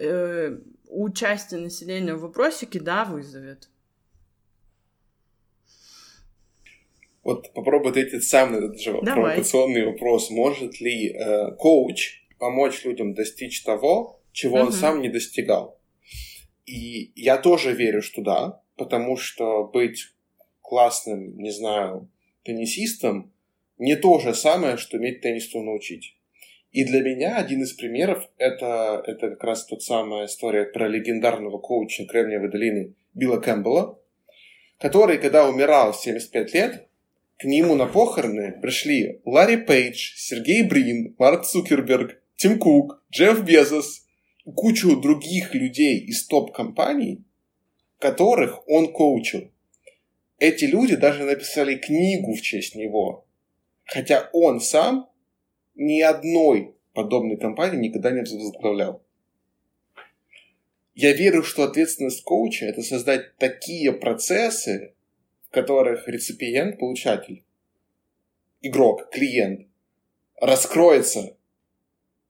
[0.88, 2.80] участие населения в вопросике?
[2.80, 3.71] Да, вызовет.
[7.24, 9.14] Вот попробуй ответить сам на этот же Давай.
[9.14, 10.32] провокационный вопрос.
[10.32, 14.68] Может ли э, коуч помочь людям достичь того, чего угу.
[14.68, 15.80] он сам не достигал?
[16.66, 20.14] И я тоже верю, что да, потому что быть
[20.62, 22.10] классным, не знаю,
[22.44, 23.32] теннисистом
[23.78, 26.16] не то же самое, что иметь теннису научить.
[26.72, 31.58] И для меня один из примеров это, это как раз тот самая история про легендарного
[31.58, 34.00] коуча Кремниевой долины Билла Кэмпбелла,
[34.80, 36.88] который, когда умирал в 75 лет,
[37.42, 44.06] к нему на похороны пришли Ларри Пейдж, Сергей Брин, Марк Цукерберг, Тим Кук, Джефф Безос
[44.56, 47.24] кучу других людей из топ-компаний,
[47.98, 49.50] которых он коучил.
[50.38, 53.26] Эти люди даже написали книгу в честь него.
[53.86, 55.10] Хотя он сам
[55.74, 59.02] ни одной подобной компании никогда не возглавлял.
[60.94, 64.94] Я верю, что ответственность коуча– это создать такие процессы,
[65.52, 67.44] которых реципиент, получатель,
[68.62, 69.68] игрок, клиент
[70.40, 71.38] раскроется.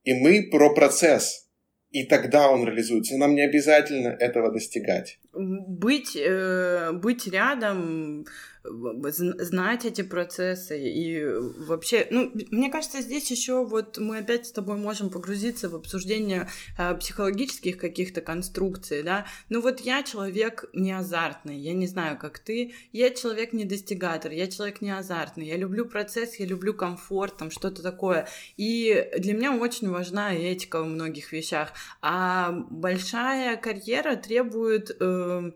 [0.03, 1.47] И мы про процесс–
[1.91, 3.17] и тогда он реализуется.
[3.17, 5.19] Нам не обязательно этого достигать.
[5.33, 8.25] быть, э, быть рядом,
[8.63, 11.25] знать эти процессы и
[11.65, 16.47] вообще, ну, мне кажется, здесь еще вот мы опять с тобой можем погрузиться в обсуждение
[16.77, 19.25] э, психологических каких-то конструкций, да.
[19.49, 24.31] Ну вот я человек не азартный, я не знаю, как ты, я человек не достигатор,
[24.31, 28.27] я человек не азартный, я люблю процесс, я люблю комфорт, там что-то такое.
[28.57, 31.73] И для меня очень важна этика в многих вещах.
[32.01, 35.51] А большая карьера требует э,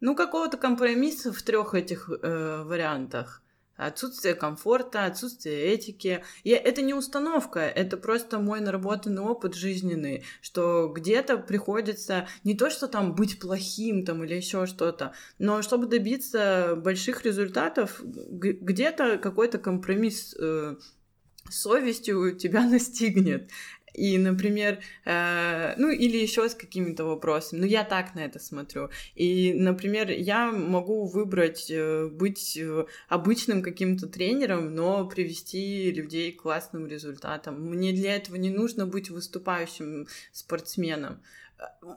[0.00, 3.42] ну, какого-то компромисса в трех этих э, вариантах.
[3.76, 6.22] Отсутствие комфорта, отсутствие этики.
[6.44, 12.70] И это не установка, это просто мой наработанный опыт жизненный, что где-то приходится не то,
[12.70, 19.58] что там быть плохим там или еще что-то, но чтобы добиться больших результатов, где-то какой-то
[19.58, 20.76] компромисс э,
[21.50, 23.50] совестью тебя настигнет.
[23.94, 27.60] И, например, э, ну или еще с какими-то вопросами.
[27.60, 28.90] Ну, я так на это смотрю.
[29.14, 36.42] И, например, я могу выбрать э, быть э, обычным каким-то тренером, но привести людей к
[36.42, 37.60] классным результатам.
[37.70, 41.20] Мне для этого не нужно быть выступающим спортсменом.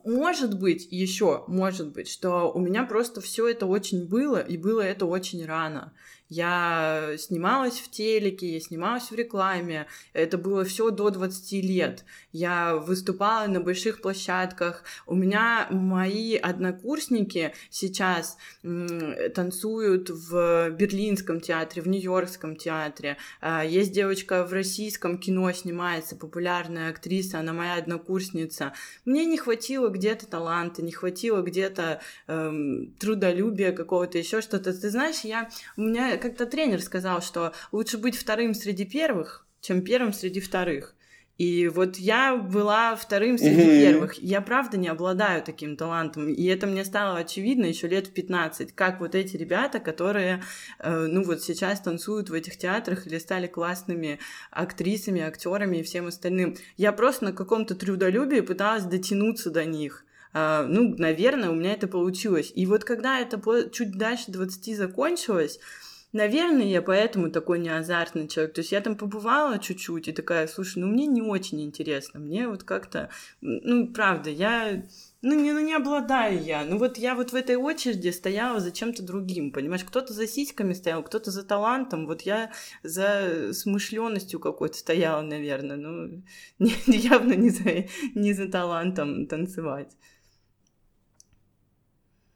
[0.06, 4.82] Может быть, еще, может быть, что у меня просто все это очень было, и было
[4.82, 5.94] это очень рано.
[6.30, 9.88] Я снималась в телеке, я снималась в рекламе.
[10.14, 12.04] Это было все до 20 лет.
[12.34, 14.84] Я выступала на больших площадках.
[15.06, 23.18] У меня мои однокурсники сейчас танцуют в Берлинском театре, в Нью-Йоркском театре.
[23.40, 28.74] А, есть девочка в российском кино снимается, популярная актриса, она моя однокурсница.
[29.06, 34.74] Мне не хватило где-то таланта, не хватило где-то эм, трудолюбия какого-то, еще что-то.
[34.74, 39.82] Ты знаешь, я у меня как-то тренер сказал, что лучше быть вторым среди первых, чем
[39.82, 40.96] первым среди вторых.
[41.38, 43.80] И вот я была вторым среди mm-hmm.
[43.80, 44.14] первых.
[44.16, 46.30] Я правда не обладаю таким талантом.
[46.30, 50.42] И это мне стало очевидно еще лет в 15, как вот эти ребята, которые,
[50.80, 54.20] э, ну вот сейчас танцуют в этих театрах или стали классными
[54.50, 56.58] актрисами, актерами и всем остальным.
[56.76, 60.04] Я просто на каком-то трудолюбии пыталась дотянуться до них.
[60.34, 62.52] Uh, ну, наверное, у меня это получилось.
[62.54, 63.42] И вот когда это
[63.72, 65.60] чуть дальше 20 закончилось,
[66.14, 68.54] Наверное, я поэтому такой неазартный человек.
[68.54, 72.20] То есть я там побывала чуть-чуть и такая, слушай, ну мне не очень интересно.
[72.20, 73.10] Мне вот как-то,
[73.42, 74.84] ну правда, я
[75.22, 76.64] ну не, ну не обладаю я.
[76.64, 79.84] Ну вот я вот в этой очереди стояла за чем-то другим, понимаешь?
[79.84, 82.08] Кто-то за сиськами стоял, кто-то за талантом.
[82.08, 82.52] Вот я
[82.84, 85.76] за смышленностью какой-то стояла, наверное.
[85.76, 86.24] Ну
[86.60, 87.86] не, явно не за,
[88.16, 89.92] не за талантом танцевать.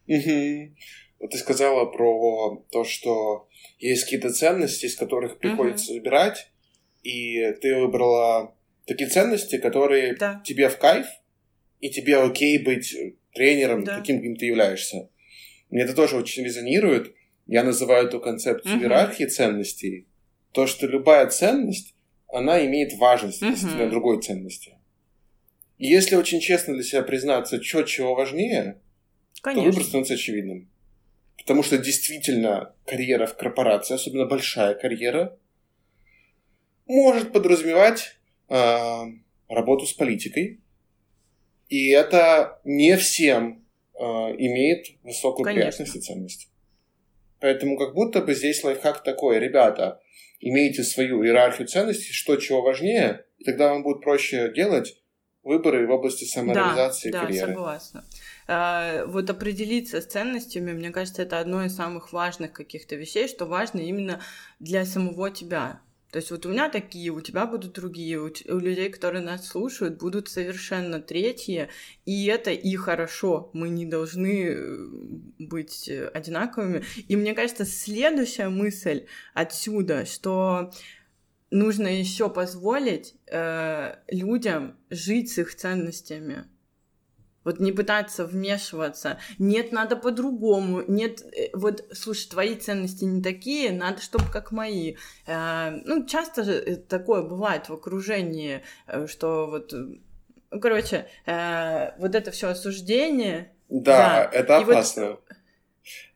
[0.07, 0.76] Угу.
[1.30, 3.48] Ты сказала про то, что
[3.79, 5.95] есть какие-то ценности, из которых приходится uh-huh.
[5.95, 6.51] выбирать,
[7.03, 8.55] и ты выбрала
[8.85, 10.41] такие ценности, которые да.
[10.45, 11.07] тебе в кайф,
[11.79, 12.95] и тебе окей быть
[13.33, 13.97] тренером, да.
[13.97, 15.09] каким, каким ты являешься.
[15.69, 17.15] Мне это тоже очень резонирует.
[17.47, 18.81] Я называю эту концепцию uh-huh.
[18.83, 20.07] иерархии ценностей.
[20.51, 21.95] То, что любая ценность,
[22.27, 23.49] она имеет важность uh-huh.
[23.49, 24.77] действительно другой ценности.
[25.77, 28.79] И если очень честно для себя признаться, что чего важнее,
[29.41, 29.63] Конечно.
[29.63, 30.70] то выбор становится очевидным.
[31.38, 35.38] Потому что действительно карьера в корпорации, особенно большая карьера,
[36.86, 39.03] может подразумевать э,
[39.49, 40.62] работу с политикой.
[41.68, 46.49] И это не всем э, имеет высокую приятность и ценность.
[47.40, 49.99] Поэтому как будто бы здесь лайфхак такой, ребята,
[50.40, 55.02] имейте свою иерархию ценностей, что чего важнее, и тогда вам будет проще делать
[55.44, 57.48] выборы в области самореализации да, карьеры.
[57.48, 58.06] Да, согласна.
[58.47, 63.45] А, вот определиться с ценностями, мне кажется, это одно из самых важных каких-то вещей, что
[63.45, 64.22] важно именно
[64.59, 65.81] для самого тебя.
[66.11, 69.47] То есть вот у меня такие, у тебя будут другие, у, у людей, которые нас
[69.47, 71.69] слушают, будут совершенно третьи,
[72.05, 73.49] и это и хорошо.
[73.53, 74.88] Мы не должны э,
[75.39, 76.84] быть одинаковыми.
[77.07, 80.72] И мне кажется, следующая мысль отсюда, что
[81.49, 86.45] нужно еще позволить э, людям жить с их ценностями.
[87.43, 89.18] Вот не пытаться вмешиваться.
[89.39, 90.84] Нет, надо по-другому.
[90.88, 94.95] Нет, э, вот, слушай, твои ценности не такие, надо, чтобы как мои.
[95.26, 98.61] Э, ну, часто же э, такое бывает в окружении,
[99.07, 103.51] что вот, ну, короче, вот это все осуждение.
[103.69, 104.38] Да, да.
[104.38, 105.09] это опасно.
[105.11, 105.23] вот,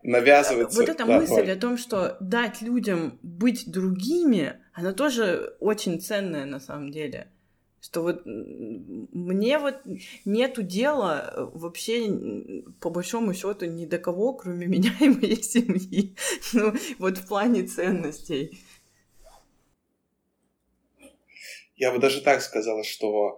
[0.04, 0.80] Навязывается.
[0.80, 6.46] Вот эта да, мысль о том, что дать людям быть другими, она тоже очень ценная
[6.46, 7.30] на самом деле
[7.86, 9.76] что вот мне вот
[10.26, 16.16] нету дела э, вообще по большому счету ни до кого, кроме меня и моей семьи.
[16.54, 18.58] Ну, вот в плане ценностей.
[21.76, 23.38] Я бы даже так сказала, что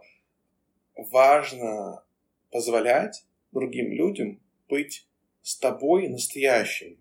[0.95, 2.03] важно
[2.49, 5.07] позволять другим людям быть
[5.41, 6.97] с тобой настоящим.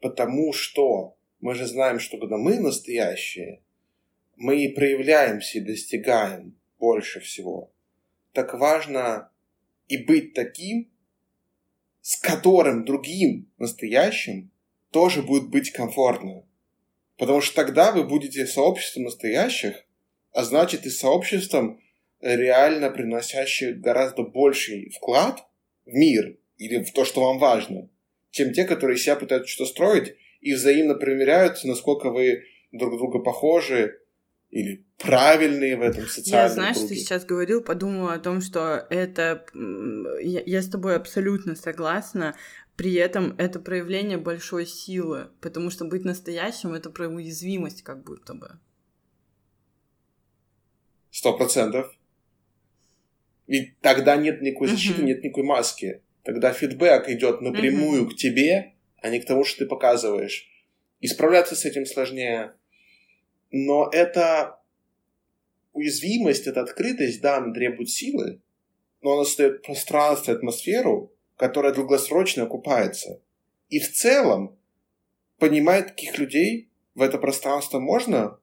[0.00, 3.60] Потому что мы же знаем, что когда мы настоящие,
[4.36, 7.72] мы и проявляемся и достигаем больше всего.
[8.32, 9.30] Так важно
[9.88, 10.90] и быть таким,
[12.00, 14.50] с которым другим настоящим
[14.90, 16.44] тоже будет быть комфортно.
[17.16, 19.86] Потому что тогда вы будете сообществом настоящих,
[20.32, 21.80] а значит и сообществом,
[22.20, 25.46] реально приносящих гораздо больший вклад
[25.84, 27.88] в мир или в то, что вам важно,
[28.30, 34.00] чем те, которые себя пытаются что-то строить и взаимно примеряются, насколько вы друг друга похожи
[34.54, 36.88] или правильные в этом социальном Я, знаешь, круге.
[36.90, 39.44] ты сейчас говорил, подумала о том, что это...
[40.22, 42.36] Я, я с тобой абсолютно согласна.
[42.76, 48.34] При этом это проявление большой силы, потому что быть настоящим— это про уязвимость как будто
[48.34, 48.60] бы.
[51.10, 51.92] Сто процентов.
[53.48, 55.06] Ведь тогда нет никакой защиты, uh-huh.
[55.06, 56.00] нет никакой маски.
[56.22, 58.10] Тогда фидбэк идет напрямую uh-huh.
[58.10, 60.48] к тебе, а не к тому, что ты показываешь.
[61.00, 62.54] И справляться с этим сложнее.
[63.50, 64.60] Но это
[65.72, 68.40] уязвимость, эта открытость, да, она требует силы,
[69.02, 73.20] но она создает пространство, атмосферу, которая долгосрочно окупается.
[73.68, 74.56] И в целом
[75.38, 78.38] понимает, каких людей в это пространство можно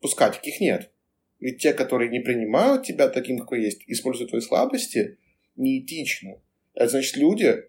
[0.00, 0.92] пускать, каких нет.
[1.40, 5.18] Ведь те, которые не принимают тебя таким, какой есть, используют твои слабости,
[5.56, 6.40] неэтично.
[6.74, 7.64] Это значит люди,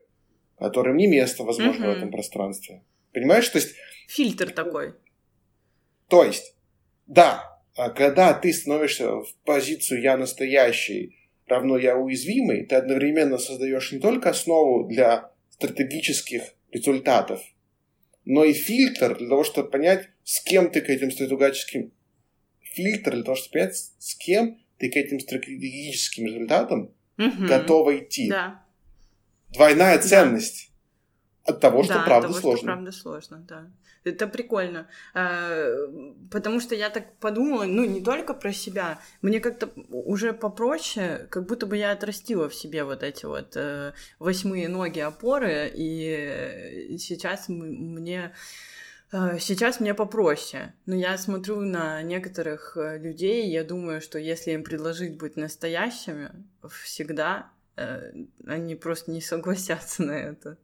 [0.57, 1.93] которым не место, возможно, угу.
[1.93, 2.83] в этом пространстве.
[3.13, 3.47] Понимаешь?
[3.49, 3.75] То есть...
[4.07, 4.93] Фильтр такой.
[6.07, 6.55] То есть,
[7.07, 11.17] да, а когда ты становишься в позицию «я настоящий»,
[11.47, 17.41] равно «я уязвимый», ты одновременно создаешь не только основу для стратегических результатов,
[18.25, 21.93] но и фильтр для того, чтобы понять, с кем ты к этим стратегическим
[22.61, 27.47] фильтр для того, чтобы понять, с кем ты к этим стратегическим результатам угу.
[27.47, 28.29] готова идти.
[28.29, 28.63] Да.
[29.49, 30.71] Двойная ценность.
[31.47, 32.57] От того, что да, правда того, сложно.
[32.57, 33.67] Что правда сложно, да.
[34.03, 34.87] Это прикольно.
[35.13, 35.67] А,
[36.31, 38.99] потому что я так подумала, ну, не только про себя.
[39.21, 43.93] Мне как-то уже попроще, как будто бы я отрастила в себе вот эти вот э,
[44.19, 48.33] восьмые ноги опоры, и сейчас мне
[49.11, 54.19] Э, сейчас мне попроще, но я смотрю на некоторых э, людей, и я думаю, что
[54.19, 56.31] если им предложить быть настоящими
[56.83, 57.51] всегда,
[58.47, 60.57] они просто не согласятся на это.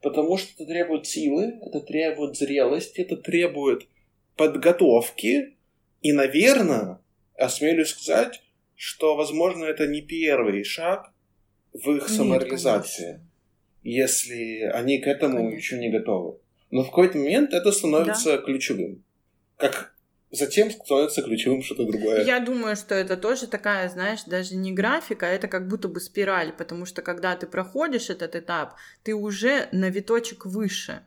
[0.00, 3.86] Потому что это требует силы, это требует зрелости, это требует
[4.36, 5.56] подготовки.
[6.02, 7.00] И, наверное,
[7.36, 8.42] осмелюсь сказать,
[8.76, 11.12] что, возможно, это не первый шаг
[11.72, 13.28] в их самореализации, конечно.
[13.82, 15.56] если они к этому конечно.
[15.56, 16.38] еще не готовы.
[16.70, 18.42] Но в какой-то момент это становится да.
[18.42, 19.04] ключевым.
[19.56, 19.93] Как
[20.34, 22.24] затем становится ключевым что-то другое.
[22.24, 26.00] Я думаю, что это тоже такая, знаешь, даже не графика, а это как будто бы
[26.00, 31.02] спираль, потому что когда ты проходишь этот этап, ты уже на виточек выше.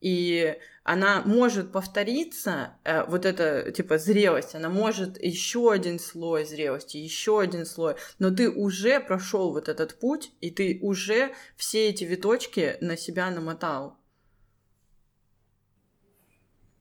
[0.00, 6.96] И она может повториться, э, вот эта типа зрелость, она может еще один слой зрелости,
[6.96, 12.02] еще один слой, но ты уже прошел вот этот путь, и ты уже все эти
[12.02, 13.96] виточки на себя намотал.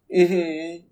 [0.10, 0.91] Угу.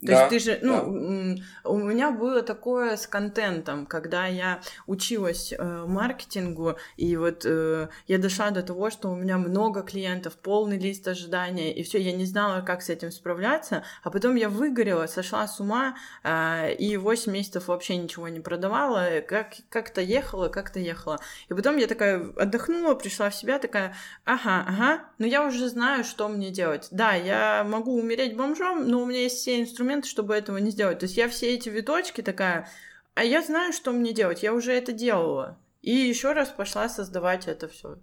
[0.00, 1.70] То да, есть ты же, ну, да.
[1.70, 8.18] у меня было такое с контентом, когда я училась э, маркетингу, и вот э, я
[8.18, 12.26] дошла до того, что у меня много клиентов, полный лист ожидания, и все, я не
[12.26, 17.32] знала, как с этим справляться, а потом я выгорела, сошла с ума, э, и 8
[17.32, 21.18] месяцев вообще ничего не продавала, как, как-то ехала, как-то ехала.
[21.48, 26.04] И потом я такая отдохнула, пришла в себя, такая, ага, ага, но я уже знаю,
[26.04, 26.86] что мне делать.
[26.92, 30.70] Да, я могу умереть бомжом, но у меня есть все инструменты, инструменты, чтобы этого не
[30.70, 30.98] сделать.
[30.98, 32.68] То есть я все эти виточки такая,
[33.14, 35.58] а я знаю, что мне делать, я уже это делала.
[35.82, 37.98] И еще раз пошла создавать это все.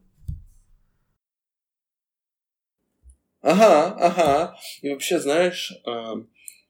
[3.42, 4.58] Ага, ага.
[4.82, 6.30] И вообще, знаешь, эм,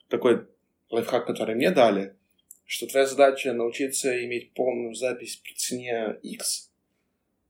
[0.09, 0.47] такой
[0.89, 2.15] лайфхак, который мне дали,
[2.65, 6.71] что твоя задача научиться иметь полную запись при цене X,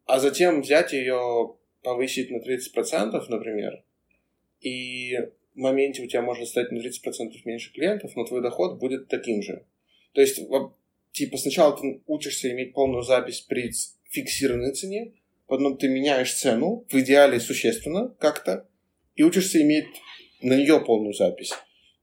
[0.05, 3.83] а затем взять ее, повысить на 30%, например,
[4.59, 5.17] и
[5.55, 6.91] моменте у тебя может стать на 30%
[7.45, 9.65] меньше клиентов, но твой доход будет таким же.
[10.13, 10.39] То есть,
[11.11, 13.71] типа, сначала ты учишься иметь полную запись при
[14.09, 15.13] фиксированной цене,
[15.47, 18.67] потом ты меняешь цену, в идеале существенно как-то,
[19.15, 19.87] и учишься иметь
[20.41, 21.53] на нее полную запись.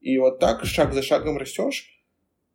[0.00, 1.88] И вот так, шаг за шагом растешь.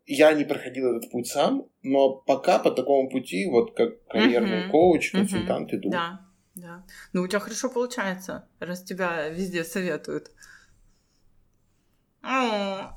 [0.06, 4.72] Я не проходил этот путь сам, но пока по такому пути, вот как карьерный uh-huh.
[4.72, 5.78] коуч, консультант uh-huh.
[5.78, 5.90] иду.
[5.90, 6.22] Да,
[6.56, 6.86] да.
[7.12, 10.32] Ну, у тебя хорошо получается, раз тебя везде советуют.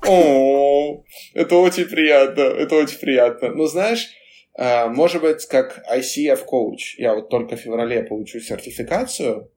[0.07, 1.03] О,
[1.33, 3.49] это очень приятно, это очень приятно.
[3.51, 4.09] Но знаешь,
[4.53, 9.49] а, может быть, как ICF коуч, я вот только в феврале получу сертификацию,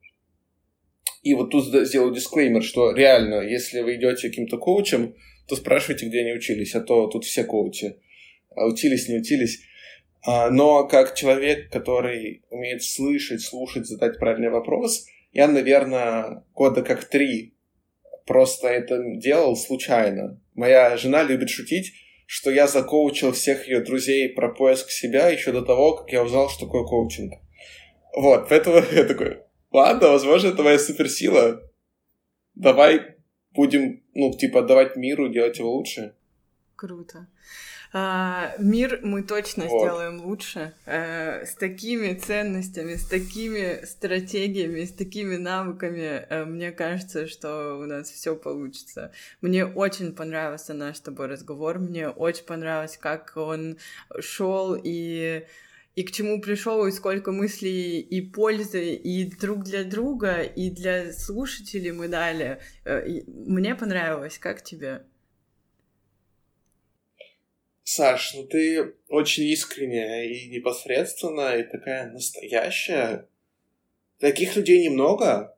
[1.25, 5.17] и вот тут сделаю дисклеймер, что реально, если вы идете каким-то коучем,
[5.49, 7.97] то спрашивайте, где они учились, а то тут все коучи.
[8.55, 9.61] А учились, не учились.
[10.27, 17.05] А, но как человек, который умеет слышать, слушать, задать правильный вопрос, я, наверное, года как
[17.07, 17.54] три
[18.27, 20.41] просто это делал случайно.
[20.55, 21.93] Моя жена любит шутить,
[22.27, 26.49] что я закоучил всех ее друзей про поиск себя еще до того, как я узнал,
[26.49, 27.35] что такое коучинг.
[28.17, 31.61] Вот, поэтому я такой, ладно, возможно, это моя суперсила.
[32.55, 33.17] Давай
[33.53, 36.15] будем, ну, типа, отдавать миру, делать его лучше.
[36.77, 37.27] Круто.
[37.97, 39.81] А, мир мы точно вот.
[39.81, 40.75] сделаем лучше.
[40.85, 47.87] А, с такими ценностями, с такими стратегиями, с такими навыками, а, мне кажется, что у
[47.87, 49.13] нас все получится.
[49.41, 51.79] Мне очень понравился наш с тобой разговор.
[51.79, 53.79] Мне очень понравилось, как он
[54.19, 55.45] шел и
[55.95, 61.13] и к чему пришел, и сколько мыслей и пользы и друг для друга, и для
[61.13, 62.59] слушателей мы дали.
[62.85, 64.39] Э, мне понравилось.
[64.39, 65.05] Как тебе?
[67.87, 73.29] Саш, ну ты очень искренняя и непосредственная, и такая настоящая.
[74.19, 75.55] Таких людей немного.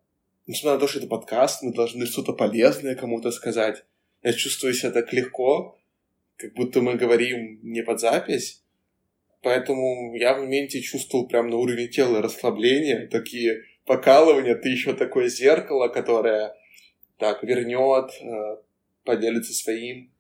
[0.49, 3.85] Несмотря на то, что это подкаст, мы должны что-то полезное кому-то сказать.
[4.25, 5.79] Я чувствую себя так легко,
[6.37, 8.65] как будто мы говорим не под запись.
[9.43, 14.57] Поэтому я в моменте чувствовал прям на уровне тела расслабления, такие покалывания.
[14.57, 16.57] Ты еще такое зеркало, которое
[17.19, 18.57] так вернет, э,
[19.05, 20.11] поделится своим.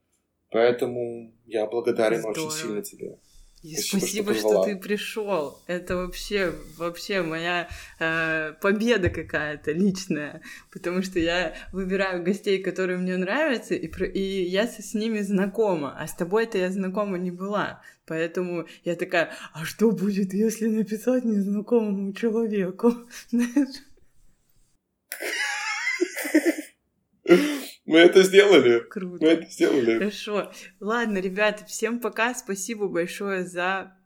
[0.56, 2.46] Поэтому я благодарен Здорово.
[2.46, 3.18] очень сильно тебе.
[3.62, 5.58] И спасибо, спасибо что, что ты пришел.
[5.66, 7.68] Это вообще, вообще моя
[8.00, 10.40] э, победа какая-то личная,
[10.72, 15.94] потому что я выбираю гостей, которые мне нравятся, и, и я с, с ними знакома,
[15.98, 17.82] а с тобой-то я знакома не была.
[18.06, 22.94] Поэтому я такая, а что будет, если написать незнакомому человеку?
[27.86, 28.80] Мы это сделали.
[28.80, 29.24] Круто.
[29.24, 29.98] Мы это сделали.
[29.98, 30.52] Хорошо.
[30.80, 32.34] Ладно, ребята, всем пока.
[32.34, 33.96] Спасибо большое за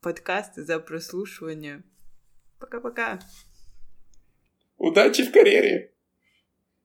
[0.00, 1.84] подкаст, за прослушивание.
[2.58, 3.20] Пока-пока.
[4.76, 5.92] Удачи в карьере.